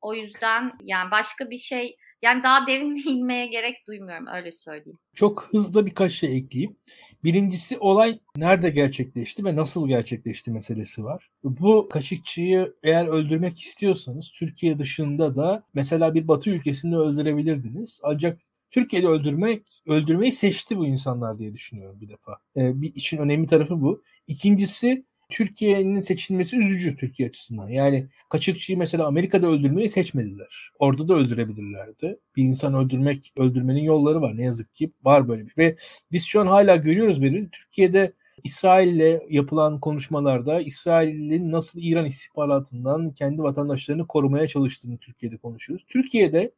O 0.00 0.14
yüzden 0.14 0.72
yani 0.82 1.10
başka 1.10 1.50
bir 1.50 1.58
şey 1.58 1.96
yani 2.22 2.42
daha 2.42 2.66
derin 2.66 2.96
inmeye 3.08 3.46
gerek 3.46 3.76
duymuyorum 3.86 4.26
öyle 4.26 4.52
söyleyeyim. 4.52 4.98
Çok 5.14 5.48
hızlı 5.50 5.86
birkaç 5.86 6.12
şey 6.12 6.36
ekleyeyim. 6.36 6.76
Birincisi 7.24 7.78
olay 7.78 8.18
nerede 8.36 8.70
gerçekleşti 8.70 9.44
ve 9.44 9.56
nasıl 9.56 9.88
gerçekleşti 9.88 10.50
meselesi 10.50 11.04
var. 11.04 11.30
Bu 11.44 11.88
Kaşıkçı'yı 11.88 12.74
eğer 12.82 13.06
öldürmek 13.06 13.60
istiyorsanız 13.60 14.32
Türkiye 14.32 14.78
dışında 14.78 15.36
da 15.36 15.62
mesela 15.74 16.14
bir 16.14 16.28
Batı 16.28 16.50
ülkesinde 16.50 16.96
öldürebilirdiniz. 16.96 18.00
Ancak 18.02 18.40
Türkiye'de 18.76 19.06
öldürmek 19.06 19.82
öldürmeyi 19.86 20.32
seçti 20.32 20.78
bu 20.78 20.86
insanlar 20.86 21.38
diye 21.38 21.54
düşünüyorum 21.54 22.00
bir 22.00 22.08
defa. 22.08 22.38
Ee, 22.56 22.82
bir 22.82 22.94
için 22.94 23.18
önemli 23.18 23.46
tarafı 23.46 23.80
bu. 23.80 24.02
İkincisi 24.26 25.04
Türkiye'nin 25.28 26.00
seçilmesi 26.00 26.56
üzücü 26.56 26.96
Türkiye 26.96 27.28
açısından. 27.28 27.68
Yani 27.68 28.08
Kaçıkçı'yı 28.28 28.78
mesela 28.78 29.06
Amerika'da 29.06 29.46
öldürmeyi 29.46 29.90
seçmediler. 29.90 30.70
Orada 30.78 31.08
da 31.08 31.14
öldürebilirlerdi. 31.14 32.18
Bir 32.36 32.44
insan 32.44 32.74
öldürmek, 32.74 33.32
öldürmenin 33.36 33.82
yolları 33.82 34.20
var. 34.20 34.36
Ne 34.36 34.42
yazık 34.42 34.74
ki 34.76 34.90
var 35.04 35.28
böyle 35.28 35.46
bir. 35.46 35.56
Ve 35.58 35.76
biz 36.12 36.24
şu 36.24 36.40
an 36.40 36.46
hala 36.46 36.76
görüyoruz 36.76 37.22
beni. 37.22 37.50
Türkiye'de 37.50 38.12
İsrail'le 38.44 39.20
yapılan 39.30 39.80
konuşmalarda 39.80 40.60
İsrail'in 40.60 41.52
nasıl 41.52 41.80
İran 41.82 42.04
istihbaratından 42.04 43.10
kendi 43.10 43.42
vatandaşlarını 43.42 44.06
korumaya 44.06 44.48
çalıştığını 44.48 44.98
Türkiye'de 44.98 45.36
konuşuyoruz. 45.36 45.86
Türkiye'de 45.88 46.52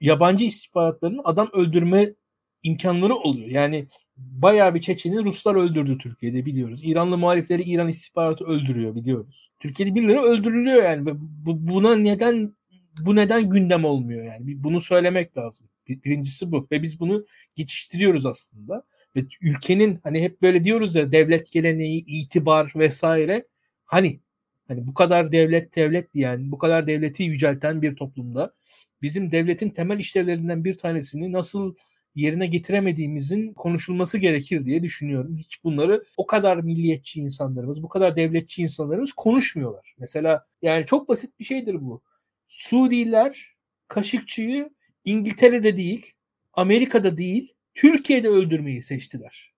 yabancı 0.00 0.44
istihbaratların 0.44 1.20
adam 1.24 1.48
öldürme 1.52 2.14
imkanları 2.62 3.14
oluyor. 3.14 3.48
Yani 3.48 3.86
bayağı 4.16 4.74
bir 4.74 4.80
Çeçen'i 4.80 5.24
Ruslar 5.24 5.54
öldürdü 5.54 5.98
Türkiye'de 5.98 6.46
biliyoruz. 6.46 6.80
İranlı 6.84 7.18
muhalifleri 7.18 7.62
İran 7.62 7.88
istihbaratı 7.88 8.44
öldürüyor 8.44 8.94
biliyoruz. 8.94 9.50
Türkiye'de 9.60 9.94
birileri 9.94 10.18
öldürülüyor 10.18 10.84
yani. 10.84 11.06
Bu, 11.06 11.68
buna 11.68 11.96
neden 11.96 12.56
bu 13.00 13.16
neden 13.16 13.48
gündem 13.48 13.84
olmuyor 13.84 14.24
yani? 14.24 14.64
Bunu 14.64 14.80
söylemek 14.80 15.36
lazım. 15.36 15.68
Birincisi 15.88 16.52
bu. 16.52 16.68
Ve 16.72 16.82
biz 16.82 17.00
bunu 17.00 17.26
geçiştiriyoruz 17.54 18.26
aslında. 18.26 18.82
Ve 19.16 19.24
ülkenin 19.40 20.00
hani 20.02 20.22
hep 20.22 20.42
böyle 20.42 20.64
diyoruz 20.64 20.94
ya 20.94 21.12
devlet 21.12 21.52
geleneği, 21.52 22.04
itibar 22.06 22.72
vesaire. 22.76 23.46
Hani 23.84 24.20
hani 24.68 24.86
bu 24.86 24.94
kadar 24.94 25.32
devlet 25.32 25.76
devlet 25.76 26.14
diyen, 26.14 26.52
bu 26.52 26.58
kadar 26.58 26.86
devleti 26.86 27.22
yücelten 27.22 27.82
bir 27.82 27.96
toplumda 27.96 28.54
bizim 29.02 29.32
devletin 29.32 29.70
temel 29.70 29.98
işlevlerinden 29.98 30.64
bir 30.64 30.74
tanesini 30.74 31.32
nasıl 31.32 31.74
yerine 32.14 32.46
getiremediğimizin 32.46 33.54
konuşulması 33.54 34.18
gerekir 34.18 34.64
diye 34.64 34.82
düşünüyorum. 34.82 35.36
Hiç 35.36 35.64
bunları 35.64 36.04
o 36.16 36.26
kadar 36.26 36.56
milliyetçi 36.56 37.20
insanlarımız, 37.20 37.82
bu 37.82 37.88
kadar 37.88 38.16
devletçi 38.16 38.62
insanlarımız 38.62 39.12
konuşmuyorlar. 39.12 39.94
Mesela 39.98 40.46
yani 40.62 40.86
çok 40.86 41.08
basit 41.08 41.38
bir 41.38 41.44
şeydir 41.44 41.74
bu. 41.80 42.02
Suudiler 42.48 43.46
Kaşıkçı'yı 43.88 44.70
İngiltere'de 45.04 45.76
değil, 45.76 46.12
Amerika'da 46.52 47.16
değil, 47.16 47.54
Türkiye'de 47.74 48.28
öldürmeyi 48.28 48.82
seçtiler. 48.82 49.54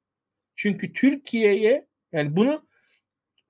Çünkü 0.56 0.92
Türkiye'ye 0.92 1.86
yani 2.12 2.36
bunu 2.36 2.66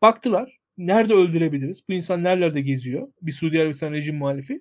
baktılar. 0.02 0.60
Nerede 0.78 1.14
öldürebiliriz? 1.14 1.88
Bu 1.88 1.92
insan 1.92 2.24
nerelerde 2.24 2.60
geziyor? 2.60 3.12
Bir 3.22 3.32
Suudi 3.32 3.60
Arabistan 3.60 3.92
rejim 3.92 4.16
muhalifi 4.16 4.60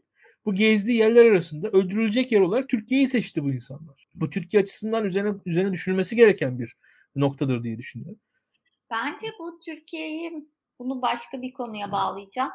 bu 0.49 0.55
gezdiği 0.55 0.97
yerler 0.97 1.25
arasında 1.25 1.67
öldürülecek 1.69 2.31
yer 2.31 2.41
olarak 2.41 2.69
Türkiye'yi 2.69 3.07
seçti 3.07 3.43
bu 3.43 3.51
insanlar. 3.51 4.07
Bu 4.15 4.29
Türkiye 4.29 4.63
açısından 4.63 5.05
üzerine 5.05 5.33
üzerine 5.45 5.73
düşünülmesi 5.73 6.15
gereken 6.15 6.59
bir 6.59 6.75
noktadır 7.15 7.63
diye 7.63 7.77
düşünüyorum. 7.77 8.19
Bence 8.91 9.27
bu 9.39 9.59
Türkiye'yi 9.65 10.47
bunu 10.79 11.01
başka 11.01 11.41
bir 11.41 11.53
konuya 11.53 11.91
bağlayacağım. 11.91 12.51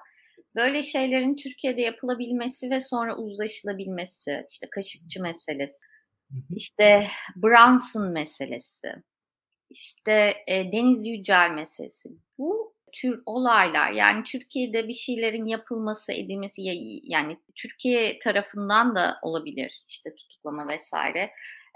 Böyle 0.55 0.82
şeylerin 0.82 1.36
Türkiye'de 1.36 1.80
yapılabilmesi 1.80 2.70
ve 2.70 2.80
sonra 2.80 3.16
uzlaşılabilmesi, 3.16 4.47
işte 4.51 4.66
Kaşıkçı 4.70 5.22
meselesi, 5.22 5.86
işte 6.57 7.07
Brunson 7.36 8.12
meselesi, 8.12 8.95
işte 9.70 10.34
e, 10.47 10.72
Deniz 10.72 11.07
Yücel 11.07 11.51
meselesi. 11.51 12.09
Bu 12.38 12.74
tür 13.01 13.22
olaylar 13.26 13.90
yani 13.90 14.24
Türkiye'de 14.24 14.88
bir 14.88 14.92
şeylerin 14.92 15.47
yapılması 15.47 16.12
edilmesi 16.12 16.62
yani 17.05 17.38
Türkiye 17.55 18.18
tarafından 18.18 18.95
da 18.95 19.16
olabilir 19.22 19.84
işte 19.88 20.14
tutuklama 20.14 20.68
vesaire. 20.68 21.30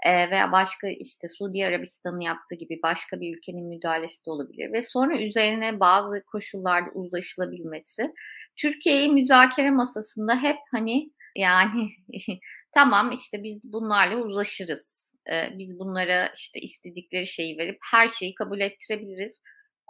E, 0.05 0.29
veya 0.29 0.51
başka 0.51 0.87
işte 0.87 1.27
Suudi 1.27 1.65
Arabistan'ın 1.65 2.19
yaptığı 2.19 2.55
gibi 2.55 2.79
başka 2.83 3.21
bir 3.21 3.37
ülkenin 3.37 3.65
müdahalesi 3.65 4.25
de 4.25 4.31
olabilir. 4.31 4.73
Ve 4.73 4.81
sonra 4.81 5.17
üzerine 5.21 5.79
bazı 5.79 6.23
koşullarda 6.25 6.91
uzlaşılabilmesi. 6.93 8.13
Türkiye'yi 8.55 9.11
müzakere 9.11 9.71
masasında 9.71 10.41
hep 10.41 10.57
hani 10.71 11.11
yani 11.35 11.89
tamam 12.73 13.11
işte 13.11 13.43
biz 13.43 13.73
bunlarla 13.73 14.15
uzlaşırız. 14.15 15.15
Biz 15.57 15.79
bunlara 15.79 16.31
işte 16.35 16.59
istedikleri 16.59 17.27
şeyi 17.27 17.57
verip 17.57 17.77
her 17.91 18.07
şeyi 18.09 18.35
kabul 18.35 18.59
ettirebiliriz 18.59 19.41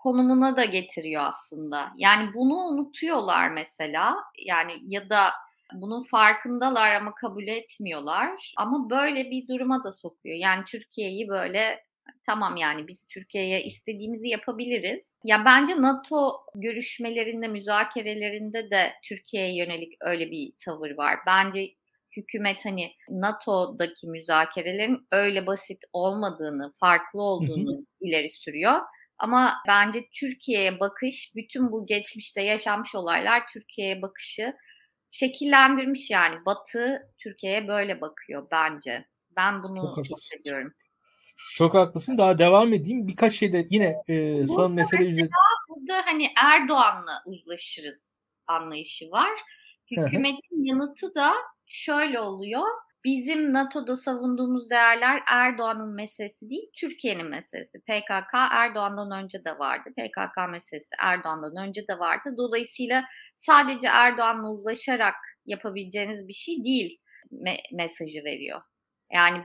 konumuna 0.03 0.57
da 0.57 0.65
getiriyor 0.65 1.23
aslında. 1.25 1.91
Yani 1.97 2.33
bunu 2.33 2.55
unutuyorlar 2.55 3.49
mesela. 3.49 4.15
Yani 4.45 4.71
ya 4.81 5.09
da 5.09 5.29
bunun 5.73 6.03
farkındalar 6.03 6.91
ama 6.91 7.13
kabul 7.15 7.47
etmiyorlar. 7.47 8.53
Ama 8.57 8.89
böyle 8.89 9.31
bir 9.31 9.47
duruma 9.47 9.83
da 9.83 9.91
sokuyor. 9.91 10.35
Yani 10.35 10.65
Türkiye'yi 10.65 11.27
böyle 11.27 11.83
tamam 12.25 12.57
yani 12.57 12.87
biz 12.87 13.05
Türkiye'ye 13.09 13.63
istediğimizi 13.63 14.27
yapabiliriz. 14.27 15.19
Ya 15.23 15.45
bence 15.45 15.81
NATO 15.81 16.31
görüşmelerinde, 16.55 17.47
müzakerelerinde 17.47 18.71
de 18.71 18.93
Türkiye'ye 19.03 19.55
yönelik 19.55 19.93
öyle 20.01 20.31
bir 20.31 20.51
tavır 20.65 20.97
var. 20.97 21.19
Bence 21.27 21.73
hükümet 22.17 22.65
hani 22.65 22.91
NATO'daki 23.09 24.07
müzakerelerin 24.07 25.07
öyle 25.11 25.47
basit 25.47 25.83
olmadığını, 25.93 26.73
farklı 26.79 27.21
olduğunu 27.21 27.71
hı 27.73 27.77
hı. 27.77 27.85
ileri 28.01 28.29
sürüyor. 28.29 28.79
Ama 29.19 29.53
bence 29.67 30.09
Türkiye'ye 30.13 30.79
bakış, 30.79 31.31
bütün 31.35 31.71
bu 31.71 31.85
geçmişte 31.85 32.41
yaşanmış 32.41 32.95
olaylar 32.95 33.47
Türkiye'ye 33.47 34.01
bakışı 34.01 34.53
şekillendirmiş 35.11 36.09
yani. 36.09 36.45
Batı 36.45 37.01
Türkiye'ye 37.17 37.67
böyle 37.67 38.01
bakıyor 38.01 38.47
bence. 38.51 39.05
Ben 39.35 39.63
bunu 39.63 40.03
hissediyorum. 40.03 40.73
Çok 41.55 41.73
haklısın. 41.73 42.17
Daha 42.17 42.39
devam 42.39 42.73
edeyim. 42.73 43.07
Birkaç 43.07 43.33
şeyde 43.33 43.65
yine 43.69 43.95
e, 44.07 44.47
son 44.47 44.71
mesele 44.71 45.05
üzerinde. 45.05 45.29
Burada 45.69 46.01
hani 46.05 46.27
Erdoğan'la 46.37 47.23
uzlaşırız 47.25 48.23
anlayışı 48.47 49.11
var. 49.11 49.29
Hükümetin 49.91 50.63
yanıtı 50.63 51.15
da 51.15 51.33
şöyle 51.65 52.19
oluyor. 52.19 52.67
Bizim 53.05 53.53
NATO'da 53.53 53.95
savunduğumuz 53.95 54.69
değerler 54.69 55.21
Erdoğan'ın 55.27 55.95
meselesi 55.95 56.49
değil, 56.49 56.69
Türkiye'nin 56.73 57.27
meselesi. 57.27 57.79
PKK 57.79 58.33
Erdoğan'dan 58.51 59.23
önce 59.23 59.45
de 59.45 59.59
vardı. 59.59 59.89
PKK 59.97 60.49
meselesi 60.49 60.95
Erdoğan'dan 60.99 61.67
önce 61.67 61.87
de 61.87 61.99
vardı. 61.99 62.35
Dolayısıyla 62.37 63.05
sadece 63.35 63.87
Erdoğan'la 63.87 64.51
uzlaşarak 64.51 65.15
yapabileceğiniz 65.45 66.27
bir 66.27 66.33
şey 66.33 66.63
değil 66.63 66.97
me- 67.31 67.75
mesajı 67.75 68.23
veriyor. 68.23 68.61
Yani 69.13 69.39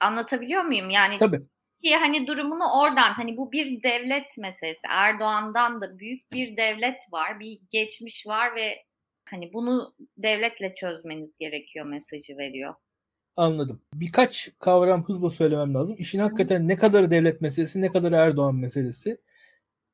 anlatabiliyor 0.00 0.62
muyum? 0.62 0.90
Yani 0.90 1.18
Tabii. 1.18 1.40
Ki 1.84 1.96
hani 1.96 2.26
durumunu 2.26 2.64
oradan 2.80 3.12
hani 3.12 3.36
bu 3.36 3.52
bir 3.52 3.82
devlet 3.82 4.38
meselesi. 4.38 4.86
Erdoğan'dan 4.90 5.80
da 5.80 5.98
büyük 5.98 6.32
bir 6.32 6.56
devlet 6.56 7.02
var, 7.12 7.40
bir 7.40 7.58
geçmiş 7.70 8.26
var 8.26 8.56
ve 8.56 8.84
hani 9.30 9.52
bunu 9.52 9.94
devletle 10.16 10.74
çözmeniz 10.74 11.36
gerekiyor 11.38 11.86
mesajı 11.86 12.38
veriyor. 12.38 12.74
Anladım. 13.36 13.82
Birkaç 13.94 14.50
kavram 14.58 15.04
hızla 15.04 15.30
söylemem 15.30 15.74
lazım. 15.74 15.96
İşin 15.98 16.18
hakikaten 16.18 16.68
ne 16.68 16.76
kadar 16.76 17.10
devlet 17.10 17.40
meselesi 17.40 17.80
ne 17.80 17.90
kadar 17.90 18.12
Erdoğan 18.12 18.54
meselesi 18.54 19.18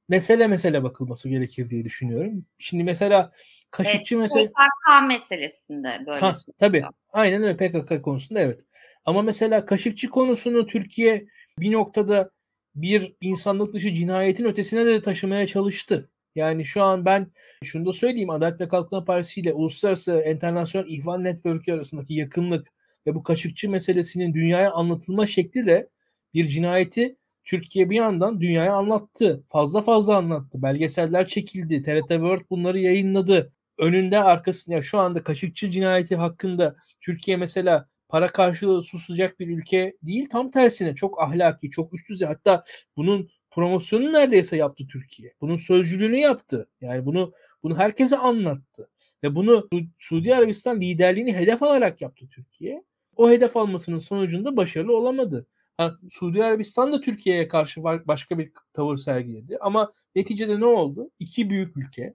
mesele 0.09 0.47
mesele 0.47 0.83
bakılması 0.83 1.29
gerekir 1.29 1.71
diye 1.71 1.85
düşünüyorum. 1.85 2.45
Şimdi 2.59 2.85
mesela 2.85 3.33
Kaşıkçı 3.71 4.15
evet, 4.15 4.23
mesele... 4.23 4.49
PKK 4.49 5.09
meselesinde 5.09 6.05
böyle 6.07 6.21
ha, 6.21 6.37
Tabii 6.59 6.83
aynen 7.13 7.43
öyle 7.43 7.57
PKK 7.57 8.05
konusunda 8.05 8.41
evet. 8.41 8.61
Ama 9.05 9.23
mesela 9.23 9.67
Kaşıkçı 9.67 10.11
konusunu 10.11 10.67
Türkiye 10.67 11.27
bir 11.59 11.73
noktada 11.73 12.31
bir 12.75 13.17
insanlık 13.21 13.75
dışı 13.75 13.95
cinayetin 13.95 14.45
ötesine 14.45 14.87
de 14.87 15.03
taşımaya 15.03 15.47
çalıştı. 15.47 16.11
Yani 16.35 16.65
şu 16.65 16.83
an 16.83 17.05
ben 17.05 17.33
şunu 17.65 17.87
da 17.87 17.93
söyleyeyim 17.93 18.31
Adalet 18.31 18.61
ve 18.61 18.69
Kalkınma 18.69 19.05
Partisi 19.05 19.41
ile 19.41 19.53
Uluslararası 19.53 20.13
Enternasyonel 20.13 20.89
İhvan 20.89 21.25
Network'ü 21.25 21.73
arasındaki 21.73 22.15
yakınlık 22.15 22.69
ve 23.07 23.15
bu 23.15 23.23
Kaşıkçı 23.23 23.71
meselesinin 23.71 24.35
dünyaya 24.35 24.73
anlatılma 24.73 25.27
şekli 25.27 25.67
de 25.67 25.89
bir 26.35 26.49
cinayeti 26.49 27.17
Türkiye 27.45 27.91
bir 27.91 27.97
yandan 27.97 28.41
dünyaya 28.41 28.75
anlattı. 28.75 29.45
Fazla 29.49 29.83
fazla 29.83 30.17
anlattı. 30.17 30.63
Belgeseller 30.63 31.27
çekildi. 31.27 31.83
TRT 31.83 32.09
World 32.09 32.51
bunları 32.51 32.79
yayınladı. 32.79 33.53
Önünde 33.79 34.19
arkasında 34.19 34.83
şu 34.83 34.99
anda 34.99 35.23
Kaşıkçı 35.23 35.71
cinayeti 35.71 36.17
hakkında 36.17 36.77
Türkiye 37.01 37.37
mesela 37.37 37.89
para 38.09 38.29
karşılığı 38.29 38.83
susacak 38.83 39.41
bir 39.41 39.49
ülke 39.49 39.97
değil. 40.03 40.29
Tam 40.29 40.51
tersine 40.51 40.95
çok 40.95 41.23
ahlaki, 41.23 41.71
çok 41.71 41.95
üst 41.95 42.09
düzey. 42.09 42.29
Hatta 42.29 42.65
bunun 42.97 43.31
promosyonu 43.51 44.13
neredeyse 44.13 44.57
yaptı 44.57 44.87
Türkiye. 44.87 45.35
Bunun 45.41 45.57
sözcülüğünü 45.57 46.19
yaptı. 46.19 46.69
Yani 46.81 47.07
bunu 47.07 47.33
bunu 47.63 47.79
herkese 47.79 48.17
anlattı. 48.17 48.89
Ve 49.23 49.35
bunu 49.35 49.69
Suudi 49.99 50.35
Arabistan 50.35 50.81
liderliğini 50.81 51.33
hedef 51.33 51.63
alarak 51.63 52.01
yaptı 52.01 52.29
Türkiye. 52.31 52.83
O 53.17 53.31
hedef 53.31 53.57
almasının 53.57 53.99
sonucunda 53.99 54.57
başarılı 54.57 54.97
olamadı. 54.97 55.47
Ha, 55.77 55.95
Suudi 56.11 56.45
Arabistan 56.45 56.93
da 56.93 57.01
Türkiye'ye 57.01 57.49
karşı 57.49 57.85
başka 57.85 58.39
bir 58.39 58.53
tavır 58.73 58.97
sergiledi. 58.97 59.59
Ama 59.61 59.93
neticede 60.15 60.61
ne 60.61 60.67
oldu? 60.67 61.11
İki 61.19 61.51
büyük 61.51 61.77
ülke 61.77 62.15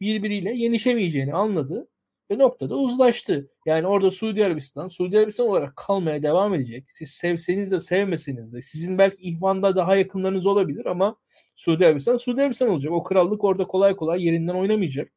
birbiriyle 0.00 0.52
yenişemeyeceğini 0.54 1.34
anladı 1.34 1.88
ve 2.30 2.38
noktada 2.38 2.74
uzlaştı. 2.76 3.50
Yani 3.66 3.86
orada 3.86 4.10
Suudi 4.10 4.44
Arabistan, 4.44 4.88
Suudi 4.88 5.18
Arabistan 5.18 5.48
olarak 5.48 5.76
kalmaya 5.76 6.22
devam 6.22 6.54
edecek. 6.54 6.84
Siz 6.88 7.10
sevseniz 7.10 7.70
de 7.70 7.80
sevmeseniz 7.80 8.52
de 8.54 8.62
sizin 8.62 8.98
belki 8.98 9.22
ihvanda 9.22 9.76
daha 9.76 9.96
yakınlarınız 9.96 10.46
olabilir 10.46 10.86
ama 10.86 11.16
Suudi 11.56 11.86
Arabistan 11.86 12.16
Suudi 12.16 12.42
Arabistan 12.42 12.68
olacak. 12.68 12.92
O 12.92 13.02
krallık 13.02 13.44
orada 13.44 13.66
kolay 13.66 13.96
kolay 13.96 14.24
yerinden 14.24 14.54
oynamayacak. 14.54 15.12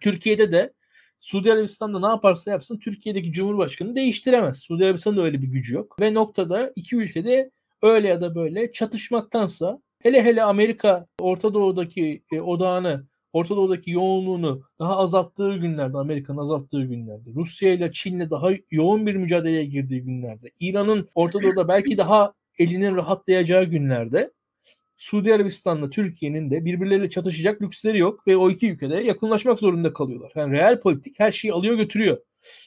Türkiye'de 0.00 0.52
de 0.52 0.72
Suudi 1.18 1.52
Arabistan'da 1.52 2.00
ne 2.00 2.06
yaparsa 2.06 2.50
yapsın 2.50 2.78
Türkiye'deki 2.78 3.32
Cumhurbaşkanı 3.32 3.96
değiştiremez. 3.96 4.58
Suudi 4.58 4.84
Arabistan'da 4.84 5.22
öyle 5.22 5.42
bir 5.42 5.48
gücü 5.48 5.74
yok. 5.74 6.00
Ve 6.00 6.14
noktada 6.14 6.72
iki 6.76 6.96
ülkede 6.96 7.50
öyle 7.82 8.08
ya 8.08 8.20
da 8.20 8.34
böyle 8.34 8.72
çatışmaktansa 8.72 9.82
hele 9.98 10.24
hele 10.24 10.42
Amerika 10.42 11.06
Orta 11.20 11.54
Doğu'daki 11.54 12.22
e, 12.32 12.40
odağını 12.40 13.06
Orta 13.32 13.56
Doğu'daki 13.56 13.90
yoğunluğunu 13.90 14.62
daha 14.78 14.96
azalttığı 14.96 15.56
günlerde, 15.56 15.98
Amerika'nın 15.98 16.38
azalttığı 16.38 16.82
günlerde, 16.82 17.30
Rusya 17.34 17.72
ile 17.72 17.92
Çin'le 17.92 18.30
daha 18.30 18.50
yoğun 18.70 19.06
bir 19.06 19.16
mücadeleye 19.16 19.64
girdiği 19.64 20.02
günlerde, 20.02 20.50
İran'ın 20.60 21.08
Orta 21.14 21.42
Doğu'da 21.42 21.68
belki 21.68 21.98
daha 21.98 22.32
elinin 22.58 22.96
rahatlayacağı 22.96 23.64
günlerde 23.64 24.30
Suudi 25.02 25.34
Arabistan'la 25.34 25.90
Türkiye'nin 25.90 26.50
de 26.50 26.64
birbirleriyle 26.64 27.10
çatışacak 27.10 27.62
lüksleri 27.62 27.98
yok 27.98 28.26
ve 28.26 28.36
o 28.36 28.50
iki 28.50 28.70
ülkede 28.70 28.96
yakınlaşmak 28.96 29.58
zorunda 29.58 29.92
kalıyorlar. 29.92 30.32
Yani 30.36 30.52
real 30.52 30.80
politik 30.80 31.20
her 31.20 31.32
şeyi 31.32 31.52
alıyor 31.52 31.74
götürüyor. 31.76 32.18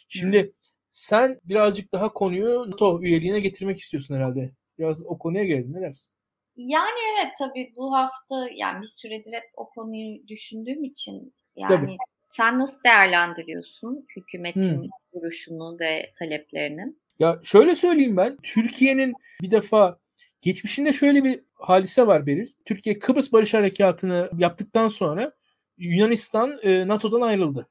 Şimdi 0.07 0.53
sen 0.91 1.39
birazcık 1.43 1.93
daha 1.93 2.13
konuyu 2.13 2.71
NATO 2.71 3.01
üyeliğine 3.01 3.39
getirmek 3.39 3.77
istiyorsun 3.79 4.15
herhalde. 4.15 4.51
Biraz 4.79 5.05
o 5.05 5.17
konuya 5.17 5.43
gelelim. 5.43 5.73
Ne 5.73 5.81
dersin? 5.81 6.13
Yani 6.57 6.99
evet 7.15 7.33
tabii 7.39 7.73
bu 7.75 7.93
hafta 7.95 8.49
yani 8.55 8.81
bir 8.81 8.87
süredir 8.87 9.33
hep 9.33 9.43
o 9.57 9.69
konuyu 9.69 10.27
düşündüğüm 10.27 10.83
için 10.83 11.33
yani 11.55 11.67
Tabii. 11.67 11.97
sen 12.29 12.59
nasıl 12.59 12.83
değerlendiriyorsun 12.83 14.07
hükümetin 14.15 14.81
Hmm. 14.81 14.89
duruşunu 15.13 15.77
ve 15.79 16.13
taleplerini? 16.19 16.93
Ya 17.19 17.39
şöyle 17.43 17.75
söyleyeyim 17.75 18.17
ben. 18.17 18.37
Türkiye'nin 18.43 19.13
bir 19.41 19.51
defa 19.51 19.99
geçmişinde 20.41 20.93
şöyle 20.93 21.23
bir 21.23 21.39
hadise 21.53 22.07
var 22.07 22.25
Beril. 22.25 22.47
Türkiye 22.65 22.99
Kıbrıs 22.99 23.31
Barış 23.31 23.53
Harekatı'nı 23.53 24.29
yaptıktan 24.37 24.87
sonra 24.87 25.31
Yunanistan 25.77 26.59
e, 26.63 26.87
NATO'dan 26.87 27.21
ayrıldı. 27.21 27.69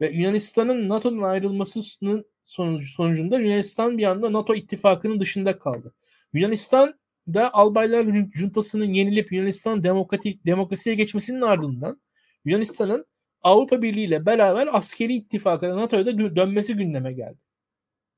Ve 0.00 0.10
Yunanistan'ın 0.10 0.88
NATO'dan 0.88 1.22
ayrılmasının 1.22 2.24
sonucu, 2.44 2.86
sonucunda 2.86 3.38
Yunanistan 3.38 3.98
bir 3.98 4.04
anda 4.04 4.32
NATO 4.32 4.54
ittifakının 4.54 5.20
dışında 5.20 5.58
kaldı. 5.58 5.94
Yunanistan 6.32 6.94
da 7.28 7.54
albaylar 7.54 8.06
juntasının 8.34 8.92
yenilip 8.92 9.32
Yunanistan 9.32 9.84
demokratik 9.84 10.46
demokrasiye 10.46 10.94
geçmesinin 10.94 11.40
ardından 11.40 12.00
Yunanistan'ın 12.44 13.06
Avrupa 13.42 13.82
Birliği 13.82 14.04
ile 14.04 14.26
beraber 14.26 14.68
askeri 14.72 15.14
ittifaka 15.14 15.76
NATO'ya 15.76 16.06
da 16.06 16.36
dönmesi 16.36 16.74
gündeme 16.74 17.12
geldi. 17.12 17.38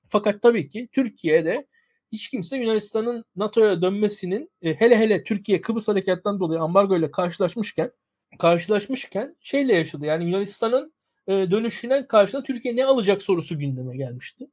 Fakat 0.09 0.43
tabii 0.43 0.69
ki 0.69 0.89
Türkiye'de 0.93 1.67
hiç 2.13 2.29
kimse 2.29 2.57
Yunanistan'ın 2.57 3.25
NATO'ya 3.37 3.83
dönmesinin 3.83 4.51
e, 4.63 4.75
hele 4.75 4.99
hele 4.99 5.25
Türkiye 5.25 5.61
Kıbrıs 5.61 5.89
Harekat'tan 5.89 6.41
dolayı 6.41 6.61
ambargo 6.61 6.99
ile 6.99 7.11
karşılaşmışken 7.11 7.91
karşılaşmışken 8.39 9.37
şeyle 9.41 9.75
yaşadı. 9.75 10.07
Yani 10.07 10.25
Yunanistan'ın 10.25 10.95
e, 11.27 11.33
dönüşüne 11.33 12.07
karşına 12.07 12.43
Türkiye 12.43 12.77
ne 12.77 12.85
alacak 12.85 13.23
sorusu 13.23 13.59
gündeme 13.59 13.97
gelmişti. 13.97 14.47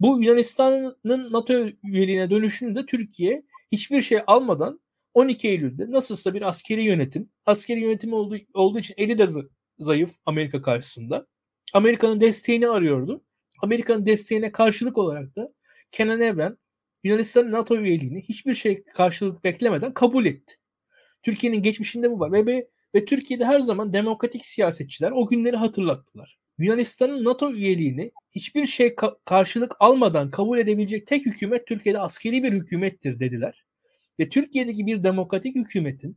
Bu 0.00 0.22
Yunanistan'ın 0.22 1.32
NATO 1.32 1.66
üyeliğine 1.84 2.30
dönüşünde 2.30 2.86
Türkiye 2.86 3.42
hiçbir 3.72 4.02
şey 4.02 4.18
almadan 4.26 4.80
12 5.14 5.48
Eylül'de 5.48 5.90
nasılsa 5.90 6.34
bir 6.34 6.48
askeri 6.48 6.82
yönetim, 6.82 7.30
askeri 7.46 7.80
yönetim 7.80 8.12
olduğu, 8.12 8.36
olduğu 8.54 8.78
için 8.78 8.94
eli 8.96 9.18
de 9.18 9.26
zayıf 9.78 10.16
Amerika 10.26 10.62
karşısında. 10.62 11.26
Amerika'nın 11.74 12.20
desteğini 12.20 12.68
arıyordu. 12.68 13.24
Amerika'nın 13.62 14.06
desteğine 14.06 14.52
karşılık 14.52 14.98
olarak 14.98 15.36
da 15.36 15.52
Kenan 15.90 16.20
Evren 16.20 16.58
Yunanistan'ın 17.04 17.52
NATO 17.52 17.76
üyeliğini 17.76 18.22
hiçbir 18.22 18.54
şey 18.54 18.82
karşılık 18.82 19.44
beklemeden 19.44 19.94
kabul 19.94 20.26
etti. 20.26 20.54
Türkiye'nin 21.22 21.62
geçmişinde 21.62 22.10
bu 22.10 22.20
var 22.20 22.32
ve, 22.32 22.68
ve 22.94 23.04
Türkiye'de 23.04 23.44
her 23.44 23.60
zaman 23.60 23.92
demokratik 23.92 24.46
siyasetçiler 24.46 25.10
o 25.10 25.26
günleri 25.26 25.56
hatırlattılar. 25.56 26.38
Yunanistan'ın 26.58 27.24
NATO 27.24 27.52
üyeliğini 27.52 28.12
hiçbir 28.34 28.66
şey 28.66 28.88
ka- 28.88 29.16
karşılık 29.24 29.76
almadan 29.80 30.30
kabul 30.30 30.58
edebilecek 30.58 31.06
tek 31.06 31.26
hükümet 31.26 31.66
Türkiye'de 31.66 31.98
askeri 31.98 32.42
bir 32.42 32.52
hükümettir 32.52 33.20
dediler. 33.20 33.64
Ve 34.20 34.28
Türkiye'deki 34.28 34.86
bir 34.86 35.02
demokratik 35.02 35.56
hükümetin 35.56 36.16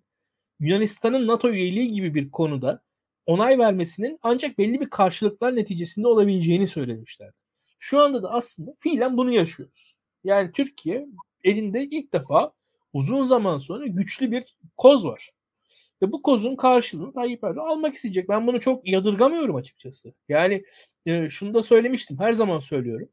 Yunanistan'ın 0.59 1.27
NATO 1.27 1.49
üyeliği 1.49 1.91
gibi 1.91 2.15
bir 2.15 2.31
konuda 2.31 2.81
onay 3.25 3.59
vermesinin 3.59 4.19
ancak 4.21 4.57
belli 4.57 4.81
bir 4.81 4.89
karşılıklar 4.89 5.55
neticesinde 5.55 6.07
olabileceğini 6.07 6.67
söylemişler. 6.67 7.31
Şu 7.79 7.99
anda 7.99 8.23
da 8.23 8.31
aslında 8.31 8.75
fiilen 8.79 9.17
bunu 9.17 9.31
yaşıyoruz. 9.31 9.96
Yani 10.27 10.51
Türkiye 10.51 11.07
elinde 11.43 11.83
ilk 11.83 12.13
defa 12.13 12.53
uzun 12.93 13.23
zaman 13.23 13.57
sonra 13.57 13.87
güçlü 13.87 14.31
bir 14.31 14.57
koz 14.77 15.05
var. 15.05 15.31
Ve 16.01 16.11
bu 16.11 16.21
kozun 16.21 16.55
karşılığını 16.55 17.13
Tayyip 17.13 17.43
Erdoğan 17.43 17.69
almak 17.69 17.93
isteyecek. 17.93 18.29
Ben 18.29 18.47
bunu 18.47 18.59
çok 18.59 18.87
yadırgamıyorum 18.87 19.55
açıkçası. 19.55 20.13
Yani 20.29 20.63
e, 21.05 21.29
şunu 21.29 21.53
da 21.53 21.63
söylemiştim. 21.63 22.19
Her 22.19 22.33
zaman 22.33 22.59
söylüyorum. 22.59 23.09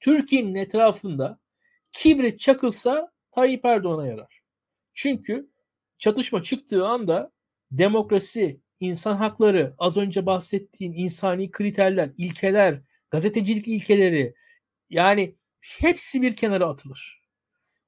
Türkiye'nin 0.00 0.54
etrafında 0.54 1.38
kibrit 1.92 2.40
çakılsa 2.40 3.12
Tayyip 3.30 3.64
Erdoğan'a 3.64 4.06
yarar. 4.06 4.40
Çünkü 4.94 5.48
çatışma 5.98 6.42
çıktığı 6.42 6.86
anda 6.86 7.32
demokrasi, 7.72 8.60
insan 8.80 9.16
hakları, 9.16 9.74
az 9.78 9.96
önce 9.96 10.26
bahsettiğin 10.26 10.92
insani 10.92 11.50
kriterler, 11.50 12.10
ilkeler, 12.16 12.80
gazetecilik 13.10 13.68
ilkeleri 13.68 14.34
yani 14.90 15.34
hepsi 15.78 16.22
bir 16.22 16.36
kenara 16.36 16.66
atılır. 16.66 17.24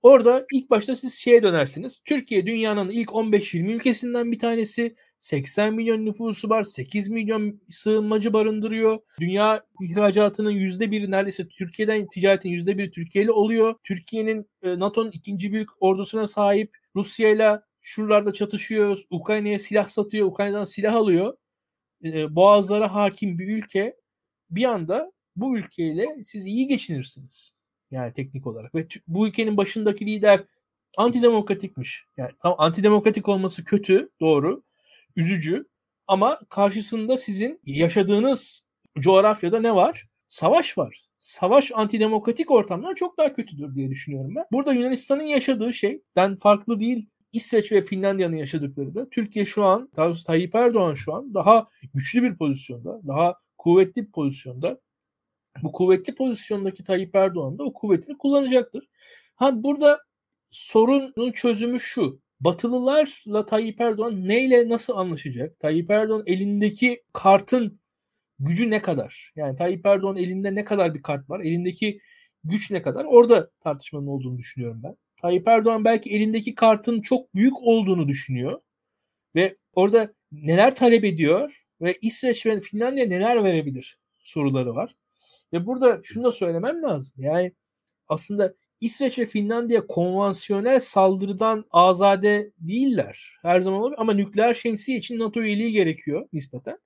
Orada 0.02 0.46
ilk 0.52 0.70
başta 0.70 0.96
siz 0.96 1.14
şeye 1.14 1.42
dönersiniz. 1.42 2.02
Türkiye 2.04 2.46
dünyanın 2.46 2.90
ilk 2.90 3.08
15-20 3.08 3.72
ülkesinden 3.72 4.32
bir 4.32 4.38
tanesi. 4.38 4.96
80 5.18 5.74
milyon 5.74 6.04
nüfusu 6.04 6.48
var. 6.48 6.64
8 6.64 7.08
milyon 7.08 7.60
sığınmacı 7.70 8.32
barındırıyor. 8.32 8.98
Dünya 9.20 9.64
ihracatının 9.80 10.52
%1'i 10.52 11.10
neredeyse 11.10 11.48
Türkiye'den 11.48 12.06
ticaretin 12.06 12.50
%1'i 12.50 12.90
Türkiye'li 12.90 13.30
oluyor. 13.30 13.74
Türkiye'nin 13.84 14.50
NATO'nun 14.62 15.10
ikinci 15.10 15.52
büyük 15.52 15.68
ordusuna 15.82 16.26
sahip. 16.26 16.76
Rusya 16.96 17.30
ile 17.30 17.60
şuralarda 17.80 18.32
çatışıyor. 18.32 18.98
Ukrayna'ya 19.10 19.58
silah 19.58 19.88
satıyor. 19.88 20.26
Ukrayna'dan 20.26 20.64
silah 20.64 20.94
alıyor. 20.94 21.36
Boğazlara 22.30 22.94
hakim 22.94 23.38
bir 23.38 23.48
ülke. 23.48 23.96
Bir 24.50 24.64
anda 24.64 25.12
bu 25.36 25.58
ülkeyle 25.58 26.06
siz 26.24 26.46
iyi 26.46 26.66
geçinirsiniz. 26.66 27.55
Yani 27.96 28.12
teknik 28.12 28.46
olarak. 28.46 28.74
Ve 28.74 28.86
bu 29.08 29.28
ülkenin 29.28 29.56
başındaki 29.56 30.06
lider 30.06 30.44
antidemokratikmiş. 30.96 32.04
Yani 32.16 32.30
tam 32.42 32.54
antidemokratik 32.58 33.28
olması 33.28 33.64
kötü, 33.64 34.10
doğru, 34.20 34.62
üzücü. 35.16 35.66
Ama 36.06 36.40
karşısında 36.50 37.16
sizin 37.16 37.60
yaşadığınız 37.64 38.64
coğrafyada 38.98 39.60
ne 39.60 39.74
var? 39.74 40.08
Savaş 40.28 40.78
var. 40.78 41.06
Savaş 41.18 41.72
antidemokratik 41.74 42.50
ortamdan 42.50 42.94
çok 42.94 43.18
daha 43.18 43.34
kötüdür 43.34 43.74
diye 43.74 43.90
düşünüyorum 43.90 44.34
ben. 44.36 44.44
Burada 44.52 44.72
Yunanistan'ın 44.72 45.22
yaşadığı 45.22 45.72
şeyden 45.72 46.36
farklı 46.36 46.80
değil. 46.80 47.06
İsveç 47.32 47.72
ve 47.72 47.82
Finlandiya'nın 47.82 48.36
yaşadıkları 48.36 48.94
da 48.94 49.08
Türkiye 49.10 49.44
şu 49.44 49.64
an, 49.64 49.90
daha 49.96 50.12
Tayyip 50.26 50.54
Erdoğan 50.54 50.94
şu 50.94 51.14
an 51.14 51.34
daha 51.34 51.68
güçlü 51.94 52.22
bir 52.22 52.36
pozisyonda, 52.36 53.00
daha 53.06 53.34
kuvvetli 53.58 54.06
bir 54.06 54.10
pozisyonda 54.10 54.80
bu 55.62 55.72
kuvvetli 55.72 56.14
pozisyondaki 56.14 56.84
Tayyip 56.84 57.14
Erdoğan 57.14 57.58
da 57.58 57.64
o 57.64 57.72
kuvvetini 57.72 58.18
kullanacaktır. 58.18 58.88
Ha 59.36 59.62
burada 59.62 59.98
sorunun 60.50 61.32
çözümü 61.32 61.80
şu. 61.80 62.20
Batılılarla 62.40 63.46
Tayyip 63.46 63.80
Erdoğan 63.80 64.28
neyle 64.28 64.68
nasıl 64.68 64.96
anlaşacak? 64.96 65.58
Tayyip 65.58 65.90
Erdoğan 65.90 66.22
elindeki 66.26 67.02
kartın 67.12 67.80
gücü 68.38 68.70
ne 68.70 68.82
kadar? 68.82 69.32
Yani 69.36 69.56
Tayyip 69.56 69.86
Erdoğan 69.86 70.16
elinde 70.16 70.54
ne 70.54 70.64
kadar 70.64 70.94
bir 70.94 71.02
kart 71.02 71.30
var? 71.30 71.40
Elindeki 71.40 72.00
güç 72.44 72.70
ne 72.70 72.82
kadar? 72.82 73.04
Orada 73.04 73.50
tartışmanın 73.60 74.06
olduğunu 74.06 74.38
düşünüyorum 74.38 74.80
ben. 74.84 74.96
Tayyip 75.22 75.48
Erdoğan 75.48 75.84
belki 75.84 76.10
elindeki 76.10 76.54
kartın 76.54 77.00
çok 77.00 77.34
büyük 77.34 77.62
olduğunu 77.62 78.08
düşünüyor. 78.08 78.60
Ve 79.34 79.56
orada 79.72 80.12
neler 80.32 80.74
talep 80.74 81.04
ediyor 81.04 81.64
ve 81.80 81.98
İsveç 82.02 82.46
ve 82.46 82.60
Finlandiya 82.60 83.06
neler 83.06 83.44
verebilir 83.44 83.98
soruları 84.18 84.74
var. 84.74 84.96
Ve 85.56 85.66
burada 85.66 86.00
şunu 86.02 86.24
da 86.24 86.32
söylemem 86.32 86.82
lazım. 86.82 87.14
Yani 87.18 87.52
aslında 88.08 88.54
İsveç 88.80 89.18
ve 89.18 89.26
Finlandiya 89.26 89.86
konvansiyonel 89.86 90.80
saldırıdan 90.80 91.64
azade 91.70 92.52
değiller. 92.58 93.38
Her 93.42 93.60
zaman 93.60 93.80
olabilir 93.80 94.00
ama 94.00 94.14
nükleer 94.14 94.54
şemsiye 94.54 94.98
için 94.98 95.18
NATO 95.18 95.40
üyeliği 95.40 95.72
gerekiyor 95.72 96.28
nispeten. 96.32 96.78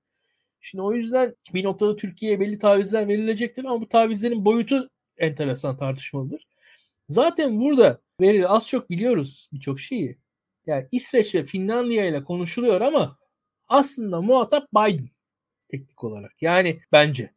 Şimdi 0.61 0.83
o 0.83 0.93
yüzden 0.93 1.35
bir 1.55 1.65
noktada 1.65 1.97
Türkiye'ye 1.97 2.41
belli 2.41 2.59
tavizler 2.59 3.09
verilecektir 3.09 3.65
ama 3.65 3.81
bu 3.81 3.89
tavizlerin 3.89 4.45
boyutu 4.45 4.91
enteresan 5.19 5.77
tartışmalıdır. 5.77 6.47
Zaten 7.09 7.61
burada 7.61 8.01
verilir 8.21 8.57
az 8.57 8.69
çok 8.69 8.91
biliyoruz 8.91 9.49
birçok 9.53 9.81
şeyi. 9.81 10.19
Yani 10.67 10.89
İsveç 10.93 11.35
ve 11.35 11.45
Finlandiya 11.45 12.07
ile 12.07 12.25
konuşuluyor 12.25 12.81
ama 12.81 13.19
aslında 13.69 14.21
muhatap 14.21 14.69
Biden 14.73 15.11
teknik 15.69 16.05
olarak. 16.05 16.43
Yani 16.43 16.81
bence. 16.93 17.31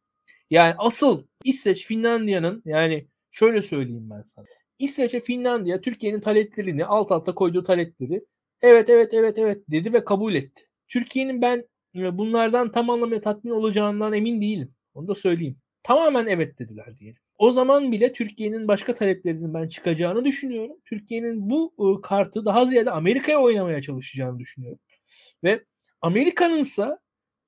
Yani 0.54 0.76
asıl 0.78 1.24
İsveç 1.44 1.86
Finlandiya'nın 1.86 2.62
yani 2.66 3.08
şöyle 3.32 3.62
söyleyeyim 3.62 4.10
ben 4.10 4.22
sana. 4.22 4.46
İsveç 4.80 5.14
ve 5.14 5.20
Finlandiya 5.20 5.82
Türkiye'nin 5.82 6.20
taleplerini 6.20 6.86
alt 6.86 7.12
alta 7.12 7.36
koyduğu 7.36 7.64
talepleri 7.64 8.26
evet 8.62 8.90
evet 8.90 9.14
evet 9.14 9.38
evet 9.38 9.64
dedi 9.68 9.94
ve 9.94 10.04
kabul 10.04 10.36
etti. 10.36 10.64
Türkiye'nin 10.88 11.42
ben 11.42 11.66
bunlardan 11.96 12.72
tam 12.72 12.90
anlamıyla 12.90 13.22
tatmin 13.22 13.52
olacağından 13.52 14.14
emin 14.14 14.42
değilim. 14.42 14.76
Onu 14.94 15.08
da 15.08 15.16
söyleyeyim. 15.16 15.58
Tamamen 15.84 16.28
evet 16.28 16.60
dediler 16.60 16.98
diyelim. 17.00 17.22
O 17.38 17.52
zaman 17.52 17.92
bile 17.92 18.14
Türkiye'nin 18.14 18.68
başka 18.68 18.94
taleplerinin 18.94 19.54
ben 19.54 19.68
çıkacağını 19.68 20.26
düşünüyorum. 20.26 20.78
Türkiye'nin 20.86 21.50
bu 21.50 21.74
ıı, 21.80 22.02
kartı 22.02 22.46
daha 22.46 22.66
ziyade 22.66 22.92
Amerika'ya 22.92 23.40
oynamaya 23.40 23.82
çalışacağını 23.82 24.40
düşünüyorum. 24.40 24.80
Ve 25.44 25.64
Amerika'nınsa 26.02 27.00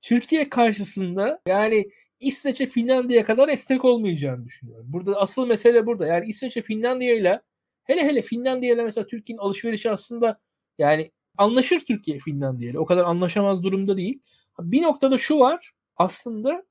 Türkiye 0.02 0.48
karşısında 0.48 1.40
yani 1.48 1.84
İsveç'e 2.20 2.66
Finlandiya 2.66 3.24
kadar 3.24 3.48
esnek 3.48 3.84
olmayacağını 3.84 4.44
düşünüyorum. 4.44 4.86
Burada 4.88 5.20
asıl 5.20 5.46
mesele 5.46 5.86
burada. 5.86 6.06
Yani 6.06 6.26
İsveç'e 6.26 6.62
Finlandiya 6.62 7.14
ile 7.14 7.42
hele 7.84 8.04
hele 8.04 8.22
Finlandiya 8.22 8.74
ile 8.74 8.84
mesela 8.84 9.06
Türkiye'nin 9.06 9.42
alışverişi 9.42 9.90
aslında 9.90 10.40
yani 10.78 11.10
anlaşır 11.38 11.80
Türkiye 11.80 12.18
Finlandiya 12.18 12.70
ile. 12.70 12.78
O 12.78 12.86
kadar 12.86 13.04
anlaşamaz 13.04 13.62
durumda 13.62 13.96
değil. 13.96 14.22
Bir 14.58 14.82
noktada 14.82 15.18
şu 15.18 15.38
var. 15.38 15.72
Aslında 15.96 16.66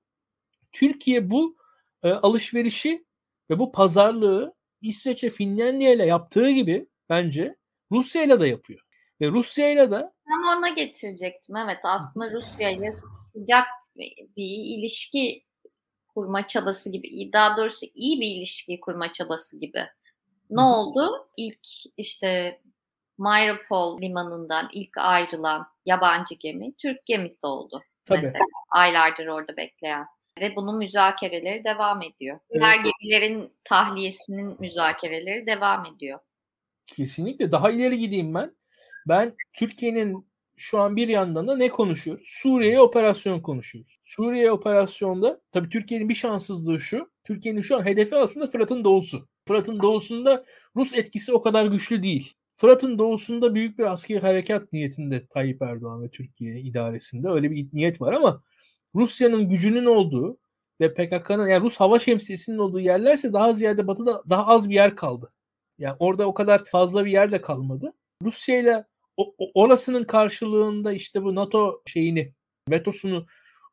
Türkiye 0.72 1.30
bu 1.30 1.58
e, 2.04 2.10
alışverişi 2.10 3.06
ve 3.50 3.60
bu 3.60 3.72
pazarlığı 3.72 4.54
İsveç'e 4.82 5.30
Finlandiya 5.30 5.94
ile 5.94 6.06
yaptığı 6.06 6.50
gibi 6.50 6.88
bence 7.10 7.56
Rusya 7.92 8.24
ile 8.24 8.40
de 8.40 8.48
yapıyor. 8.48 8.80
Ve 9.22 9.28
Rusya 9.28 9.72
ile 9.72 9.92
de 9.92 10.12
ben 10.28 10.58
ona 10.58 10.70
getirecektim. 10.70 11.56
Evet 11.56 11.78
aslında 11.84 12.32
Rusya 12.32 12.70
ile 12.70 12.94
sıcak 13.34 13.66
bir 14.38 14.78
ilişki 14.78 15.46
kurma 16.08 16.48
çabası 16.48 16.90
gibi, 16.90 17.34
daha 17.34 17.58
doğrusu 17.58 17.86
iyi 17.96 18.22
bir 18.22 18.28
ilişki 18.28 18.80
kurma 18.80 19.14
çabası 19.14 19.60
gibi. 19.60 19.86
Ne 20.50 20.62
Hı. 20.62 20.66
oldu? 20.66 21.28
İlk 21.38 21.68
işte 21.98 22.62
Mariupol 23.18 24.02
limanından 24.02 24.70
ilk 24.74 24.98
ayrılan 24.98 25.68
yabancı 25.86 26.36
gemi 26.36 26.74
Türk 26.74 27.06
gemisi 27.06 27.48
oldu. 27.48 27.84
Tabii. 28.06 28.22
Mesela 28.22 28.44
aylardır 28.72 29.28
orada 29.28 29.58
bekleyen 29.58 30.06
ve 30.40 30.56
bunun 30.56 30.78
müzakereleri 30.78 31.64
devam 31.64 32.02
ediyor. 32.02 32.40
Evet. 32.52 32.64
Her 32.64 32.76
gemilerin 32.76 33.54
tahliyesinin 33.64 34.56
müzakereleri 34.60 35.46
devam 35.46 35.86
ediyor. 35.96 36.20
Kesinlikle. 36.86 37.52
Daha 37.52 37.72
ileri 37.72 37.98
gideyim 37.98 38.34
ben. 38.34 38.56
Ben 39.08 39.36
Türkiye'nin 39.54 40.28
şu 40.58 40.80
an 40.80 40.96
bir 40.96 41.08
yandan 41.08 41.48
da 41.48 41.58
ne 41.58 41.70
konuşuyoruz? 41.70 42.28
Suriye 42.28 42.80
operasyon 42.80 43.40
konuşuyoruz. 43.40 43.98
Suriye 44.02 44.52
operasyonda 44.52 45.42
tabii 45.52 45.70
Türkiye'nin 45.70 46.10
bir 46.10 46.16
şanssızlığı 46.16 46.80
şu. 46.80 47.10
Türkiye'nin 47.24 47.62
şu 47.62 47.78
an 47.78 47.86
hedefi 47.86 48.16
aslında 48.16 48.48
Fırat'ın 48.48 48.84
doğusu. 48.84 49.28
Fırat'ın 49.48 49.82
doğusunda 49.82 50.46
Rus 50.76 50.94
etkisi 50.94 51.34
o 51.34 51.42
kadar 51.42 51.66
güçlü 51.66 52.04
değil. 52.04 52.34
Fırat'ın 52.56 53.00
doğusunda 53.00 53.56
büyük 53.56 53.80
bir 53.80 53.92
askeri 53.92 54.20
harekat 54.20 54.74
niyetinde 54.74 55.28
Tayyip 55.28 55.62
Erdoğan 55.62 56.04
ve 56.04 56.10
Türkiye 56.10 56.60
idaresinde 56.60 57.30
öyle 57.30 57.52
bir 57.52 57.68
niyet 57.74 58.02
var 58.02 58.14
ama 58.14 58.44
Rusya'nın 58.96 59.50
gücünün 59.50 59.86
olduğu 59.86 60.38
ve 60.82 60.94
PKK'nın 60.94 61.48
yani 61.48 61.64
Rus 61.64 61.78
hava 61.78 62.00
şemsiyesinin 62.00 62.58
olduğu 62.58 62.80
yerlerse 62.80 63.34
daha 63.34 63.54
ziyade 63.54 63.88
batıda 63.88 64.24
daha 64.30 64.48
az 64.48 64.70
bir 64.70 64.76
yer 64.76 64.96
kaldı. 64.96 65.34
Yani 65.78 65.96
orada 66.00 66.28
o 66.28 66.34
kadar 66.34 66.66
fazla 66.66 67.06
bir 67.06 67.12
yer 67.12 67.32
de 67.32 67.42
kalmadı. 67.42 67.94
Rusya 68.24 68.60
ile 68.60 68.86
orasının 69.54 70.04
karşılığında 70.04 70.94
işte 70.94 71.24
bu 71.24 71.36
NATO 71.36 71.82
şeyini 71.86 72.34
vetosunu 72.70 73.26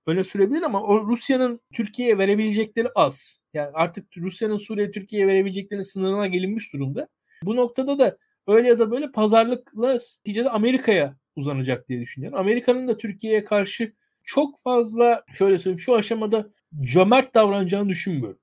öne 0.06 0.24
sürebilir 0.24 0.62
ama 0.62 0.82
o 0.82 1.08
Rusya'nın 1.08 1.60
Türkiye'ye 1.74 2.18
verebilecekleri 2.18 2.88
az. 2.94 3.40
Yani 3.54 3.70
artık 3.74 4.16
Rusya'nın 4.16 4.56
Suriye 4.56 4.90
Türkiye'ye 4.90 5.28
verebileceklerinin 5.28 5.82
sınırına 5.82 6.26
gelinmiş 6.26 6.72
durumda. 6.72 7.08
Bu 7.42 7.56
noktada 7.56 7.98
da 7.98 8.18
öyle 8.46 8.68
ya 8.68 8.78
da 8.78 8.90
böyle 8.90 9.12
pazarlıkla 9.12 9.92
neticede 9.92 10.50
Amerika'ya 10.50 11.16
uzanacak 11.36 11.88
diye 11.88 12.00
düşünüyorum. 12.00 12.38
Amerika'nın 12.38 12.88
da 12.88 12.96
Türkiye'ye 12.96 13.44
karşı 13.44 13.92
çok 14.24 14.62
fazla 14.62 15.24
şöyle 15.38 15.58
söyleyeyim 15.58 15.80
şu 15.80 15.94
aşamada 15.94 16.50
cömert 16.92 17.34
davranacağını 17.34 17.88
düşünmüyorum. 17.88 18.38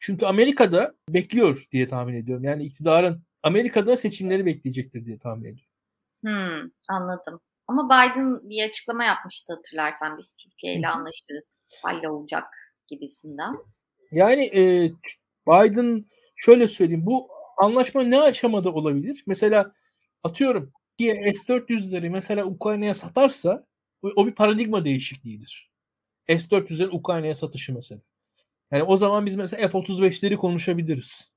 Çünkü 0.00 0.26
Amerika'da 0.26 0.94
bekliyor 1.08 1.66
diye 1.72 1.88
tahmin 1.88 2.14
ediyorum. 2.14 2.44
Yani 2.44 2.64
iktidarın 2.64 3.22
Amerika'da 3.42 3.96
seçimleri 3.96 4.46
bekleyecektir 4.46 5.06
diye 5.06 5.18
tahmin 5.18 5.44
ediyorum. 5.44 5.65
Hmm, 6.26 6.70
anladım. 6.88 7.40
Ama 7.68 7.86
Biden 7.86 8.50
bir 8.50 8.68
açıklama 8.68 9.04
yapmıştı 9.04 9.54
hatırlarsan 9.54 10.18
biz 10.18 10.36
Türkiye 10.36 10.74
ile 10.74 10.88
anlaşırız. 10.88 11.56
olacak 12.08 12.44
gibisinden. 12.86 13.54
Yani 14.10 14.44
e, 14.44 14.90
Biden 15.48 16.04
şöyle 16.36 16.68
söyleyeyim 16.68 17.06
bu 17.06 17.28
anlaşma 17.56 18.02
ne 18.02 18.20
aşamada 18.20 18.72
olabilir? 18.72 19.24
Mesela 19.26 19.72
atıyorum 20.22 20.72
ki 20.98 21.32
S-400'leri 21.34 22.10
mesela 22.10 22.44
Ukrayna'ya 22.44 22.94
satarsa 22.94 23.66
o 24.02 24.26
bir 24.26 24.34
paradigma 24.34 24.84
değişikliğidir. 24.84 25.70
S-400'lerin 26.28 26.96
Ukrayna'ya 26.96 27.34
satışı 27.34 27.74
mesela. 27.74 28.00
Yani 28.70 28.82
o 28.82 28.96
zaman 28.96 29.26
biz 29.26 29.36
mesela 29.36 29.68
F-35'leri 29.68 30.36
konuşabiliriz. 30.36 31.35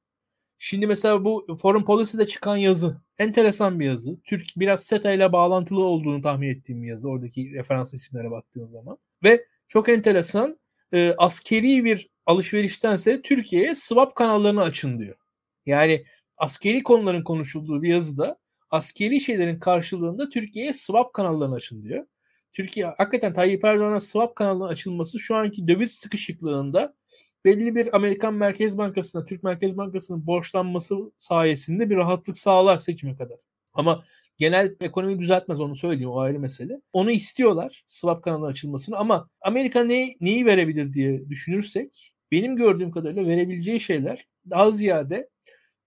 Şimdi 0.62 0.88
mesela 0.88 1.26
bu 1.26 1.57
Foreign 1.62 1.86
Policy'de 1.86 2.26
çıkan 2.26 2.57
yazı 2.57 3.01
enteresan 3.18 3.80
bir 3.80 3.86
yazı. 3.86 4.22
Türk 4.24 4.47
biraz 4.57 4.84
SETA 4.84 5.12
ile 5.12 5.32
bağlantılı 5.32 5.84
olduğunu 5.84 6.22
tahmin 6.22 6.49
ettiğim 6.49 6.84
bir 6.84 6.88
yazı. 6.88 7.10
Oradaki 7.10 7.53
referans 7.53 7.93
isimlere 7.93 8.32
baktığın 8.32 8.68
zaman. 8.68 8.97
Ve 9.24 9.45
çok 9.68 9.89
enteresan 9.89 10.60
e, 10.93 11.14
askeri 11.18 11.84
bir 11.84 12.10
alışveriştense 12.26 13.22
Türkiye'ye 13.22 13.76
swap 13.76 14.16
kanallarını 14.16 14.62
açın 14.62 14.99
diyor. 14.99 15.16
Yani 15.66 16.05
askeri 16.38 16.84
konuların 16.84 17.24
konuşulduğu 17.24 17.82
bir 17.82 17.89
yazıda 17.89 18.38
askeri 18.70 19.22
şeylerin 19.22 19.60
karşılığında 19.60 20.30
Türkiye'ye 20.30 20.74
swap 20.74 21.14
kanallarını 21.14 21.55
açın 21.55 21.84
diyor. 21.84 22.05
Türkiye 22.53 22.86
hakikaten 22.86 23.34
Tayyip 23.34 23.66
Erdoğan'a 23.66 23.99
swap 23.99 24.36
kanalının 24.36 24.68
açılması 24.68 25.20
şu 25.20 25.36
anki 25.36 25.68
döviz 25.68 25.91
sıkışıklığında 25.91 26.95
belli 27.45 27.75
bir 27.75 27.95
Amerikan 27.95 28.33
Merkez 28.33 28.77
Bankası'na, 28.77 29.25
Türk 29.25 29.43
Merkez 29.43 29.77
Bankası'nın 29.77 30.27
borçlanması 30.27 30.95
sayesinde 31.17 31.89
bir 31.89 31.95
rahatlık 31.95 32.37
sağlar 32.37 32.79
seçime 32.79 33.15
kadar. 33.15 33.37
Ama 33.73 34.03
genel 34.37 34.75
ekonomi 34.81 35.19
düzeltmez 35.19 35.61
onu 35.61 35.75
söyleyeyim 35.75 36.09
o 36.09 36.19
ayrı 36.19 36.39
mesele. 36.39 36.81
Onu 36.93 37.11
istiyorlar 37.11 37.83
swap 37.87 38.23
kanalı 38.23 38.47
açılmasını 38.47 38.97
ama 38.97 39.29
Amerika 39.41 39.83
ne, 39.83 40.15
neyi 40.21 40.45
verebilir 40.45 40.93
diye 40.93 41.29
düşünürsek 41.29 42.13
benim 42.31 42.55
gördüğüm 42.55 42.91
kadarıyla 42.91 43.25
verebileceği 43.25 43.79
şeyler 43.79 44.27
daha 44.49 44.71
ziyade 44.71 45.29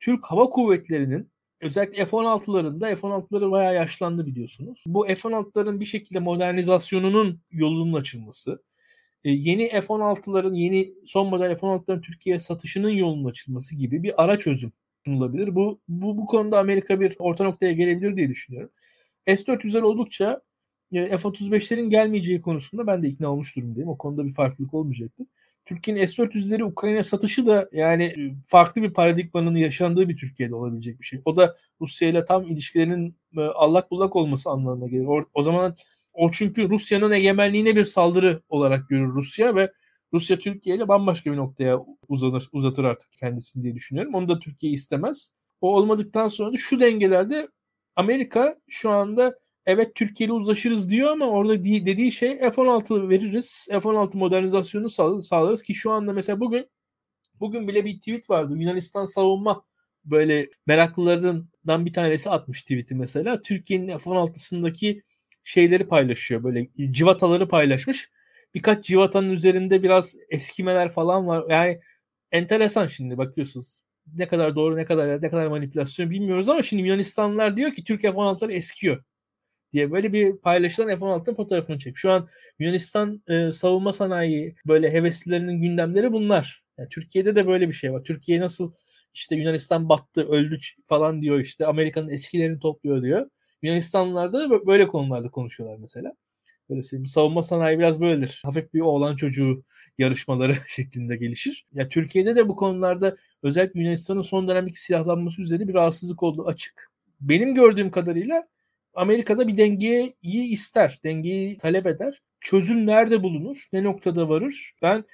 Türk 0.00 0.26
Hava 0.26 0.50
Kuvvetleri'nin 0.50 1.32
özellikle 1.61 2.07
F-16'larında 2.07 2.96
F-16'ları 2.96 3.50
bayağı 3.50 3.74
yaşlandı 3.74 4.26
biliyorsunuz. 4.26 4.84
Bu 4.86 5.07
F-16'ların 5.07 5.80
bir 5.80 5.84
şekilde 5.84 6.18
modernizasyonunun 6.18 7.40
yolunun 7.50 7.92
açılması, 7.92 8.62
yeni 9.25 9.68
F-16'ların, 9.68 10.57
yeni 10.57 10.95
son 11.07 11.27
model 11.27 11.57
F-16'ların 11.57 12.01
Türkiye'ye 12.01 12.39
satışının 12.39 12.91
yolunun 12.91 13.31
açılması 13.31 13.77
gibi 13.77 14.03
bir 14.03 14.25
ara 14.25 14.39
çözüm 14.39 14.73
sunulabilir. 15.05 15.55
Bu, 15.55 15.81
bu, 15.89 16.18
bu 16.18 16.27
konuda 16.27 16.59
Amerika 16.59 17.01
bir 17.01 17.16
orta 17.18 17.45
noktaya 17.45 17.73
gelebilir 17.73 18.16
diye 18.16 18.29
düşünüyorum. 18.29 18.70
S-400'ler 19.27 19.83
oldukça 19.83 20.43
e, 20.93 21.18
F-35'lerin 21.18 21.91
gelmeyeceği 21.91 22.41
konusunda 22.41 22.87
ben 22.87 23.03
de 23.03 23.09
ikna 23.09 23.33
olmuş 23.33 23.57
durumdayım. 23.57 23.89
O 23.89 23.99
konuda 23.99 24.25
bir 24.27 24.35
farklılık 24.35 24.75
olmayacaktır. 24.75 25.27
Türkiye'nin 25.64 26.07
S-400'leri 26.07 26.64
Ukrayna 26.64 27.03
satışı 27.03 27.47
da 27.47 27.68
yani 27.73 28.05
e, 28.05 28.35
farklı 28.49 28.83
bir 28.83 28.93
paradigmanın 28.93 29.57
yaşandığı 29.57 30.09
bir 30.09 30.16
Türkiye'de 30.16 30.55
olabilecek 30.55 31.01
bir 31.01 31.05
şey. 31.05 31.20
O 31.25 31.37
da 31.37 31.57
Rusya 31.81 32.09
ile 32.09 32.25
tam 32.25 32.49
ilişkilerin 32.49 33.16
e, 33.37 33.41
allak 33.41 33.91
bullak 33.91 34.16
olması 34.16 34.51
anlamına 34.51 34.89
gelir. 34.89 35.07
O, 35.07 35.25
o 35.35 35.43
zaman 35.43 35.75
o 36.12 36.30
çünkü 36.30 36.70
Rusya'nın 36.70 37.10
egemenliğine 37.10 37.76
bir 37.76 37.84
saldırı 37.84 38.42
olarak 38.48 38.88
görür 38.88 39.14
Rusya 39.14 39.54
ve 39.54 39.72
Rusya 40.12 40.38
Türkiye 40.38 40.76
ile 40.76 40.88
bambaşka 40.88 41.32
bir 41.32 41.36
noktaya 41.36 41.80
uzanır, 42.08 42.48
uzatır 42.52 42.84
artık 42.84 43.12
kendisini 43.12 43.62
diye 43.62 43.74
düşünüyorum. 43.74 44.14
Onu 44.14 44.28
da 44.28 44.38
Türkiye 44.38 44.72
istemez. 44.72 45.32
O 45.60 45.76
olmadıktan 45.76 46.28
sonra 46.28 46.52
da 46.52 46.56
şu 46.56 46.80
dengelerde 46.80 47.48
Amerika 47.96 48.56
şu 48.68 48.90
anda 48.90 49.38
evet 49.66 49.94
Türkiye 49.94 50.26
ile 50.26 50.32
uzlaşırız 50.32 50.90
diyor 50.90 51.10
ama 51.10 51.26
orada 51.28 51.64
dediği 51.64 52.12
şey 52.12 52.38
F-16 52.38 53.08
veririz. 53.08 53.68
F-16 53.70 54.16
modernizasyonu 54.16 54.90
sağlarız 55.22 55.62
ki 55.62 55.74
şu 55.74 55.90
anda 55.90 56.12
mesela 56.12 56.40
bugün 56.40 56.68
bugün 57.40 57.68
bile 57.68 57.84
bir 57.84 57.98
tweet 57.98 58.30
vardı. 58.30 58.54
Yunanistan 58.56 59.04
savunma 59.04 59.64
böyle 60.04 60.50
meraklılarından 60.66 61.86
bir 61.86 61.92
tanesi 61.92 62.30
atmış 62.30 62.62
tweet'i 62.62 62.94
mesela. 62.94 63.42
Türkiye'nin 63.42 63.98
F-16'sındaki 63.98 65.02
şeyleri 65.45 65.88
paylaşıyor. 65.88 66.45
Böyle 66.45 66.68
civataları 66.90 67.49
paylaşmış. 67.49 68.11
Birkaç 68.55 68.84
civatanın 68.84 69.30
üzerinde 69.30 69.82
biraz 69.82 70.16
eskimeler 70.30 70.93
falan 70.93 71.26
var. 71.26 71.45
Yani 71.51 71.80
enteresan 72.32 72.86
şimdi 72.86 73.18
bakıyorsunuz. 73.18 73.80
Ne 74.14 74.28
kadar 74.28 74.57
doğru 74.57 74.76
ne 74.76 74.84
kadar 74.84 75.22
ne 75.22 75.30
kadar 75.30 75.47
manipülasyon 75.47 76.11
bilmiyoruz 76.11 76.49
ama 76.49 76.62
şimdi 76.62 76.82
Yunanistanlılar 76.82 77.57
diyor 77.57 77.72
ki 77.72 77.84
Türk 77.84 78.03
F-16'ları 78.03 78.53
eskiyor 78.53 79.05
diye 79.72 79.93
böyle 79.93 80.12
bir 80.12 80.36
paylaşılan 80.36 80.88
F-16'ın 80.99 81.34
fotoğrafını 81.34 81.78
çek. 81.78 81.97
Şu 81.97 82.12
an 82.12 82.28
Yunanistan 82.59 83.22
e, 83.28 83.53
savunma 83.53 83.93
sanayi 83.93 84.57
böyle 84.66 84.93
heveslilerinin 84.93 85.62
gündemleri 85.62 86.12
bunlar. 86.12 86.64
Yani 86.78 86.88
Türkiye'de 86.88 87.36
de 87.36 87.47
böyle 87.47 87.68
bir 87.68 87.72
şey 87.72 87.93
var. 87.93 88.05
Türkiye 88.05 88.40
nasıl 88.40 88.72
işte 89.14 89.36
Yunanistan 89.36 89.88
battı, 89.88 90.28
öldü 90.28 90.57
falan 90.86 91.22
diyor 91.22 91.40
işte 91.40 91.66
Amerika'nın 91.66 92.09
eskilerini 92.09 92.61
topluyor 92.61 93.03
diyor. 93.03 93.30
Yunanistanlılar 93.62 94.32
da 94.32 94.66
böyle 94.66 94.88
konularda 94.88 95.30
konuşuyorlar 95.30 95.78
mesela. 95.80 96.12
Böyle. 96.70 97.06
Savunma 97.06 97.42
sanayi 97.42 97.78
biraz 97.78 98.00
böyledir. 98.00 98.40
Hafif 98.44 98.74
bir 98.74 98.80
oğlan 98.80 99.16
çocuğu 99.16 99.64
yarışmaları 99.98 100.56
şeklinde 100.68 101.16
gelişir. 101.16 101.66
Ya 101.72 101.88
Türkiye'de 101.88 102.36
de 102.36 102.48
bu 102.48 102.56
konularda 102.56 103.16
özellikle 103.42 103.80
Yunanistan'ın 103.80 104.22
son 104.22 104.48
dönemdeki 104.48 104.80
silahlanması 104.80 105.42
üzerine 105.42 105.68
bir 105.68 105.74
rahatsızlık 105.74 106.22
olduğu 106.22 106.46
açık. 106.46 106.90
Benim 107.20 107.54
gördüğüm 107.54 107.90
kadarıyla 107.90 108.48
Amerika'da 108.94 109.48
bir 109.48 109.56
dengeyi 109.56 110.14
ister, 110.22 111.00
dengeyi 111.04 111.58
talep 111.58 111.86
eder. 111.86 112.22
Çözüm 112.40 112.86
nerede 112.86 113.22
bulunur, 113.22 113.56
ne 113.72 113.84
noktada 113.84 114.28
varır? 114.28 114.74
Ben 114.82 115.04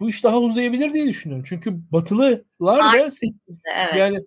bu 0.00 0.08
iş 0.08 0.24
daha 0.24 0.38
uzayabilir 0.38 0.92
diye 0.92 1.08
düşünüyorum. 1.08 1.44
Çünkü 1.48 1.92
Batılılar 1.92 2.40
da 2.60 2.98
evet. 2.98 3.96
yani 3.96 4.18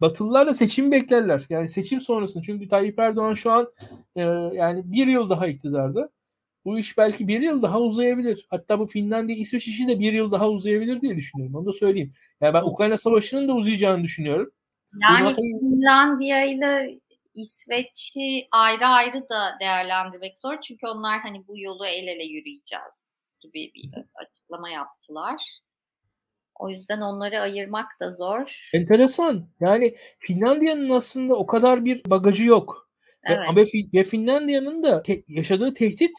Batılılar 0.00 0.46
da 0.46 0.54
seçim 0.54 0.92
beklerler. 0.92 1.46
Yani 1.50 1.68
seçim 1.68 2.00
sonrasında. 2.00 2.42
Çünkü 2.42 2.68
Tayyip 2.68 2.98
Erdoğan 2.98 3.34
şu 3.34 3.50
an 3.52 3.72
e, 4.16 4.20
yani 4.52 4.82
bir 4.84 5.06
yıl 5.06 5.30
daha 5.30 5.46
iktidarda. 5.46 6.10
Bu 6.64 6.78
iş 6.78 6.98
belki 6.98 7.28
bir 7.28 7.42
yıl 7.42 7.62
daha 7.62 7.80
uzayabilir. 7.80 8.46
Hatta 8.50 8.78
bu 8.78 8.86
Finlandiya 8.86 9.38
İsveç 9.38 9.68
işi 9.68 9.88
de 9.88 10.00
bir 10.00 10.12
yıl 10.12 10.30
daha 10.30 10.50
uzayabilir 10.50 11.00
diye 11.00 11.16
düşünüyorum. 11.16 11.54
Onu 11.54 11.66
da 11.66 11.72
söyleyeyim. 11.72 12.12
Yani 12.40 12.54
ben 12.54 12.62
Ukrayna 12.62 12.96
Savaşı'nın 12.96 13.48
da 13.48 13.52
uzayacağını 13.52 14.02
düşünüyorum. 14.02 14.52
Yani 15.02 15.34
Finlandiya 15.60 16.44
ile 16.44 17.00
İsveç'i 17.34 18.48
ayrı 18.50 18.86
ayrı 18.86 19.28
da 19.28 19.56
değerlendirmek 19.60 20.38
zor. 20.38 20.60
Çünkü 20.60 20.86
onlar 20.86 21.20
hani 21.20 21.48
bu 21.48 21.58
yolu 21.58 21.86
el 21.86 22.06
ele 22.06 22.24
yürüyeceğiz 22.24 23.20
gibi 23.40 23.72
bir 23.74 23.90
açıklama 24.14 24.70
yaptılar. 24.70 25.60
O 26.60 26.70
yüzden 26.70 27.00
onları 27.00 27.40
ayırmak 27.40 28.00
da 28.00 28.12
zor. 28.12 28.70
Enteresan. 28.74 29.48
Yani 29.60 29.96
Finlandiya'nın 30.18 30.90
aslında 30.90 31.34
o 31.34 31.46
kadar 31.46 31.84
bir 31.84 32.02
bagajı 32.06 32.44
yok. 32.44 32.90
Evet. 33.24 33.38
Ama 33.48 33.60
ya 33.92 34.04
Finlandiya'nın 34.04 34.82
da 34.82 35.02
te- 35.02 35.22
yaşadığı 35.28 35.74
tehdit 35.74 36.12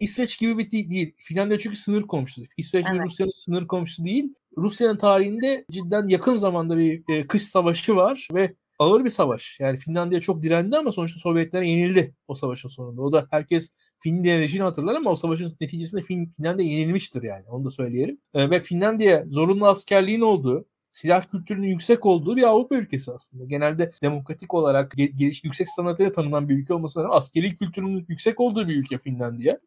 İsveç 0.00 0.38
gibi 0.38 0.58
bir 0.58 0.70
değil. 0.70 1.14
Finlandiya 1.16 1.58
çünkü 1.58 1.76
sınır 1.76 2.02
komşusu. 2.02 2.42
İsveç 2.56 2.86
evet. 2.90 3.00
Rusya'nın 3.04 3.32
sınır 3.34 3.66
komşusu 3.66 4.04
değil. 4.04 4.34
Rusya'nın 4.56 4.96
tarihinde 4.96 5.64
cidden 5.70 6.08
yakın 6.08 6.36
zamanda 6.36 6.76
bir 6.76 7.02
e, 7.08 7.26
kış 7.26 7.42
savaşı 7.42 7.96
var 7.96 8.28
ve 8.34 8.54
ağır 8.78 9.04
bir 9.04 9.10
savaş. 9.10 9.56
Yani 9.60 9.78
Finlandiya 9.78 10.20
çok 10.20 10.42
direndi 10.42 10.76
ama 10.76 10.92
sonuçta 10.92 11.20
Sovyetler 11.20 11.62
yenildi 11.62 12.14
o 12.28 12.34
savaşın 12.34 12.68
sonunda. 12.68 13.02
O 13.02 13.12
da 13.12 13.26
herkes 13.30 13.70
Finlandiya 13.98 14.38
rejini 14.38 14.62
hatırlar 14.62 14.94
ama 14.94 15.10
o 15.10 15.16
savaşın 15.16 15.56
neticesinde 15.60 16.02
fin, 16.02 16.32
Finlandiya 16.36 16.68
yenilmiştir 16.68 17.22
yani. 17.22 17.44
Onu 17.48 17.64
da 17.64 17.70
söyleyelim. 17.70 18.18
E, 18.34 18.50
ve 18.50 18.60
Finlandiya 18.60 19.24
zorunlu 19.28 19.66
askerliğin 19.66 20.20
olduğu, 20.20 20.66
silah 20.90 21.28
kültürünün 21.30 21.68
yüksek 21.68 22.06
olduğu 22.06 22.36
bir 22.36 22.42
Avrupa 22.42 22.74
ülkesi 22.74 23.12
aslında. 23.12 23.44
Genelde 23.44 23.92
demokratik 24.02 24.54
olarak 24.54 24.92
geliş 25.16 25.44
yüksek 25.44 25.68
standartlara 25.68 26.12
tanınan 26.12 26.48
bir 26.48 26.54
ülke 26.54 26.74
olmasına 26.74 27.04
rağmen 27.04 27.16
askeri 27.16 27.56
kültürünün 27.58 28.06
yüksek 28.08 28.40
olduğu 28.40 28.68
bir 28.68 28.76
ülke 28.76 28.98
Finlandiya. 28.98 29.58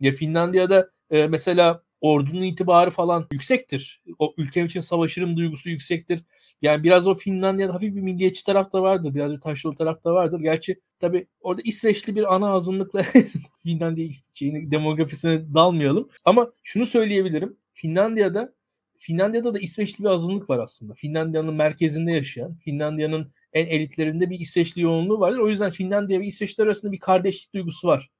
Ya 0.00 0.12
Finlandiya'da 0.12 0.90
e, 1.10 1.26
mesela 1.26 1.82
ordunun 2.00 2.42
itibarı 2.42 2.90
falan 2.90 3.26
yüksektir. 3.32 4.02
O 4.18 4.34
ülkem 4.36 4.66
için 4.66 4.80
savaşırım 4.80 5.36
duygusu 5.36 5.70
yüksektir. 5.70 6.24
Yani 6.64 6.82
biraz 6.84 7.06
o 7.06 7.14
Finlandiya'da 7.14 7.74
hafif 7.74 7.96
bir 7.96 8.00
milliyetçi 8.00 8.44
taraf 8.44 8.72
da 8.72 8.82
vardır. 8.82 9.14
Biraz 9.14 9.32
bir 9.32 9.40
taşralı 9.40 9.76
taraf 9.76 10.04
da 10.04 10.12
vardır. 10.12 10.40
Gerçi 10.40 10.80
tabi 11.00 11.26
orada 11.40 11.62
İsveçli 11.64 12.16
bir 12.16 12.34
ana 12.34 12.48
azınlıkla 12.54 13.02
Finlandiya 13.62 14.08
şeyini, 14.34 14.70
demografisine 14.70 15.54
dalmayalım. 15.54 16.08
Ama 16.24 16.52
şunu 16.62 16.86
söyleyebilirim. 16.86 17.56
Finlandiya'da 17.72 18.54
Finlandiya'da 18.98 19.54
da 19.54 19.58
İsveçli 19.58 20.04
bir 20.04 20.08
azınlık 20.08 20.50
var 20.50 20.58
aslında. 20.58 20.94
Finlandiya'nın 20.94 21.54
merkezinde 21.54 22.12
yaşayan, 22.12 22.56
Finlandiya'nın 22.56 23.32
en 23.52 23.66
elitlerinde 23.66 24.30
bir 24.30 24.40
İsveçli 24.40 24.82
yoğunluğu 24.82 25.20
vardır. 25.20 25.38
O 25.38 25.48
yüzden 25.48 25.70
Finlandiya 25.70 26.20
ve 26.20 26.26
İsveçler 26.26 26.64
arasında 26.64 26.92
bir 26.92 27.00
kardeşlik 27.00 27.54
duygusu 27.54 27.88
var. 27.88 28.10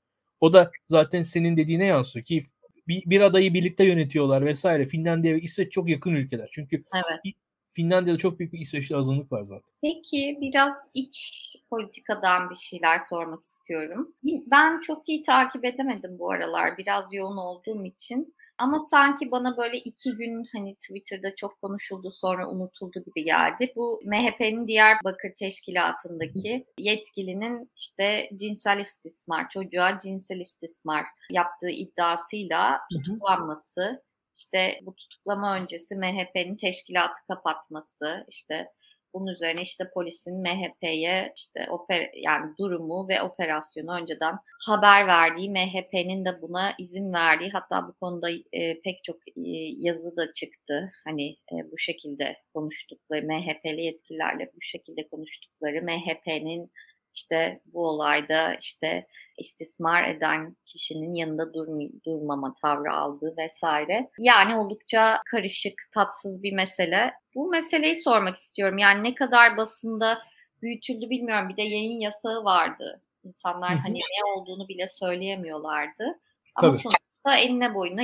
O 0.41 0.53
da 0.53 0.71
zaten 0.87 1.23
senin 1.23 1.57
dediğine 1.57 1.87
yansıyor 1.87 2.25
ki 2.25 2.45
bir, 2.89 3.03
bir 3.07 3.21
adayı 3.21 3.55
birlikte 3.55 3.85
yönetiyorlar 3.85 4.45
vesaire. 4.45 4.87
Finlandiya 4.87 5.35
ve 5.35 5.41
İsveç 5.41 5.73
çok 5.73 5.89
yakın 5.89 6.15
ülkeler. 6.15 6.49
Çünkü 6.53 6.85
evet. 6.95 7.37
Finlandiya'da 7.75 8.19
çok 8.19 8.39
büyük 8.39 8.53
bir 8.53 8.59
İsveçli 8.59 8.97
azınlık 8.97 9.33
var 9.33 9.43
zaten. 9.43 9.71
Peki 9.83 10.37
biraz 10.41 10.75
iç 10.95 11.45
politikadan 11.71 12.51
bir 12.51 12.55
şeyler 12.55 12.99
sormak 12.99 13.43
istiyorum. 13.43 14.15
Ben 14.25 14.81
çok 14.81 15.09
iyi 15.09 15.23
takip 15.23 15.65
edemedim 15.65 16.19
bu 16.19 16.31
aralar 16.31 16.79
biraz 16.79 17.13
yoğun 17.13 17.37
olduğum 17.37 17.85
için. 17.85 18.35
Ama 18.59 18.79
sanki 18.79 19.31
bana 19.31 19.57
böyle 19.57 19.79
iki 19.79 20.17
gün 20.17 20.47
hani 20.53 20.75
Twitter'da 20.75 21.35
çok 21.35 21.61
konuşuldu 21.61 22.11
sonra 22.11 22.51
unutuldu 22.51 23.03
gibi 23.07 23.25
geldi. 23.25 23.73
Bu 23.77 24.01
MHP'nin 24.05 24.67
Diyarbakır 24.67 25.35
Teşkilatı'ndaki 25.39 26.67
yetkilinin 26.79 27.71
işte 27.77 28.31
cinsel 28.37 28.81
istismar, 28.81 29.49
çocuğa 29.49 29.99
cinsel 29.99 30.41
istismar 30.41 31.05
yaptığı 31.31 31.71
iddiasıyla 31.71 32.81
tutuklanması 32.93 34.03
işte 34.35 34.81
bu 34.83 34.95
tutuklama 34.95 35.57
öncesi 35.57 35.97
MHP'nin 35.97 36.57
teşkilatı 36.57 37.21
kapatması, 37.29 38.27
işte 38.29 38.69
bunun 39.15 39.27
üzerine 39.27 39.63
işte 39.63 39.91
polisin 39.95 40.43
MHP'ye 40.43 41.33
işte 41.37 41.67
oper 41.71 42.11
yani 42.15 42.57
durumu 42.59 43.09
ve 43.09 43.23
operasyonu 43.23 44.01
önceden 44.01 44.39
haber 44.67 45.07
verdiği, 45.07 45.51
MHP'nin 45.51 46.25
de 46.25 46.43
buna 46.43 46.75
izin 46.79 47.13
verdiği 47.13 47.51
hatta 47.51 47.89
bu 47.89 47.93
konuda 47.93 48.31
e, 48.53 48.81
pek 48.81 49.05
çok 49.05 49.29
e, 49.29 49.51
yazı 49.79 50.17
da 50.17 50.33
çıktı. 50.33 50.89
Hani 51.05 51.31
e, 51.31 51.55
bu 51.73 51.79
şekilde 51.79 52.35
konuştukları, 52.55 53.27
MHP'li 53.27 53.83
yetkililerle 53.83 54.51
bu 54.57 54.61
şekilde 54.61 55.09
konuştukları, 55.09 55.83
MHP'nin 55.83 56.71
işte 57.15 57.61
bu 57.67 57.87
olayda 57.87 58.55
işte 58.55 59.07
istismar 59.39 60.09
eden 60.09 60.57
kişinin 60.67 61.15
yanında 61.15 61.55
durm 61.55 61.81
durmama 62.07 62.55
tavrı 62.63 62.93
aldığı 62.93 63.35
vesaire. 63.37 64.11
Yani 64.19 64.57
oldukça 64.57 65.21
karışık, 65.31 65.75
tatsız 65.95 66.43
bir 66.43 66.53
mesele. 66.53 67.15
Bu 67.35 67.49
meseleyi 67.49 67.97
sormak 68.03 68.37
istiyorum. 68.37 68.79
Yani 68.79 69.03
ne 69.03 69.15
kadar 69.15 69.57
basında 69.57 70.23
büyütüldü 70.63 71.11
bilmiyorum. 71.11 71.49
Bir 71.49 71.57
de 71.57 71.63
yayın 71.63 72.01
yasağı 72.01 72.45
vardı. 72.45 73.03
İnsanlar 73.25 73.77
hani 73.79 73.95
ne 73.99 74.33
olduğunu 74.37 74.69
bile 74.69 74.89
söyleyemiyorlardı. 74.89 76.21
Ama 76.55 76.73
Tabii. 76.73 76.83
sonuçta 76.83 77.37
eline 77.37 77.75
boyuna 77.75 78.03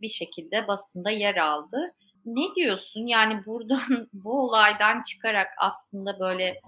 bir 0.00 0.08
şekilde 0.08 0.68
basında 0.68 1.10
yer 1.10 1.36
aldı. 1.36 1.78
Ne 2.24 2.54
diyorsun? 2.54 3.06
Yani 3.06 3.46
buradan 3.46 4.08
bu 4.12 4.40
olaydan 4.40 5.02
çıkarak 5.02 5.48
aslında 5.58 6.20
böyle 6.20 6.60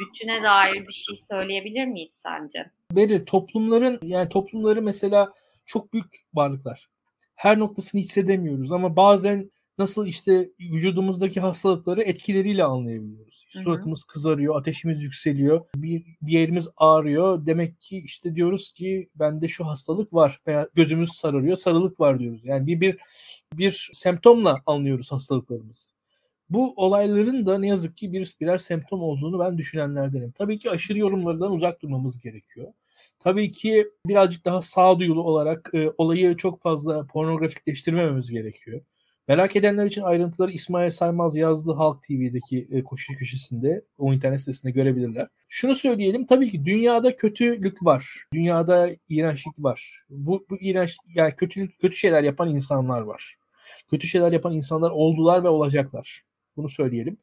bütüne 0.00 0.42
dair 0.42 0.88
bir 0.88 0.92
şey 0.92 1.16
söyleyebilir 1.16 1.86
miyiz 1.86 2.12
sence? 2.12 2.70
Verir. 2.92 3.26
Toplumların 3.26 3.98
yani 4.02 4.28
toplumları 4.28 4.82
mesela 4.82 5.32
çok 5.66 5.92
büyük 5.92 6.26
varlıklar. 6.34 6.88
Her 7.34 7.58
noktasını 7.58 8.00
hissedemiyoruz 8.00 8.72
ama 8.72 8.96
bazen 8.96 9.50
nasıl 9.78 10.06
işte 10.06 10.50
vücudumuzdaki 10.60 11.40
hastalıkları 11.40 12.02
etkileriyle 12.02 12.64
anlayabiliyoruz. 12.64 13.46
Hı 13.52 13.58
hı. 13.58 13.62
Suratımız 13.62 14.04
kızarıyor, 14.04 14.60
ateşimiz 14.60 15.02
yükseliyor, 15.02 15.64
bir, 15.76 16.04
bir 16.22 16.32
yerimiz 16.32 16.68
ağrıyor. 16.76 17.46
Demek 17.46 17.80
ki 17.80 17.98
işte 17.98 18.34
diyoruz 18.34 18.72
ki 18.72 19.08
bende 19.14 19.48
şu 19.48 19.66
hastalık 19.66 20.12
var 20.12 20.40
veya 20.46 20.68
gözümüz 20.74 21.12
sararıyor, 21.12 21.56
sarılık 21.56 22.00
var 22.00 22.18
diyoruz. 22.18 22.44
Yani 22.44 22.66
bir 22.66 22.80
bir 22.80 22.98
bir 23.52 23.90
semptomla 23.92 24.62
anlıyoruz 24.66 25.12
hastalıklarımızı. 25.12 25.93
Bu 26.50 26.72
olayların 26.76 27.46
da 27.46 27.58
ne 27.58 27.66
yazık 27.66 27.96
ki 27.96 28.12
bir 28.12 28.36
birer 28.40 28.58
semptom 28.58 29.02
olduğunu 29.02 29.38
ben 29.38 29.58
düşünenlerdenim. 29.58 30.30
Tabii 30.30 30.58
ki 30.58 30.70
aşırı 30.70 30.98
yorumlardan 30.98 31.52
uzak 31.52 31.82
durmamız 31.82 32.20
gerekiyor. 32.20 32.72
Tabii 33.18 33.52
ki 33.52 33.88
birazcık 34.06 34.44
daha 34.44 34.62
sağduyulu 34.62 35.22
olarak 35.22 35.70
e, 35.74 35.90
olayı 35.98 36.36
çok 36.36 36.62
fazla 36.62 37.06
pornografikleştirmememiz 37.06 38.30
gerekiyor. 38.30 38.80
Merak 39.28 39.56
edenler 39.56 39.86
için 39.86 40.02
ayrıntıları 40.02 40.50
İsmail 40.50 40.90
Saymaz 40.90 41.36
yazdı 41.36 41.72
Halk 41.72 42.02
TV'deki 42.02 42.66
e, 42.70 42.84
koşu 42.84 43.14
köşesinde 43.14 43.84
o 43.98 44.14
internet 44.14 44.40
sitesinde 44.40 44.72
görebilirler. 44.72 45.28
Şunu 45.48 45.74
söyleyelim 45.74 46.26
tabii 46.26 46.50
ki 46.50 46.64
dünyada 46.64 47.16
kötülük 47.16 47.84
var. 47.84 48.24
Dünyada 48.34 48.90
iğrençlik 49.08 49.54
var. 49.58 50.04
Bu, 50.10 50.46
bu 50.50 50.56
iğrenç 50.60 50.96
yani 51.14 51.34
kötülük 51.34 51.78
kötü 51.78 51.96
şeyler 51.96 52.22
yapan 52.22 52.50
insanlar 52.50 53.00
var. 53.00 53.36
Kötü 53.90 54.06
şeyler 54.06 54.32
yapan 54.32 54.52
insanlar 54.52 54.90
oldular 54.90 55.44
ve 55.44 55.48
olacaklar. 55.48 56.22
Bunu 56.56 56.68
söyleyelim. 56.68 57.18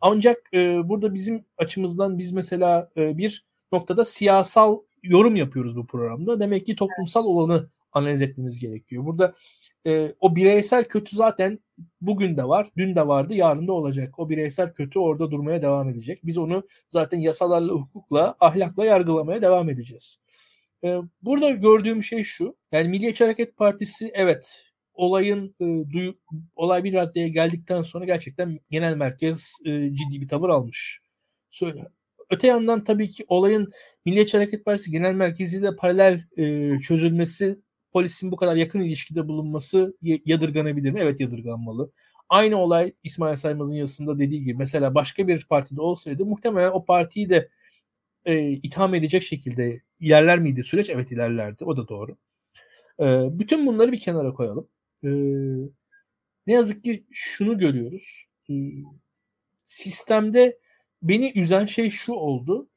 Ancak 0.00 0.50
e, 0.54 0.88
burada 0.88 1.14
bizim 1.14 1.44
açımızdan 1.58 2.18
biz 2.18 2.32
mesela 2.32 2.90
e, 2.96 3.18
bir 3.18 3.44
noktada 3.72 4.04
siyasal 4.04 4.78
yorum 5.02 5.36
yapıyoruz 5.36 5.76
bu 5.76 5.86
programda. 5.86 6.40
Demek 6.40 6.66
ki 6.66 6.76
toplumsal 6.76 7.24
olanı 7.24 7.68
analiz 7.92 8.22
etmemiz 8.22 8.60
gerekiyor. 8.60 9.04
Burada 9.04 9.34
e, 9.86 10.14
o 10.20 10.36
bireysel 10.36 10.84
kötü 10.84 11.16
zaten 11.16 11.58
bugün 12.00 12.36
de 12.36 12.48
var, 12.48 12.68
dün 12.76 12.96
de 12.96 13.06
vardı, 13.06 13.34
yarın 13.34 13.68
da 13.68 13.72
olacak. 13.72 14.18
O 14.18 14.28
bireysel 14.28 14.72
kötü 14.72 14.98
orada 14.98 15.30
durmaya 15.30 15.62
devam 15.62 15.88
edecek. 15.88 16.20
Biz 16.24 16.38
onu 16.38 16.66
zaten 16.88 17.18
yasalarla, 17.18 17.72
hukukla, 17.72 18.36
ahlakla 18.40 18.84
yargılamaya 18.84 19.42
devam 19.42 19.68
edeceğiz. 19.68 20.18
E, 20.84 20.98
burada 21.22 21.50
gördüğüm 21.50 22.02
şey 22.02 22.22
şu. 22.22 22.56
Yani 22.72 22.88
Milliyetçi 22.88 23.24
Hareket 23.24 23.56
Partisi 23.56 24.10
evet 24.14 24.64
olayın 24.94 25.54
e, 25.60 25.90
duyu, 25.90 26.14
olay 26.56 26.84
bir 26.84 26.94
raddeye 26.94 27.28
geldikten 27.28 27.82
sonra 27.82 28.04
gerçekten 28.04 28.58
genel 28.70 28.96
merkez 28.96 29.58
e, 29.64 29.94
ciddi 29.94 30.20
bir 30.20 30.28
tavır 30.28 30.48
almış. 30.48 31.00
Söyle. 31.50 31.88
Öte 32.30 32.46
yandan 32.46 32.84
tabii 32.84 33.10
ki 33.10 33.24
olayın 33.28 33.68
Milliyetçi 34.06 34.36
Hareket 34.36 34.64
Partisi 34.64 34.90
genel 34.90 35.14
merkeziyle 35.14 35.76
paralel 35.76 36.24
e, 36.36 36.78
çözülmesi 36.78 37.58
polisin 37.92 38.32
bu 38.32 38.36
kadar 38.36 38.56
yakın 38.56 38.80
ilişkide 38.80 39.28
bulunması 39.28 39.96
yadırganabilir 40.02 40.90
mi? 40.90 41.00
Evet 41.00 41.20
yadırganmalı. 41.20 41.92
Aynı 42.28 42.56
olay 42.56 42.92
İsmail 43.02 43.36
Saymaz'ın 43.36 43.74
yazısında 43.74 44.18
dediği 44.18 44.42
gibi 44.42 44.54
mesela 44.54 44.94
başka 44.94 45.28
bir 45.28 45.46
partide 45.48 45.82
olsaydı 45.82 46.26
muhtemelen 46.26 46.70
o 46.70 46.84
partiyi 46.84 47.30
de 47.30 47.48
e, 48.24 48.50
itham 48.50 48.94
edecek 48.94 49.22
şekilde 49.22 49.80
ilerler 50.00 50.38
miydi 50.38 50.62
süreç? 50.62 50.90
Evet 50.90 51.12
ilerlerdi. 51.12 51.64
O 51.64 51.76
da 51.76 51.88
doğru. 51.88 52.16
E, 53.00 53.04
bütün 53.38 53.66
bunları 53.66 53.92
bir 53.92 54.00
kenara 54.00 54.32
koyalım. 54.34 54.68
E, 55.04 55.10
ne 56.46 56.52
yazık 56.52 56.84
ki 56.84 57.04
şunu 57.12 57.58
görüyoruz. 57.58 58.24
E, 58.50 58.54
sistemde 59.64 60.58
beni 61.02 61.32
üzen 61.34 61.66
şey 61.66 61.90
şu 61.90 62.12
oldu. 62.12 62.68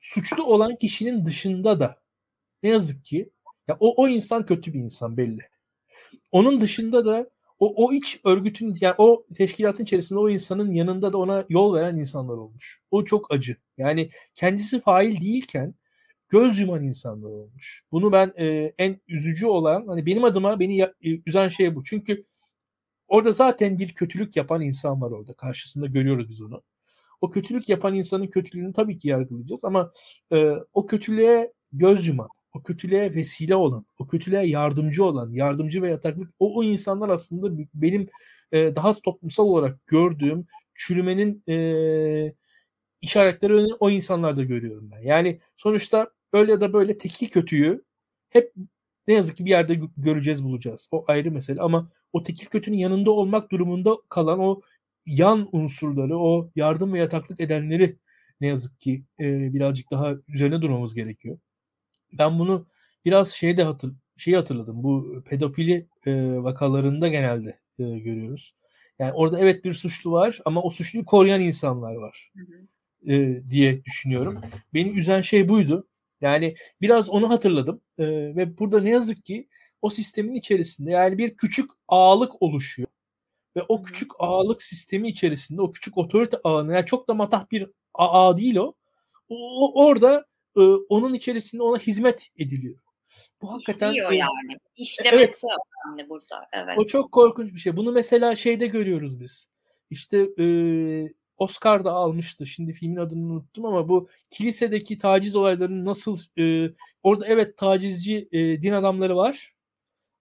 Suçlu 0.00 0.44
olan 0.44 0.76
kişinin 0.76 1.24
dışında 1.26 1.80
da 1.80 2.02
ne 2.62 2.70
yazık 2.70 3.04
ki 3.04 3.30
ya 3.68 3.76
o, 3.80 4.02
o 4.02 4.08
insan 4.08 4.46
kötü 4.46 4.74
bir 4.74 4.80
insan 4.80 5.16
belli. 5.16 5.48
Onun 6.32 6.60
dışında 6.60 7.04
da 7.04 7.30
o, 7.58 7.86
o 7.86 7.92
iç 7.92 8.20
örgütün 8.24 8.76
yani 8.80 8.94
o 8.98 9.26
teşkilatın 9.34 9.84
içerisinde 9.84 10.18
o 10.18 10.28
insanın 10.28 10.72
yanında 10.72 11.12
da 11.12 11.18
ona 11.18 11.44
yol 11.48 11.74
veren 11.74 11.96
insanlar 11.96 12.34
olmuş. 12.34 12.82
O 12.90 13.04
çok 13.04 13.34
acı. 13.34 13.56
Yani 13.78 14.10
kendisi 14.34 14.80
fail 14.80 15.20
değilken 15.20 15.74
göz 16.28 16.60
yuman 16.60 16.82
insanlar 16.82 17.28
olmuş. 17.28 17.82
Bunu 17.92 18.12
ben 18.12 18.32
e, 18.38 18.74
en 18.78 19.00
üzücü 19.08 19.46
olan 19.46 19.86
hani 19.86 20.06
benim 20.06 20.24
adıma 20.24 20.60
beni 20.60 20.76
ya, 20.76 20.94
e, 21.02 21.20
üzen 21.26 21.48
şey 21.48 21.74
bu. 21.74 21.84
Çünkü 21.84 22.24
orada 23.08 23.32
zaten 23.32 23.78
bir 23.78 23.94
kötülük 23.94 24.36
yapan 24.36 24.60
insan 24.62 25.00
var 25.00 25.10
orada. 25.10 25.34
Karşısında 25.34 25.86
görüyoruz 25.86 26.28
biz 26.28 26.42
onu. 26.42 26.62
O 27.20 27.30
kötülük 27.30 27.68
yapan 27.68 27.94
insanın 27.94 28.26
kötülüğünü 28.26 28.72
tabii 28.72 28.98
ki 28.98 29.08
yargılayacağız 29.08 29.64
ama 29.64 29.92
e, 30.32 30.50
o 30.72 30.86
kötülüğe 30.86 31.52
göz 31.72 32.06
yuman, 32.08 32.28
o 32.52 32.62
kötülüğe 32.62 33.14
vesile 33.14 33.56
olan, 33.56 33.86
o 33.98 34.06
kötülüğe 34.06 34.46
yardımcı 34.46 35.04
olan, 35.04 35.32
yardımcı 35.32 35.82
ve 35.82 35.90
yataklık 35.90 36.30
o, 36.38 36.58
o 36.58 36.64
insanlar 36.64 37.08
aslında 37.08 37.68
benim 37.74 38.08
e, 38.52 38.76
daha 38.76 38.92
toplumsal 38.92 39.44
olarak 39.44 39.86
gördüğüm 39.86 40.46
çürümenin 40.74 41.42
e, 41.48 42.34
işaretleri 43.04 43.74
o 43.80 43.90
insanlarda 43.90 44.42
görüyorum 44.42 44.90
ben. 44.92 45.02
Yani 45.02 45.40
sonuçta 45.56 46.10
öyle 46.32 46.52
ya 46.52 46.60
da 46.60 46.72
böyle 46.72 46.98
tekil 46.98 47.28
kötüyü 47.28 47.84
hep 48.30 48.52
ne 49.08 49.14
yazık 49.14 49.36
ki 49.36 49.44
bir 49.44 49.50
yerde 49.50 49.80
göreceğiz 49.96 50.44
bulacağız. 50.44 50.88
O 50.92 51.04
ayrı 51.08 51.30
mesele 51.30 51.60
ama 51.60 51.90
o 52.12 52.22
tekil 52.22 52.46
kötünün 52.46 52.78
yanında 52.78 53.10
olmak 53.10 53.50
durumunda 53.52 53.96
kalan 54.08 54.38
o 54.40 54.60
yan 55.06 55.48
unsurları, 55.52 56.18
o 56.18 56.50
yardım 56.56 56.92
ve 56.92 56.98
yataklık 56.98 57.40
edenleri 57.40 57.98
ne 58.40 58.46
yazık 58.46 58.80
ki 58.80 59.04
e, 59.20 59.54
birazcık 59.54 59.90
daha 59.90 60.14
üzerine 60.28 60.62
durmamız 60.62 60.94
gerekiyor 60.94 61.38
ben 62.18 62.38
bunu 62.38 62.66
biraz 63.04 63.32
şeyde 63.32 63.64
hatır 63.64 63.92
şeyi 64.16 64.36
hatırladım. 64.36 64.82
Bu 64.82 65.22
pedofili 65.26 65.88
e, 66.06 66.12
vakalarında 66.42 67.08
genelde 67.08 67.60
e, 67.78 67.98
görüyoruz. 67.98 68.54
Yani 68.98 69.12
orada 69.12 69.40
evet 69.40 69.64
bir 69.64 69.74
suçlu 69.74 70.12
var 70.12 70.40
ama 70.44 70.62
o 70.62 70.70
suçluyu 70.70 71.04
koruyan 71.04 71.40
insanlar 71.40 71.94
var. 71.94 72.32
E, 73.08 73.42
diye 73.50 73.84
düşünüyorum. 73.84 74.40
Beni 74.74 74.88
üzen 74.90 75.20
şey 75.20 75.48
buydu. 75.48 75.88
Yani 76.20 76.54
biraz 76.80 77.10
onu 77.10 77.30
hatırladım. 77.30 77.80
E, 77.98 78.04
ve 78.36 78.58
burada 78.58 78.80
ne 78.80 78.90
yazık 78.90 79.24
ki 79.24 79.48
o 79.82 79.90
sistemin 79.90 80.34
içerisinde 80.34 80.90
yani 80.90 81.18
bir 81.18 81.36
küçük 81.36 81.70
ağlık 81.88 82.42
oluşuyor. 82.42 82.88
Ve 83.56 83.62
o 83.68 83.82
küçük 83.82 84.10
ağlık 84.18 84.62
sistemi 84.62 85.08
içerisinde 85.08 85.62
o 85.62 85.70
küçük 85.70 85.98
otorite 85.98 86.36
ağını 86.44 86.72
yani 86.72 86.86
çok 86.86 87.08
da 87.08 87.14
matah 87.14 87.50
bir 87.50 87.70
ağ 87.94 88.36
değil 88.36 88.56
o. 88.56 88.74
o 89.28 89.84
orada 89.84 90.26
e, 90.56 90.60
onun 90.60 91.14
içerisinde 91.14 91.62
ona 91.62 91.78
hizmet 91.78 92.28
ediliyor. 92.38 92.78
Bu 93.42 93.52
hakikaten 93.52 93.88
İşliyor 93.88 94.12
e, 94.12 94.16
yani. 94.16 94.58
İşlemesi 94.76 95.16
evet, 95.16 95.40
önemli 95.86 96.08
burada. 96.08 96.48
Evet. 96.52 96.78
O 96.78 96.86
çok 96.86 97.12
korkunç 97.12 97.54
bir 97.54 97.58
şey. 97.58 97.76
Bunu 97.76 97.92
mesela 97.92 98.36
şeyde 98.36 98.66
görüyoruz 98.66 99.20
biz. 99.20 99.48
İşte 99.90 100.18
e, 100.18 100.46
Oscar 101.38 101.84
da 101.84 101.92
almıştı. 101.92 102.46
Şimdi 102.46 102.72
filmin 102.72 102.96
adını 102.96 103.32
unuttum 103.32 103.64
ama 103.66 103.88
bu 103.88 104.08
kilisedeki 104.30 104.98
taciz 104.98 105.36
olaylarının 105.36 105.84
nasıl 105.84 106.18
e, 106.38 106.74
orada 107.02 107.26
evet 107.26 107.56
tacizci 107.56 108.28
e, 108.32 108.62
din 108.62 108.72
adamları 108.72 109.16
var 109.16 109.54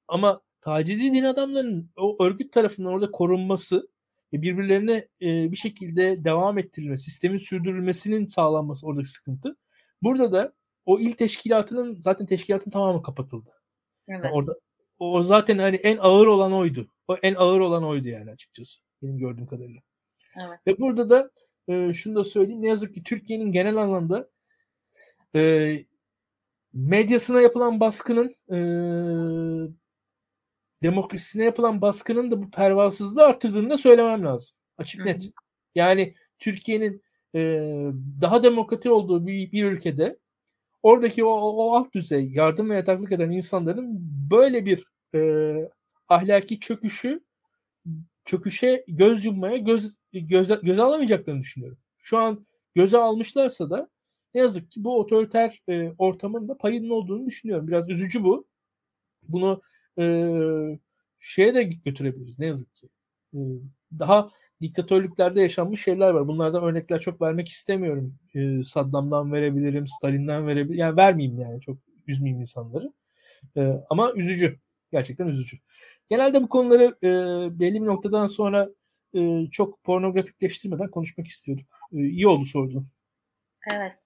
ama 0.07 0.41
tacizci 0.61 1.14
din 1.14 1.24
adamlarının 1.24 1.89
o 1.97 2.24
örgüt 2.24 2.51
tarafından 2.51 2.93
orada 2.93 3.11
korunması 3.11 3.88
ve 4.34 4.41
birbirlerine 4.41 5.07
e, 5.22 5.51
bir 5.51 5.57
şekilde 5.57 6.26
devam 6.26 6.57
ettirilmesi, 6.57 7.03
sistemin 7.03 7.38
sürdürülmesinin 7.38 8.28
sağlanması 8.28 8.88
oradaki 8.88 9.09
sıkıntı. 9.09 9.57
Burada 10.01 10.32
da 10.32 10.53
o 10.86 10.99
il 10.99 11.11
teşkilatının 11.11 12.01
zaten 12.01 12.26
teşkilatın 12.26 12.72
tamamı 12.72 13.03
kapatıldı. 13.03 13.49
Evet. 14.07 14.24
Yani 14.24 14.34
orada 14.34 14.55
o 14.99 15.24
zaten 15.24 15.57
hani 15.57 15.76
en 15.76 15.97
ağır 15.97 16.28
olan 16.28 16.53
oydu. 16.53 16.88
O 17.07 17.16
en 17.16 17.36
ağır 17.36 17.59
olan 17.59 17.84
oydu 17.84 18.07
yani 18.07 18.32
açıkçası 18.32 18.82
benim 19.01 19.18
gördüğüm 19.18 19.47
kadarıyla. 19.47 19.82
Evet. 20.38 20.60
Ve 20.68 20.80
burada 20.80 21.10
da 21.10 21.32
e, 21.68 21.94
şunu 21.94 22.16
da 22.16 22.24
söyleyeyim. 22.24 22.62
Ne 22.62 22.68
yazık 22.68 22.94
ki 22.94 23.04
Türkiye'nin 23.04 23.52
genel 23.52 23.76
anlamda 23.76 24.30
e, 25.36 25.86
medyasına 26.74 27.42
yapılan 27.42 27.80
baskının 27.80 28.36
e, 28.52 28.58
demokrasisine 30.84 31.44
yapılan 31.44 31.82
baskının 31.82 32.32
da 32.32 32.42
bu 32.42 32.52
pervasızlığı 32.52 33.26
arttırdığını 33.26 33.70
da 33.70 33.78
söylemem 33.78 34.26
lazım. 34.26 34.56
Açık 34.78 35.00
Hı-hı. 35.00 35.08
net. 35.08 35.32
Yani 35.76 36.16
Türkiye'nin 36.40 37.04
e, 37.36 37.40
daha 38.22 38.44
demokratik 38.44 38.92
olduğu 38.92 39.28
bir, 39.28 39.52
bir 39.52 39.64
ülkede 39.64 40.20
oradaki 40.84 41.24
o, 41.24 41.30
o 41.30 41.74
alt 41.74 41.94
düzey 41.94 42.32
yardım 42.32 42.70
ve 42.70 42.76
yataklık 42.76 43.12
eden 43.12 43.32
insanların 43.32 43.88
böyle 44.32 44.66
bir 44.66 44.86
e, 45.16 45.54
ahlaki 46.10 46.60
çöküşü 46.60 47.24
çöküşe 48.26 48.86
göz 48.88 49.26
yummaya 49.26 49.57
göz 49.57 49.97
göze, 50.13 50.59
göze 50.63 50.82
alamayacaklarını 50.82 51.41
düşünüyorum. 51.41 51.78
Şu 51.97 52.17
an 52.17 52.45
göze 52.76 52.97
almışlarsa 52.97 53.69
da 53.69 53.89
ne 54.34 54.41
yazık 54.41 54.71
ki 54.71 54.84
bu 54.84 54.99
otoriter 54.99 55.61
e, 55.69 55.91
ortamın 55.97 56.47
da 56.47 56.57
payının 56.57 56.89
olduğunu 56.89 57.26
düşünüyorum. 57.26 57.67
Biraz 57.67 57.89
üzücü 57.89 58.24
bu. 58.24 58.47
Bunu 59.24 59.61
e, 59.99 60.03
şeye 61.19 61.55
de 61.55 61.63
götürebiliriz 61.63 62.39
ne 62.39 62.45
yazık 62.45 62.76
ki. 62.76 62.89
E, 63.34 63.39
daha 63.99 64.32
diktatörlüklerde 64.63 65.41
yaşanmış 65.41 65.84
şeyler 65.84 66.09
var. 66.09 66.28
Bunlardan 66.28 66.63
örnekler 66.63 66.99
çok 66.99 67.21
vermek 67.21 67.49
istemiyorum. 67.49 68.15
Ee, 68.36 68.63
Saddam'dan 68.63 69.34
verebilirim, 69.34 69.88
Stalin'den 69.88 70.47
verebilirim. 70.47 70.80
Yani 70.80 70.97
vermeyeyim 70.97 71.39
yani 71.39 71.61
çok 71.61 71.78
üzmeyeyim 72.07 72.41
insanları. 72.41 72.93
Ee, 73.57 73.74
ama 73.89 74.13
üzücü. 74.13 74.59
Gerçekten 74.91 75.28
üzücü. 75.28 75.57
Genelde 76.14 76.43
bu 76.43 76.49
konuları 76.49 76.84
e, 76.84 77.09
belli 77.59 77.82
bir 77.82 77.88
noktadan 77.88 78.28
sonra 78.28 78.70
e, 79.16 79.49
çok 79.51 79.84
pornografikleştirmeden 79.84 80.91
konuşmak 80.91 81.28
istiyorduk. 81.28 81.66
E, 81.93 81.97
iyi 81.97 82.28
oldu 82.28 82.45
sordun. 82.45 82.88
Evet. 83.68 83.97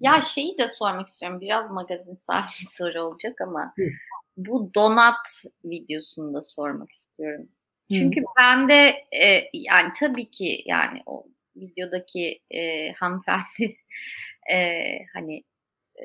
Ya 0.00 0.20
şeyi 0.20 0.58
de 0.58 0.66
sormak 0.66 1.08
istiyorum. 1.08 1.40
Biraz 1.40 1.70
magazinsel 1.70 2.42
bir 2.60 2.66
soru 2.70 3.02
olacak 3.02 3.40
ama 3.40 3.72
Hı. 3.76 3.82
bu 4.36 4.74
donat 4.74 5.44
videosunu 5.64 6.34
da 6.34 6.42
sormak 6.42 6.90
istiyorum. 6.90 7.48
Çünkü 7.92 8.20
Hı. 8.20 8.24
ben 8.38 8.68
de 8.68 9.04
e, 9.22 9.50
yani 9.52 9.92
tabii 10.00 10.30
ki 10.30 10.62
yani 10.66 11.02
o 11.06 11.26
videodaki 11.56 12.40
e, 12.50 12.92
hanımefendi 12.92 13.44
e, 14.52 14.58
hani 15.14 15.44
e, 15.96 16.04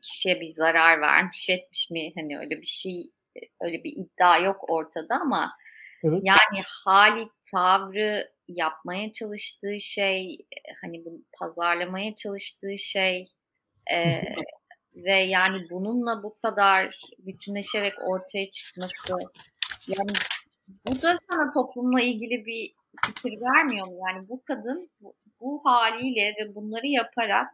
kişiye 0.00 0.40
bir 0.40 0.54
zarar 0.54 1.00
vermiş 1.00 1.50
etmiş 1.50 1.90
mi 1.90 2.12
hani 2.14 2.38
öyle 2.38 2.60
bir 2.60 2.66
şey 2.66 3.10
öyle 3.60 3.84
bir 3.84 3.92
iddia 3.96 4.38
yok 4.38 4.70
ortada 4.70 5.14
ama 5.14 5.52
evet. 6.04 6.20
yani 6.22 6.62
hali 6.84 7.28
tavrı 7.52 8.30
yapmaya 8.48 9.12
çalıştığı 9.12 9.80
şey 9.80 10.38
hani 10.80 11.04
bu 11.04 11.22
pazarlamaya 11.38 12.14
çalıştığı 12.14 12.78
şey 12.78 13.28
e, 13.92 14.22
ve 14.94 15.16
yani 15.16 15.62
bununla 15.70 16.22
bu 16.22 16.38
kadar 16.38 17.00
bütünleşerek 17.18 17.94
ortaya 18.06 18.50
çıkması 18.50 19.12
yani 19.88 20.12
bu 20.86 21.02
da 21.02 21.16
sana 21.30 21.52
toplumla 21.52 22.00
ilgili 22.00 22.46
bir 22.46 22.74
fikir 23.06 23.40
vermiyor 23.40 23.86
mu? 23.86 23.98
Yani 24.08 24.28
bu 24.28 24.44
kadın 24.44 24.90
bu, 25.00 25.14
bu 25.40 25.60
haliyle 25.64 26.34
ve 26.40 26.54
bunları 26.54 26.86
yaparak 26.86 27.48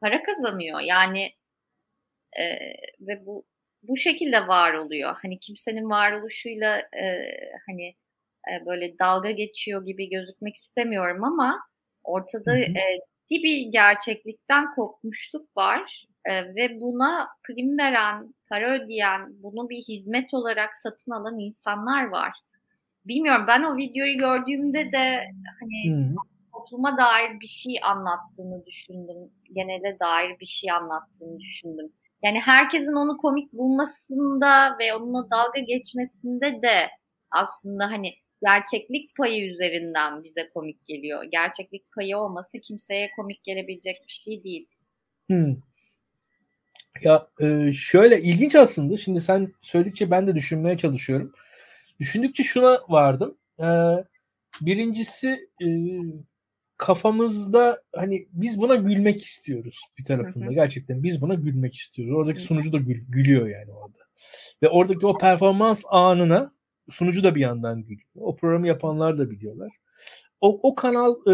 para 0.00 0.22
kazanıyor. 0.22 0.80
Yani 0.80 1.32
e, 2.38 2.44
ve 3.00 3.26
bu 3.26 3.44
bu 3.82 3.96
şekilde 3.96 4.48
var 4.48 4.74
oluyor. 4.74 5.16
Hani 5.22 5.38
kimsenin 5.38 5.90
varoluşuyla 5.90 6.78
e, 6.78 7.04
hani 7.66 7.86
e, 8.50 8.66
böyle 8.66 8.98
dalga 8.98 9.30
geçiyor 9.30 9.84
gibi 9.84 10.08
gözükmek 10.08 10.54
istemiyorum 10.54 11.24
ama 11.24 11.60
ortada 12.04 12.58
e, 12.58 12.98
ciddi 13.28 13.42
bir 13.42 13.72
gerçeklikten 13.72 14.74
kopmuşluk 14.74 15.56
var 15.56 16.06
e, 16.24 16.54
ve 16.54 16.80
buna 16.80 17.28
prim 17.42 17.78
veren, 17.78 18.34
para 18.48 18.74
ödeyen, 18.74 19.42
bunu 19.42 19.70
bir 19.70 19.82
hizmet 19.82 20.34
olarak 20.34 20.74
satın 20.74 21.12
alan 21.12 21.38
insanlar 21.38 22.04
var. 22.04 22.32
Bilmiyorum 23.04 23.44
ben 23.48 23.62
o 23.62 23.76
videoyu 23.76 24.18
gördüğümde 24.18 24.92
de 24.92 25.24
hani 25.60 26.14
topluma 26.52 26.98
dair 26.98 27.40
bir 27.40 27.46
şey 27.46 27.74
anlattığını 27.82 28.66
düşündüm. 28.66 29.16
Genele 29.52 29.98
dair 30.00 30.40
bir 30.40 30.46
şey 30.46 30.70
anlattığını 30.70 31.40
düşündüm. 31.40 31.92
Yani 32.22 32.40
herkesin 32.40 32.92
onu 32.92 33.16
komik 33.16 33.52
bulmasında 33.52 34.78
ve 34.78 34.94
onunla 34.94 35.30
dalga 35.30 35.60
geçmesinde 35.60 36.62
de 36.62 36.90
aslında 37.30 37.84
hani 37.84 38.14
gerçeklik 38.42 39.16
payı 39.16 39.52
üzerinden 39.52 40.24
bize 40.24 40.50
komik 40.54 40.86
geliyor. 40.86 41.24
Gerçeklik 41.24 41.92
payı 41.92 42.18
olması 42.18 42.60
kimseye 42.60 43.10
komik 43.16 43.44
gelebilecek 43.44 43.96
bir 44.08 44.12
şey 44.12 44.44
değil. 44.44 44.68
Hmm. 45.26 45.56
Ya 47.02 47.28
e, 47.40 47.72
şöyle 47.72 48.20
ilginç 48.22 48.54
aslında. 48.54 48.96
Şimdi 48.96 49.20
sen 49.20 49.52
söyledikçe 49.60 50.10
ben 50.10 50.26
de 50.26 50.34
düşünmeye 50.34 50.78
çalışıyorum. 50.78 51.32
Düşündükçe 52.00 52.44
şuna 52.44 52.78
vardım. 52.88 53.38
E, 53.58 53.66
birincisi 54.60 55.48
e, 55.62 55.66
kafamızda 56.82 57.82
hani 57.94 58.28
biz 58.32 58.60
buna 58.60 58.74
gülmek 58.74 59.22
istiyoruz 59.22 59.84
bir 59.98 60.04
tarafında. 60.04 60.44
Hı 60.44 60.48
hı. 60.48 60.54
Gerçekten 60.54 61.02
biz 61.02 61.20
buna 61.20 61.34
gülmek 61.34 61.74
istiyoruz. 61.74 62.14
Oradaki 62.14 62.40
sunucu 62.40 62.72
da 62.72 62.78
gül, 62.78 63.04
gülüyor 63.08 63.46
yani 63.46 63.72
orada. 63.72 63.98
Ve 64.62 64.68
oradaki 64.68 65.06
o 65.06 65.18
performans 65.18 65.84
anına 65.88 66.52
sunucu 66.90 67.24
da 67.24 67.34
bir 67.34 67.40
yandan 67.40 67.82
gülüyor. 67.82 68.08
O 68.14 68.36
programı 68.36 68.66
yapanlar 68.66 69.18
da 69.18 69.30
biliyorlar. 69.30 69.72
O, 70.40 70.60
o 70.70 70.74
kanal 70.74 71.14
e, 71.26 71.30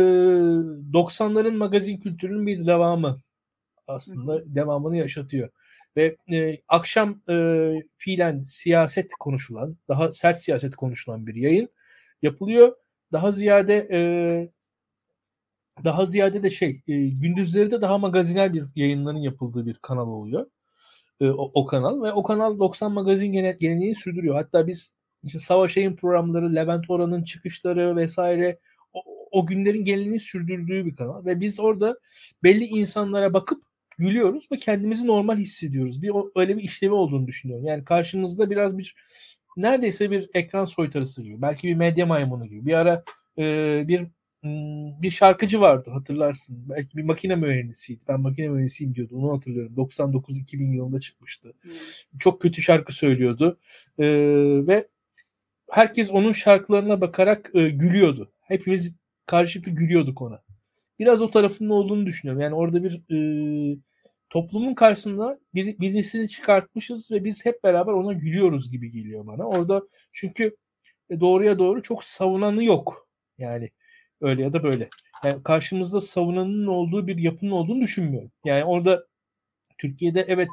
90'ların 0.92 1.56
magazin 1.56 1.98
kültürünün 1.98 2.46
bir 2.46 2.66
devamı 2.66 3.20
aslında. 3.86 4.32
Hı 4.32 4.36
hı. 4.36 4.54
Devamını 4.54 4.96
yaşatıyor. 4.96 5.48
Ve 5.96 6.16
e, 6.32 6.58
akşam 6.68 7.22
e, 7.30 7.72
fiilen 7.96 8.42
siyaset 8.42 9.10
konuşulan, 9.20 9.76
daha 9.88 10.12
sert 10.12 10.40
siyaset 10.42 10.76
konuşulan 10.76 11.26
bir 11.26 11.34
yayın 11.34 11.68
yapılıyor. 12.22 12.76
Daha 13.12 13.30
ziyade 13.30 13.88
e, 13.92 13.98
daha 15.84 16.04
ziyade 16.04 16.42
de 16.42 16.50
şey 16.50 16.80
e, 16.88 17.08
gündüzleri 17.08 17.70
de 17.70 17.82
daha 17.82 17.98
magazinel 17.98 18.54
bir 18.54 18.64
yayınların 18.76 19.18
yapıldığı 19.18 19.66
bir 19.66 19.74
kanal 19.74 20.08
oluyor. 20.08 20.46
E, 21.20 21.30
o, 21.30 21.50
o 21.54 21.66
kanal 21.66 22.02
ve 22.02 22.12
o 22.12 22.22
kanal 22.22 22.58
90 22.58 22.92
magazin 22.92 23.32
gene, 23.32 23.56
geleneğini 23.60 23.94
sürdürüyor. 23.94 24.34
Hatta 24.34 24.66
biz 24.66 24.92
işte 25.22 25.38
Savaş 25.38 25.76
Yayın 25.76 25.96
programları, 25.96 26.54
Levent 26.54 26.90
Oran'ın 26.90 27.24
çıkışları 27.24 27.96
vesaire 27.96 28.58
o, 28.92 29.00
o 29.30 29.46
günlerin 29.46 29.84
geleneğini 29.84 30.20
sürdürdüğü 30.20 30.86
bir 30.86 30.96
kanal 30.96 31.24
ve 31.24 31.40
biz 31.40 31.60
orada 31.60 31.98
belli 32.42 32.64
insanlara 32.64 33.34
bakıp 33.34 33.62
gülüyoruz 33.98 34.48
ve 34.52 34.56
kendimizi 34.56 35.06
normal 35.06 35.36
hissediyoruz. 35.36 36.02
Bir 36.02 36.12
öyle 36.36 36.56
bir 36.56 36.62
işlevi 36.62 36.92
olduğunu 36.92 37.26
düşünüyorum. 37.26 37.66
Yani 37.66 37.84
karşımızda 37.84 38.50
biraz 38.50 38.78
bir 38.78 38.94
neredeyse 39.56 40.10
bir 40.10 40.30
ekran 40.34 40.64
soytarısı 40.64 41.22
gibi, 41.22 41.42
belki 41.42 41.68
bir 41.68 41.74
medya 41.74 42.06
maymunu 42.06 42.46
gibi. 42.46 42.66
Bir 42.66 42.72
ara 42.72 43.04
e, 43.38 43.84
bir 43.88 44.06
bir 45.02 45.10
şarkıcı 45.10 45.60
vardı 45.60 45.90
hatırlarsın. 45.90 46.64
Belki 46.68 46.96
bir 46.96 47.02
makine 47.02 47.36
mühendisiydi. 47.36 48.04
Ben 48.08 48.20
makine 48.20 48.48
mühendisiyim 48.48 48.94
diyordu. 48.94 49.16
Onu 49.16 49.36
hatırlıyorum. 49.36 49.74
99-2000 49.76 50.74
yılında 50.74 51.00
çıkmıştı. 51.00 51.54
Hmm. 51.62 52.18
Çok 52.18 52.42
kötü 52.42 52.62
şarkı 52.62 52.92
söylüyordu. 52.94 53.58
Ee, 53.98 54.06
ve 54.66 54.88
herkes 55.70 56.10
onun 56.10 56.32
şarkılarına 56.32 57.00
bakarak 57.00 57.50
e, 57.54 57.68
gülüyordu. 57.68 58.32
Hepimiz 58.40 58.92
karşılıklı 59.26 59.72
gülüyorduk 59.72 60.22
ona. 60.22 60.42
Biraz 60.98 61.22
o 61.22 61.30
tarafının 61.30 61.70
olduğunu 61.70 62.06
düşünüyorum. 62.06 62.42
Yani 62.42 62.54
orada 62.54 62.84
bir 62.84 63.02
e, 63.14 63.78
toplumun 64.30 64.74
karşısında 64.74 65.40
bir, 65.54 65.78
birisini 65.78 66.28
çıkartmışız 66.28 67.10
ve 67.10 67.24
biz 67.24 67.44
hep 67.46 67.64
beraber 67.64 67.92
ona 67.92 68.12
gülüyoruz 68.12 68.70
gibi 68.70 68.90
geliyor 68.90 69.26
bana. 69.26 69.44
Orada 69.44 69.82
çünkü 70.12 70.56
e, 71.10 71.20
doğruya 71.20 71.58
doğru 71.58 71.82
çok 71.82 72.04
savunanı 72.04 72.64
yok. 72.64 73.08
Yani 73.38 73.70
Öyle 74.20 74.42
ya 74.42 74.52
da 74.52 74.62
böyle. 74.62 74.88
Yani 75.24 75.42
karşımızda 75.42 76.00
savunanın 76.00 76.66
olduğu 76.66 77.06
bir 77.06 77.18
yapının 77.18 77.50
olduğunu 77.50 77.80
düşünmüyorum. 77.80 78.30
Yani 78.44 78.64
orada 78.64 79.06
Türkiye'de 79.78 80.24
evet 80.28 80.48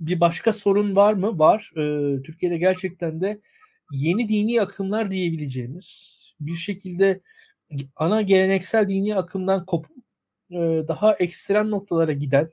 bir 0.00 0.20
başka 0.20 0.52
sorun 0.52 0.96
var 0.96 1.14
mı? 1.14 1.38
Var. 1.38 1.70
Ee, 1.76 2.22
Türkiye'de 2.22 2.58
gerçekten 2.58 3.20
de 3.20 3.40
yeni 3.92 4.28
dini 4.28 4.60
akımlar 4.60 5.10
diyebileceğimiz 5.10 6.20
bir 6.40 6.54
şekilde 6.54 7.20
ana 7.96 8.22
geleneksel 8.22 8.88
dini 8.88 9.16
akımdan 9.16 9.66
kopup 9.66 9.96
e, 10.50 10.58
daha 10.88 11.14
ekstrem 11.14 11.70
noktalara 11.70 12.12
giden 12.12 12.50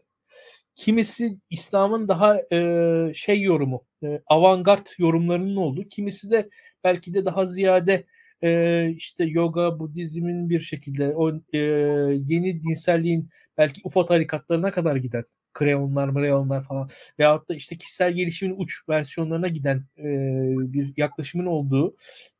kimisi 0.75 1.37
İslam'ın 1.49 2.07
daha 2.07 2.37
e, 2.51 3.13
şey 3.13 3.41
yorumu 3.41 3.85
e, 4.03 4.21
avantgard 4.27 4.87
yorumlarının 4.97 5.55
olduğu 5.55 5.83
kimisi 5.83 6.31
de 6.31 6.49
belki 6.83 7.13
de 7.13 7.25
daha 7.25 7.45
ziyade 7.45 8.03
e, 8.43 8.89
işte 8.89 9.23
yoga, 9.23 9.79
Budizmin 9.79 10.49
bir 10.49 10.59
şekilde 10.59 11.15
o 11.15 11.31
e, 11.53 11.57
yeni 12.27 12.63
dinselliğin 12.63 13.29
belki 13.57 13.81
UFO 13.83 14.05
tarikatlarına 14.05 14.71
kadar 14.71 14.95
giden 14.95 15.23
kreonlar, 15.53 16.09
mreonlar 16.09 16.63
falan 16.63 16.89
veyahut 17.19 17.49
da 17.49 17.55
işte 17.55 17.77
kişisel 17.77 18.13
gelişimin 18.13 18.55
uç 18.57 18.89
versiyonlarına 18.89 19.47
giden 19.47 19.77
e, 19.97 20.05
bir 20.73 20.93
yaklaşımın 20.97 21.45
olduğu 21.45 21.95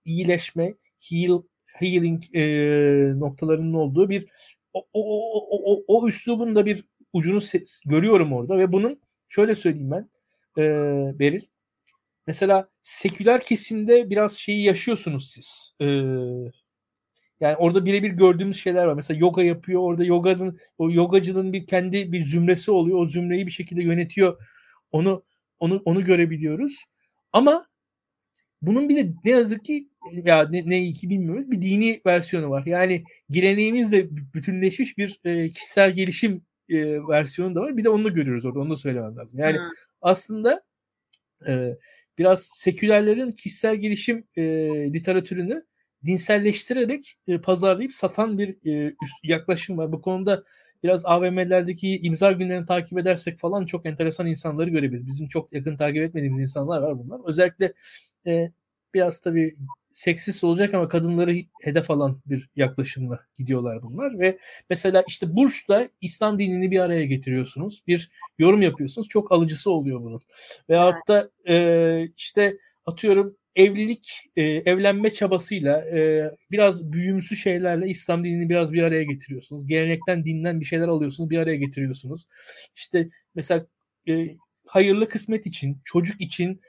iyileşme, 0.06 0.74
heal, 1.10 1.42
healing 1.74 2.24
e, 2.34 2.44
noktalarının 3.20 3.74
olduğu 3.74 4.10
bir 4.10 4.28
o, 4.74 4.88
o, 4.94 5.02
o, 5.42 5.74
o, 5.74 5.84
o 5.88 6.08
üslubun 6.08 6.56
da 6.56 6.66
bir 6.66 6.86
ucunu 7.14 7.42
ses, 7.42 7.80
görüyorum 7.86 8.34
orada 8.34 8.58
ve 8.58 8.72
bunun 8.72 9.02
şöyle 9.28 9.56
söyleyeyim 9.56 9.92
ben 9.92 10.10
e, 10.58 10.64
Beril 11.20 11.42
Mesela 12.28 12.70
seküler 12.82 13.42
kesimde 13.42 14.10
biraz 14.10 14.38
şeyi 14.38 14.64
yaşıyorsunuz 14.64 15.32
siz. 15.32 15.76
Ee, 15.82 15.86
yani 17.40 17.56
orada 17.58 17.86
birebir 17.86 18.10
gördüğümüz 18.10 18.58
şeyler 18.58 18.86
var. 18.86 18.94
Mesela 18.94 19.20
yoga 19.20 19.44
yapıyor. 19.44 19.82
Orada 19.82 20.04
yoganın 20.04 20.60
o 20.78 20.92
yogacının 20.92 21.54
bir 21.54 21.68
kendi 21.68 22.12
bir 22.12 22.24
zümresi 22.24 22.72
oluyor. 22.72 23.00
O 23.00 23.06
zümreyi 23.06 23.46
bir 23.46 23.52
şekilde 23.52 23.84
yönetiyor. 23.84 24.38
Onu 24.92 25.24
onu 25.60 25.82
onu 25.86 26.04
görebiliyoruz. 26.06 26.84
Ama 27.34 27.68
bunun 28.62 28.90
bir 28.90 28.98
de 28.98 29.14
ne 29.26 29.32
yazık 29.32 29.66
ki 29.66 29.90
ya 30.14 30.48
ne, 30.50 30.70
ne 30.70 30.80
iyi 30.80 30.94
ki 30.94 31.10
bilmiyoruz 31.10 31.52
bir 31.52 31.62
dini 31.62 32.02
versiyonu 32.06 32.50
var. 32.50 32.66
Yani 32.66 33.04
geleneğimizle 33.30 34.08
bütünleşmiş 34.12 34.98
bir 34.98 35.20
e, 35.26 35.50
kişisel 35.50 35.92
gelişim 35.92 36.46
e, 36.70 37.08
versiyonu 37.08 37.56
da 37.56 37.62
var. 37.62 37.78
Bir 37.78 37.84
de 37.84 37.90
onu 37.90 38.04
da 38.04 38.10
görüyoruz 38.10 38.46
orada. 38.46 38.60
Onu 38.60 38.70
da 38.70 38.76
söylemem 38.76 39.18
lazım. 39.18 39.40
Yani 39.40 39.58
hmm. 39.58 39.66
aslında 40.02 40.64
e, 41.48 41.78
biraz 42.18 42.44
sekülerlerin 42.44 43.32
kişisel 43.32 43.76
gelişim 43.76 44.28
e, 44.38 44.44
literatürünü 44.94 45.66
dinselleştirerek 46.06 47.18
e, 47.28 47.42
pazarlayıp 47.42 47.94
satan 47.94 48.38
bir 48.38 48.72
e, 48.72 48.96
yaklaşım 49.24 49.78
var. 49.78 49.92
Bu 49.92 50.02
konuda 50.02 50.44
biraz 50.84 51.06
AVM'lerdeki 51.06 51.98
imza 51.98 52.32
günlerini 52.32 52.66
takip 52.66 52.98
edersek 52.98 53.40
falan 53.40 53.66
çok 53.66 53.86
enteresan 53.86 54.28
insanları 54.28 54.70
görebiliriz. 54.70 55.08
Bizim 55.08 55.28
çok 55.28 55.54
yakın 55.54 55.78
takip 55.78 56.04
etmediğimiz 56.04 56.40
insanlar 56.40 56.82
var 56.82 57.00
bunlar. 57.00 57.20
Özellikle 57.26 57.74
e, 58.28 58.52
biraz 58.98 59.20
tabii 59.20 59.56
seksist 59.92 60.44
olacak 60.44 60.74
ama 60.74 60.88
kadınları 60.88 61.36
hedef 61.62 61.92
alan 61.92 62.22
bir 62.26 62.50
yaklaşımla 62.56 63.20
gidiyorlar 63.38 63.84
bunlar 63.84 64.20
ve 64.20 64.38
mesela 64.70 65.04
işte 65.08 65.36
Burç'ta 65.36 65.90
İslam 66.02 66.40
dinini 66.40 66.72
bir 66.72 66.80
araya 66.80 67.06
getiriyorsunuz. 67.06 67.84
Bir 67.88 68.12
yorum 68.40 68.62
yapıyorsunuz. 68.62 69.10
Çok 69.10 69.32
alıcısı 69.32 69.72
oluyor 69.72 70.02
bunun. 70.02 70.22
Veyahut 70.70 71.08
da 71.08 71.30
e, 71.48 72.08
işte 72.18 72.58
atıyorum 72.86 73.38
evlilik, 73.56 74.30
e, 74.36 74.42
evlenme 74.44 75.14
çabasıyla 75.14 75.86
e, 75.86 76.32
biraz 76.52 76.92
büyümsü 76.92 77.36
şeylerle 77.36 77.88
İslam 77.88 78.24
dinini 78.24 78.50
biraz 78.50 78.74
bir 78.74 78.84
araya 78.84 79.04
getiriyorsunuz. 79.04 79.68
Gelenekten, 79.68 80.26
dinden 80.26 80.60
bir 80.60 80.66
şeyler 80.66 80.88
alıyorsunuz, 80.88 81.30
bir 81.30 81.38
araya 81.38 81.56
getiriyorsunuz. 81.56 82.28
İşte 82.76 83.10
mesela 83.36 83.66
e, 84.10 84.28
hayırlı 84.66 85.10
kısmet 85.10 85.46
için, 85.46 85.82
çocuk 85.86 86.22
için 86.22 86.62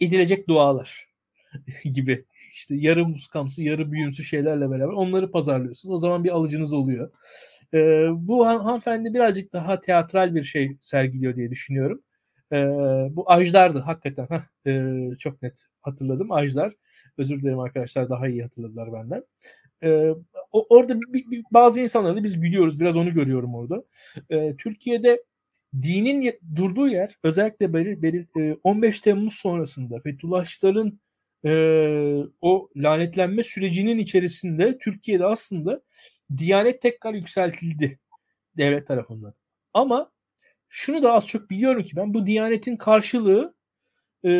edilecek 0.00 0.48
dualar 0.48 1.09
gibi 1.84 2.24
işte 2.52 2.74
yarı 2.74 3.06
muskamsı, 3.08 3.62
yarı 3.62 3.92
büyümsü 3.92 4.24
şeylerle 4.24 4.70
beraber 4.70 4.92
onları 4.92 5.30
pazarlıyorsunuz. 5.30 5.94
O 5.94 5.98
zaman 5.98 6.24
bir 6.24 6.30
alıcınız 6.30 6.72
oluyor. 6.72 7.10
Ee, 7.74 8.06
bu 8.12 8.46
han- 8.46 8.60
hanımefendi 8.60 9.14
birazcık 9.14 9.52
daha 9.52 9.80
teatral 9.80 10.34
bir 10.34 10.42
şey 10.42 10.76
sergiliyor 10.80 11.36
diye 11.36 11.50
düşünüyorum. 11.50 12.02
Ee, 12.52 12.56
bu 13.10 13.30
Ajdar'dı 13.30 13.78
hakikaten. 13.78 14.26
Heh, 14.30 14.70
e, 14.72 15.16
çok 15.18 15.42
net 15.42 15.64
hatırladım. 15.82 16.32
Ajdar. 16.32 16.74
Özür 17.18 17.42
dilerim 17.42 17.58
arkadaşlar 17.58 18.10
daha 18.10 18.28
iyi 18.28 18.42
hatırladılar 18.42 18.92
benden. 18.92 19.24
Ee, 19.82 20.10
o, 20.52 20.66
orada 20.68 21.00
bir, 21.00 21.30
bir, 21.30 21.44
bazı 21.50 21.80
insanlarla 21.80 22.24
biz 22.24 22.40
gülüyoruz. 22.40 22.80
Biraz 22.80 22.96
onu 22.96 23.14
görüyorum 23.14 23.54
orada. 23.54 23.84
Ee, 24.30 24.54
Türkiye'de 24.58 25.24
dinin 25.82 26.32
durduğu 26.56 26.88
yer 26.88 27.18
özellikle 27.22 27.72
belir, 27.74 28.02
belir, 28.02 28.26
e, 28.40 28.56
15 28.64 29.00
Temmuz 29.00 29.34
sonrasında 29.34 30.00
Fethullahçıların 30.00 31.00
e, 31.44 31.52
o 32.40 32.70
lanetlenme 32.76 33.42
sürecinin 33.42 33.98
içerisinde 33.98 34.78
Türkiye'de 34.78 35.26
aslında 35.26 35.82
Diyanet 36.36 36.82
tekrar 36.82 37.14
yükseltildi 37.14 37.98
devlet 38.56 38.86
tarafından. 38.86 39.34
Ama 39.74 40.12
şunu 40.68 41.02
da 41.02 41.12
az 41.12 41.28
çok 41.28 41.50
biliyorum 41.50 41.82
ki 41.82 41.96
ben 41.96 42.14
bu 42.14 42.26
Diyanet'in 42.26 42.76
karşılığı 42.76 43.54
e, 44.24 44.30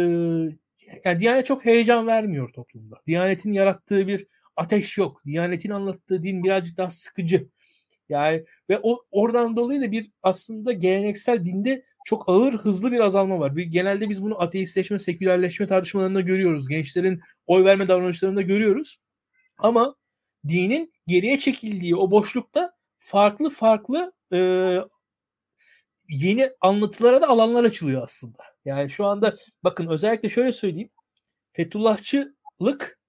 yani 1.05 1.19
Diyanet 1.19 1.47
çok 1.47 1.65
heyecan 1.65 2.07
vermiyor 2.07 2.53
toplumda. 2.53 2.97
Diyanet'in 3.07 3.53
yarattığı 3.53 4.07
bir 4.07 4.27
ateş 4.57 4.99
yok. 4.99 5.23
Diyanet'in 5.27 5.71
anlattığı 5.71 6.23
din 6.23 6.45
birazcık 6.45 6.79
daha 6.79 6.91
sıkıcı. 6.91 7.49
Yani 8.09 8.45
ve 8.71 8.81
o 8.83 9.05
oradan 9.11 9.57
dolayı 9.57 9.83
da 9.83 9.93
bir 9.93 10.11
aslında 10.23 10.73
geleneksel 10.73 11.45
dinde 11.45 11.85
çok 12.11 12.29
ağır 12.29 12.55
hızlı 12.55 12.93
bir 12.93 13.01
azalma 13.01 13.41
var. 13.41 13.57
Bir, 13.57 13.65
genelde 13.65 14.09
biz 14.09 14.23
bunu 14.23 14.43
ateistleşme, 14.43 14.99
sekülerleşme 14.99 15.67
tartışmalarında 15.67 16.21
görüyoruz. 16.21 16.69
Gençlerin 16.69 17.21
oy 17.47 17.65
verme 17.65 17.89
davranışlarında 17.89 18.43
görüyoruz. 18.43 18.99
Ama 19.59 19.95
dinin 20.49 20.93
geriye 21.07 21.39
çekildiği 21.39 21.97
o 21.97 22.11
boşlukta 22.11 22.73
farklı 22.99 23.51
farklı 23.51 24.13
e, 24.33 24.39
yeni 26.09 26.51
anlatılara 26.61 27.23
da 27.23 27.29
alanlar 27.29 27.65
açılıyor 27.65 28.03
aslında. 28.03 28.43
Yani 28.65 28.91
şu 28.91 29.07
anda 29.07 29.37
bakın 29.65 29.87
özellikle 29.87 30.29
şöyle 30.29 30.53
söyleyeyim. 30.53 30.91
Fethullahçılık 31.53 33.01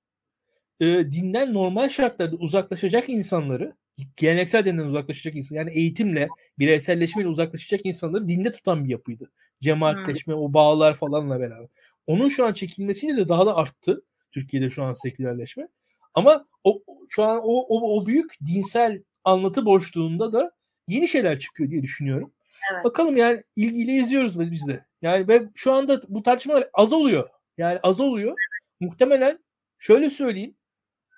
e, 0.79 0.85
dinden 1.11 1.53
normal 1.53 1.89
şartlarda 1.89 2.35
uzaklaşacak 2.35 3.09
insanları 3.09 3.75
geleneksel 4.17 4.65
dinden 4.65 4.85
uzaklaşacak 4.85 5.35
insan 5.35 5.55
yani 5.55 5.71
eğitimle 5.71 6.27
bireyselleşmeyle 6.59 7.29
uzaklaşacak 7.29 7.85
insanları 7.85 8.27
dinde 8.27 8.51
tutan 8.51 8.85
bir 8.85 8.89
yapıydı. 8.89 9.31
Cemaatleşme 9.61 10.33
o 10.33 10.53
bağlar 10.53 10.93
falanla 10.93 11.39
beraber. 11.39 11.67
Onun 12.07 12.29
şu 12.29 12.45
an 12.45 12.53
çekilmesiyle 12.53 13.17
de 13.17 13.29
daha 13.29 13.45
da 13.45 13.55
arttı. 13.55 14.03
Türkiye'de 14.31 14.69
şu 14.69 14.83
an 14.83 14.93
sekülerleşme. 14.93 15.67
Ama 16.13 16.45
o 16.63 16.83
şu 17.09 17.23
an 17.23 17.39
o, 17.43 17.65
o, 17.67 17.97
o 17.97 18.05
büyük 18.05 18.37
dinsel 18.45 19.03
anlatı 19.23 19.65
boşluğunda 19.65 20.33
da 20.33 20.51
yeni 20.87 21.07
şeyler 21.07 21.39
çıkıyor 21.39 21.69
diye 21.69 21.83
düşünüyorum. 21.83 22.33
Evet. 22.73 22.85
Bakalım 22.85 23.17
yani 23.17 23.43
ilgiyle 23.55 23.91
izliyoruz 23.91 24.39
biz 24.39 24.67
de. 24.67 24.85
Yani 25.01 25.27
ve 25.27 25.49
şu 25.55 25.73
anda 25.73 26.01
bu 26.07 26.23
tartışmalar 26.23 26.69
az 26.73 26.93
oluyor. 26.93 27.29
Yani 27.57 27.79
az 27.83 27.99
oluyor. 27.99 28.35
Muhtemelen 28.79 29.39
şöyle 29.79 30.09
söyleyeyim. 30.09 30.55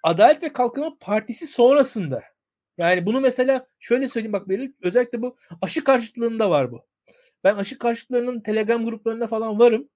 Adalet 0.04 0.44
ve 0.44 0.54
Kalkınma 0.54 0.98
Partisi 1.00 1.48
sonrasında 1.48 2.24
yani 2.78 3.06
bunu 3.06 3.22
mesela 3.22 3.68
şöyle 3.80 4.08
söyleyeyim 4.08 4.34
bak 4.34 4.50
Beril 4.50 4.72
özellikle 4.82 5.22
bu 5.22 5.38
aşı 5.62 5.84
karşıtlığında 5.84 6.50
var 6.50 6.72
bu. 6.72 6.86
Ben 7.44 7.56
aşı 7.56 7.78
karşıtlarının 7.78 8.40
Telegram 8.40 8.86
gruplarında 8.86 9.28
falan 9.28 9.60
varım. 9.60 9.90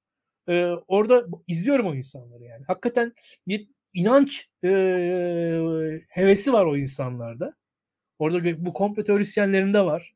Ee, 0.50 0.66
orada 0.88 1.26
izliyorum 1.48 1.88
o 1.88 1.96
insanları 1.96 2.44
yani. 2.44 2.64
Hakikaten 2.68 3.14
bir 3.48 3.68
inanç 3.94 4.50
e, 4.64 4.70
hevesi 6.10 6.54
var 6.54 6.66
o 6.66 6.78
insanlarda. 6.78 7.54
Orada 8.20 8.66
bu 8.66 8.74
komplo 8.74 9.04
teorisyenlerinde 9.04 9.82
var. 9.82 10.14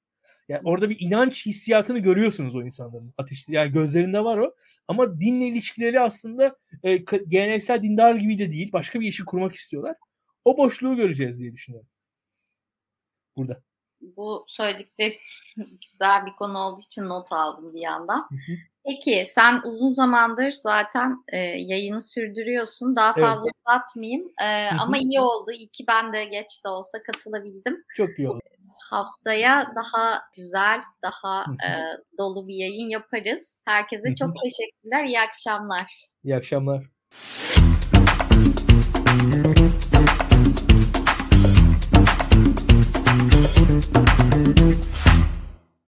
Yani 0.49 0.61
orada 0.63 0.89
bir 0.89 0.97
inanç 0.99 1.45
hissiyatını 1.45 1.99
görüyorsunuz 1.99 2.55
o 2.55 2.63
insanların. 2.63 3.13
Ateşli 3.17 3.53
yani 3.53 3.71
gözlerinde 3.71 4.23
var 4.23 4.37
o. 4.37 4.55
Ama 4.87 5.19
dinle 5.21 5.45
ilişkileri 5.45 5.99
aslında 5.99 6.55
e, 6.83 6.97
geleneksel 7.27 7.83
dindar 7.83 8.15
gibi 8.15 8.39
de 8.39 8.51
değil. 8.51 8.71
Başka 8.73 8.99
bir 8.99 9.07
işi 9.07 9.25
kurmak 9.25 9.51
istiyorlar. 9.51 9.95
O 10.45 10.57
boşluğu 10.57 10.95
göreceğiz 10.95 11.39
diye 11.39 11.53
düşünüyorum. 11.53 11.89
Burada. 13.41 13.61
Bu 14.01 14.45
söyledikleri 14.47 15.13
güzel 15.81 16.25
bir 16.25 16.35
konu 16.35 16.57
olduğu 16.57 16.81
için 16.81 17.01
not 17.01 17.31
aldım 17.31 17.73
bir 17.73 17.81
yandan. 17.81 18.29
Peki 18.85 19.23
sen 19.27 19.61
uzun 19.63 19.93
zamandır 19.93 20.51
zaten 20.51 21.23
e, 21.27 21.37
yayını 21.37 22.01
sürdürüyorsun. 22.01 22.95
Daha 22.95 23.13
fazla 23.13 23.45
evet. 23.45 23.55
uzatmayayım. 23.65 24.31
E, 24.41 24.69
ama 24.79 24.97
iyi 24.97 25.19
oldu. 25.19 25.51
İyi 25.51 25.69
ki 25.69 25.83
ben 25.87 26.13
de 26.13 26.25
geç 26.25 26.65
de 26.65 26.69
olsa 26.69 27.03
katılabildim. 27.03 27.83
Çok 27.95 28.19
iyi 28.19 28.29
oldu. 28.29 28.39
Haftaya 28.89 29.71
daha 29.75 30.21
güzel, 30.35 30.81
daha 31.03 31.41
e, 31.41 31.69
dolu 32.17 32.47
bir 32.47 32.55
yayın 32.55 32.89
yaparız. 32.89 33.61
Herkese 33.65 34.15
çok 34.15 34.35
teşekkürler. 34.43 35.05
İyi 35.05 35.19
akşamlar. 35.19 36.07
İyi 36.23 36.35
akşamlar. 36.35 36.83